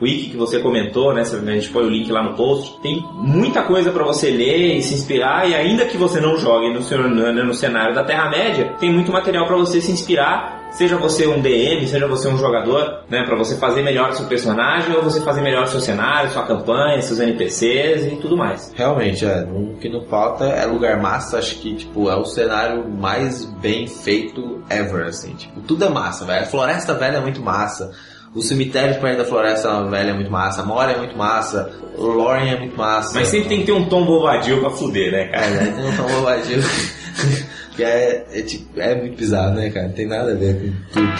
wiki 0.00 0.30
que 0.30 0.36
você 0.36 0.60
comentou, 0.60 1.12
né? 1.12 1.22
A 1.22 1.24
gente 1.24 1.70
põe 1.70 1.84
o 1.84 1.90
link 1.90 2.10
lá 2.10 2.22
no 2.22 2.34
post. 2.34 2.80
Tem 2.80 3.04
muita 3.12 3.62
coisa 3.62 3.90
pra 3.90 4.04
você 4.04 4.30
ler 4.30 4.76
e 4.76 4.82
se 4.82 4.94
inspirar, 4.94 5.48
e 5.48 5.54
ainda 5.54 5.84
que 5.84 5.96
você 5.96 6.20
não 6.20 6.36
jogue 6.36 6.72
no, 6.72 7.44
no, 7.44 7.54
cenário 7.54 7.94
da 7.94 8.04
Terra-média, 8.04 8.74
tem 8.78 8.92
muito 8.92 9.12
material 9.12 9.46
pra 9.46 9.56
você 9.56 9.80
se 9.80 9.90
inspirar. 9.90 10.58
Seja 10.70 10.98
você 10.98 11.26
um 11.26 11.40
DM, 11.40 11.86
seja 11.88 12.06
você 12.06 12.28
um 12.28 12.36
jogador, 12.36 13.00
né, 13.08 13.24
para 13.24 13.34
você 13.34 13.56
fazer 13.56 13.82
melhor 13.82 14.10
o 14.10 14.12
seu 14.12 14.26
personagem 14.26 14.94
ou 14.94 15.02
você 15.02 15.18
fazer 15.22 15.40
melhor 15.40 15.64
o 15.64 15.66
seu 15.66 15.80
cenário, 15.80 16.30
sua 16.30 16.46
campanha, 16.46 17.00
seus 17.00 17.18
NPCs 17.18 18.12
e 18.12 18.16
tudo 18.16 18.36
mais. 18.36 18.70
Realmente, 18.76 19.24
é. 19.24 19.44
O 19.44 19.78
que 19.80 19.88
não 19.88 20.04
falta 20.04 20.44
é 20.44 20.66
lugar 20.66 21.00
massa. 21.00 21.38
Acho 21.38 21.56
que, 21.56 21.74
tipo, 21.74 22.10
é 22.10 22.16
o 22.16 22.24
cenário 22.26 22.86
mais 22.86 23.46
bem 23.46 23.86
feito 23.86 24.62
ever, 24.68 25.06
assim. 25.06 25.34
Tipo, 25.34 25.60
tudo 25.62 25.86
é 25.86 25.88
massa, 25.88 26.26
velho. 26.26 26.42
A 26.42 26.46
Floresta 26.46 26.92
Velha 26.92 27.16
é 27.16 27.20
muito 27.20 27.40
massa. 27.40 27.90
O 28.34 28.42
cemitério 28.42 29.00
perto 29.00 29.18
da 29.18 29.24
Floresta 29.24 29.82
Velha 29.84 30.10
é 30.10 30.14
muito 30.14 30.30
massa. 30.30 30.60
A 30.62 30.64
Moria 30.64 30.94
é 30.94 30.98
muito 30.98 31.16
massa. 31.16 31.72
O 31.96 32.04
Lorien 32.06 32.52
é 32.54 32.58
muito 32.58 32.76
massa. 32.76 33.18
Mas 33.18 33.28
sempre 33.28 33.48
tem 33.48 33.60
que 33.60 33.66
ter 33.66 33.72
um 33.72 33.88
tom 33.88 34.04
bobadil 34.04 34.60
pra 34.60 34.70
fuder, 34.70 35.10
né, 35.10 35.22
É, 35.22 35.26
cara? 35.28 35.48
né? 35.50 35.74
Tem 35.76 35.86
um 35.86 35.96
tom 35.96 36.14
bobadinho. 36.14 36.62
que 37.74 37.82
é, 37.82 38.26
é, 38.32 38.42
tipo, 38.42 38.80
é 38.80 38.94
muito 38.94 39.16
bizarro, 39.16 39.54
né, 39.54 39.70
cara? 39.70 39.86
Não 39.86 39.94
tem 39.94 40.06
nada 40.06 40.32
a 40.32 40.34
ver 40.34 40.54
com 40.54 40.72
tudo. 40.92 41.12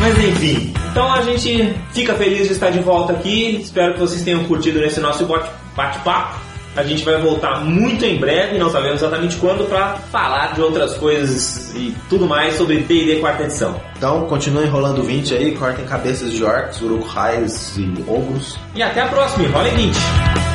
Mas 0.00 0.18
enfim, 0.24 0.72
então 0.92 1.12
a 1.12 1.20
gente 1.22 1.74
fica 1.92 2.14
feliz 2.14 2.46
de 2.46 2.52
estar 2.54 2.70
de 2.70 2.78
volta 2.78 3.12
aqui. 3.12 3.56
Espero 3.60 3.94
que 3.94 4.00
vocês 4.00 4.22
tenham 4.22 4.44
curtido 4.44 4.78
nesse 4.80 5.00
nosso 5.00 5.26
bate- 5.26 5.50
bate-papo. 5.76 6.45
A 6.76 6.82
gente 6.82 7.04
vai 7.04 7.20
voltar 7.20 7.64
muito 7.64 8.04
em 8.04 8.18
breve, 8.18 8.58
não 8.58 8.70
sabemos 8.70 9.00
exatamente 9.00 9.36
quando, 9.36 9.66
para 9.66 9.96
falar 10.12 10.54
de 10.54 10.60
outras 10.60 10.94
coisas 10.98 11.74
e 11.74 11.94
tudo 12.08 12.26
mais 12.26 12.54
sobre 12.54 12.80
D&D 12.80 13.16
quarta 13.16 13.44
edição. 13.44 13.80
Então, 13.96 14.26
continuem 14.26 14.68
rolando 14.68 15.02
20 15.02 15.34
aí. 15.34 15.56
Cortem 15.56 15.86
cabeças 15.86 16.32
de 16.32 16.44
orcs, 16.44 16.82
uruk-hais 16.82 17.78
e 17.78 18.04
ogros. 18.06 18.58
E 18.74 18.82
até 18.82 19.00
a 19.00 19.08
próxima, 19.08 19.48
rola 19.48 19.68
em 19.68 19.76
20! 19.76 20.45